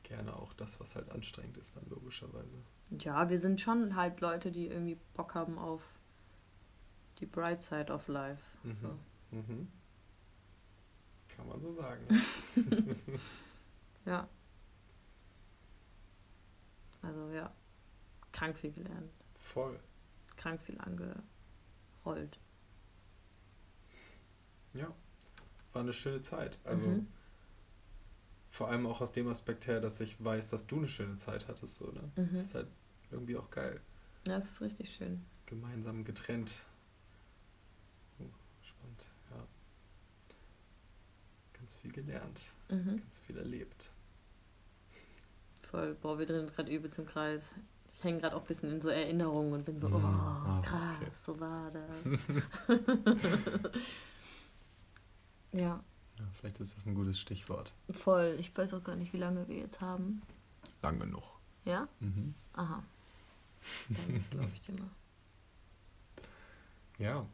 gerne 0.03 0.36
auch 0.36 0.53
das, 0.53 0.80
was 0.80 0.95
halt 0.95 1.10
anstrengend 1.12 1.58
ist, 1.58 1.76
dann 1.76 1.84
logischerweise. 1.89 2.55
Ja, 2.99 3.30
wir 3.30 3.39
sind 3.39 3.60
schon 3.60 3.95
halt 3.95 4.22
Leute, 4.22 4.51
die 4.51 4.68
irgendwie 4.68 4.97
Bock 5.16 5.36
haben 5.36 5.58
auf 5.58 5.82
die 7.20 7.26
Bright 7.26 7.61
Side 7.61 7.91
of 7.91 8.07
Life. 8.07 8.43
Mhm. 8.63 8.76
So. 8.76 8.99
Mhm. 9.32 9.68
Kann 11.36 11.47
man 11.47 11.61
so 11.61 11.72
sagen. 11.72 12.05
ja. 14.05 14.28
Also 17.01 17.30
ja, 17.30 17.51
krank 18.32 18.57
viel 18.57 18.72
gelernt. 18.72 19.11
Voll. 19.36 19.80
Krank 20.36 20.61
viel 20.61 20.80
angerollt. 20.80 22.39
Ja, 24.74 24.93
war 25.74 25.82
eine 25.82 25.93
schöne 25.93 26.22
Zeit. 26.22 26.59
Also 26.63 26.86
mhm. 26.86 27.07
vor 28.49 28.68
allem 28.70 28.86
auch 28.86 29.01
aus 29.01 29.11
dem 29.11 29.28
Aspekt 29.28 29.68
her, 29.68 29.80
dass 29.80 29.99
ich 30.01 30.24
weiß, 30.24 30.49
dass 30.49 30.68
du 30.68 30.78
eine 30.78 30.88
schöne 30.88 31.18
Zeit 31.18 31.47
hattest. 31.47 31.76
So, 31.76 31.91
ne? 31.91 32.11
Mhm. 32.15 32.30
Das 32.34 32.41
ist 32.41 32.55
halt 32.55 32.68
irgendwie 33.09 33.38
auch 33.38 33.49
geil. 33.49 33.80
Ja, 34.28 34.38
es 34.38 34.51
ist 34.51 34.61
richtig 34.61 34.93
schön. 34.93 35.26
Gemeinsam 35.45 36.03
getrennt. 36.03 36.65
Oh, 38.20 38.26
spannend, 38.61 39.09
ja. 39.32 39.47
Ganz 41.68 41.76
viel 41.76 41.91
gelernt. 41.91 42.49
Mhm. 42.70 43.01
Ganz 43.01 43.20
viel 43.20 43.38
erlebt. 43.38 43.91
Voll, 45.63 45.95
boah, 45.95 46.18
wir 46.18 46.26
drehen 46.26 46.39
uns 46.39 46.53
gerade 46.53 46.72
übel 46.72 46.89
zum 46.89 47.05
Kreis. 47.05 47.55
Ich 47.91 48.01
hänge 48.05 48.22
gerade 48.22 48.38
auch 48.38 48.39
ein 48.39 48.47
bisschen 48.47 48.72
in 48.72 48.80
so 48.80 48.88
Erinnerungen 48.88 49.51
und 49.51 49.65
bin 49.65 49.78
so, 49.78 49.88
oh, 49.88 49.95
oh 49.95 50.61
krass, 50.61 50.95
okay. 51.01 51.11
so 51.11 51.38
war 51.41 51.70
das. 51.72 52.20
ja. 55.51 55.84
ja. 56.18 56.26
Vielleicht 56.36 56.61
ist 56.61 56.78
das 56.78 56.86
ein 56.86 56.95
gutes 56.95 57.20
Stichwort. 57.20 57.74
Voll, 57.91 58.38
ich 58.39 58.57
weiß 58.57 58.74
auch 58.74 58.84
gar 58.86 58.95
nicht, 58.95 59.11
wie 59.11 59.18
lange 59.18 59.45
wir 59.49 59.57
jetzt 59.57 59.82
haben. 59.82 60.22
Lang 60.82 60.99
genug. 60.99 61.26
Ja? 61.65 61.89
Mhm. 61.99 62.34
Aha. 62.53 62.82
Dann 63.89 64.24
glaube 64.30 64.51
ich 64.53 64.61
dir 64.61 64.72
mal. 64.72 64.89
Ja, 66.97 67.26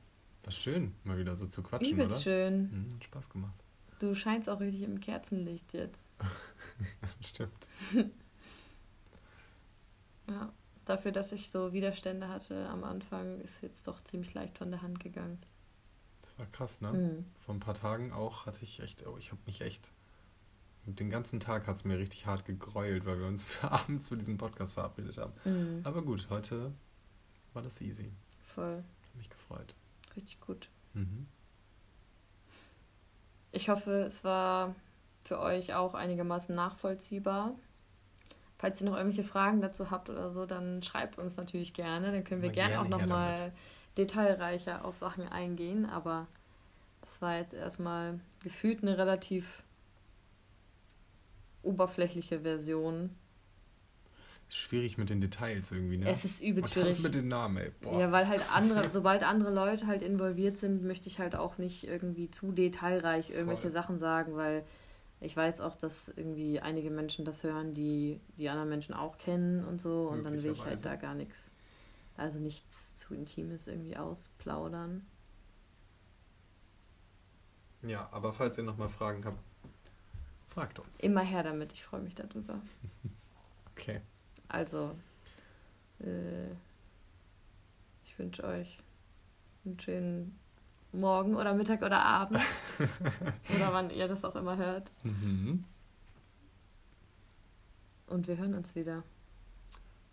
war 0.41 0.51
schön, 0.51 0.95
mal 1.03 1.19
wieder 1.19 1.35
so 1.35 1.45
zu 1.45 1.61
quatschen, 1.61 1.93
Übelst 1.93 2.15
oder? 2.15 2.23
schön. 2.23 2.61
Mhm, 2.71 2.95
hat 2.95 3.03
Spaß 3.03 3.29
gemacht. 3.29 3.63
Du 3.99 4.15
scheinst 4.15 4.49
auch 4.49 4.59
richtig 4.59 4.83
im 4.83 4.99
Kerzenlicht 4.99 5.73
jetzt. 5.73 6.01
Stimmt. 7.21 7.69
Ja, 10.27 10.53
dafür, 10.85 11.11
dass 11.11 11.31
ich 11.31 11.49
so 11.49 11.73
Widerstände 11.73 12.29
hatte 12.29 12.69
am 12.69 12.83
Anfang, 12.83 13.41
ist 13.41 13.61
jetzt 13.61 13.87
doch 13.87 14.01
ziemlich 14.01 14.33
leicht 14.33 14.57
von 14.57 14.71
der 14.71 14.81
Hand 14.81 14.99
gegangen. 14.99 15.39
Das 16.21 16.39
war 16.39 16.45
krass, 16.47 16.81
ne? 16.81 16.93
Mhm. 16.93 17.25
Vor 17.45 17.55
ein 17.55 17.59
paar 17.59 17.73
Tagen 17.73 18.11
auch 18.11 18.45
hatte 18.45 18.63
ich 18.63 18.79
echt, 18.79 19.05
oh, 19.05 19.17
ich 19.17 19.31
habe 19.31 19.41
mich 19.45 19.61
echt, 19.61 19.91
den 20.85 21.09
ganzen 21.09 21.39
Tag 21.39 21.67
hat 21.67 21.75
es 21.75 21.83
mir 21.83 21.97
richtig 21.97 22.25
hart 22.25 22.45
gegräult, 22.45 23.05
weil 23.05 23.19
wir 23.19 23.27
uns 23.27 23.43
für 23.43 23.69
abends 23.71 24.07
für 24.07 24.17
diesen 24.17 24.37
Podcast 24.37 24.73
verabredet 24.73 25.17
haben. 25.17 25.33
Mhm. 25.45 25.81
Aber 25.83 26.01
gut, 26.01 26.27
heute 26.29 26.73
war 27.53 27.61
das 27.61 27.81
easy. 27.81 28.11
Voll. 28.45 28.77
Hat 28.77 29.15
mich 29.15 29.29
gefreut. 29.29 29.75
Richtig 30.15 30.39
gut. 30.39 30.69
Mhm. 30.93 31.27
Ich 33.53 33.69
hoffe, 33.69 34.01
es 34.01 34.23
war 34.23 34.73
für 35.23 35.39
euch 35.39 35.75
auch 35.75 35.93
einigermaßen 35.93 36.53
nachvollziehbar. 36.53 37.53
Falls 38.57 38.81
ihr 38.81 38.89
noch 38.89 38.97
irgendwelche 38.97 39.23
Fragen 39.23 39.61
dazu 39.61 39.91
habt 39.91 40.09
oder 40.09 40.31
so, 40.31 40.47
dann 40.47 40.81
schreibt 40.81 41.19
uns 41.19 41.37
natürlich 41.37 41.73
gerne. 41.73 42.11
Dann 42.11 42.23
können 42.23 42.41
wir 42.41 42.49
gerne, 42.49 42.71
gerne 42.71 42.83
auch 42.83 42.89
nochmal 42.89 43.53
detailreicher 43.95 44.83
auf 44.83 44.97
Sachen 44.97 45.27
eingehen. 45.29 45.85
Aber 45.85 46.25
das 47.01 47.21
war 47.21 47.37
jetzt 47.37 47.53
erstmal 47.53 48.19
gefühlt 48.41 48.81
eine 48.81 48.97
relativ 48.97 49.61
oberflächliche 51.61 52.39
Version. 52.39 53.11
Schwierig 54.53 54.99
mit 54.99 55.09
den 55.09 55.19
Details 55.19 55.71
irgendwie, 55.71 55.97
ne? 55.97 56.07
Es 56.07 56.23
ist 56.25 56.39
übelst 56.39 56.77
Und 56.77 56.85
das 56.85 56.93
schwierig. 56.95 57.03
mit 57.03 57.15
den 57.15 57.27
Namen, 57.27 57.57
ey. 57.57 57.71
Boah. 57.81 57.99
Ja, 57.99 58.11
weil 58.11 58.27
halt 58.27 58.41
andere, 58.53 58.87
sobald 58.91 59.23
andere 59.23 59.51
Leute 59.51 59.87
halt 59.87 60.03
involviert 60.03 60.57
sind, 60.57 60.83
möchte 60.83 61.09
ich 61.09 61.17
halt 61.17 61.35
auch 61.35 61.57
nicht 61.57 61.87
irgendwie 61.87 62.29
zu 62.29 62.51
detailreich 62.51 63.31
irgendwelche 63.31 63.63
Voll. 63.63 63.71
Sachen 63.71 63.97
sagen, 63.97 64.35
weil 64.35 64.63
ich 65.21 65.35
weiß 65.35 65.59
auch, 65.61 65.75
dass 65.75 66.07
irgendwie 66.09 66.59
einige 66.59 66.91
Menschen 66.91 67.25
das 67.25 67.43
hören, 67.43 67.73
die 67.73 68.19
die 68.37 68.47
anderen 68.47 68.69
Menschen 68.69 68.93
auch 68.93 69.17
kennen 69.17 69.65
und 69.65 69.81
so 69.81 70.09
und 70.09 70.23
dann 70.23 70.43
will 70.43 70.51
ich 70.51 70.63
halt 70.63 70.85
da 70.85 70.97
gar 70.97 71.15
nichts, 71.15 71.51
also 72.15 72.37
nichts 72.37 72.97
zu 72.97 73.15
Intimes 73.15 73.67
irgendwie 73.67 73.97
ausplaudern. 73.97 75.03
Ja, 77.81 78.07
aber 78.11 78.33
falls 78.33 78.57
ihr 78.59 78.63
nochmal 78.63 78.89
Fragen 78.89 79.25
habt, 79.25 79.39
fragt 80.49 80.77
uns. 80.77 80.99
Immer 80.99 81.21
her 81.21 81.41
damit, 81.41 81.71
ich 81.71 81.83
freue 81.83 82.01
mich 82.01 82.13
darüber. 82.13 82.61
Okay. 83.75 84.01
Also, 84.53 84.95
äh, 85.99 86.51
ich 88.05 88.19
wünsche 88.19 88.43
euch 88.43 88.77
einen 89.65 89.79
schönen 89.79 90.39
Morgen 90.91 91.35
oder 91.35 91.55
Mittag 91.55 91.81
oder 91.81 92.05
Abend. 92.05 92.39
oder 93.55 93.73
wann 93.73 93.89
ihr 93.89 94.07
das 94.07 94.23
auch 94.23 94.35
immer 94.35 94.55
hört. 94.57 94.91
Mhm. 95.01 95.65
Und 98.05 98.27
wir 98.27 98.37
hören 98.37 98.53
uns 98.53 98.75
wieder. 98.75 99.03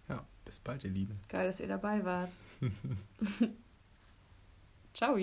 Ja, 0.08 0.24
bis 0.46 0.58
bald, 0.58 0.84
ihr 0.84 0.90
Lieben. 0.90 1.20
Geil, 1.28 1.46
dass 1.46 1.60
ihr 1.60 1.68
dabei 1.68 2.02
wart. 2.02 2.30
Ciao. 4.94 5.18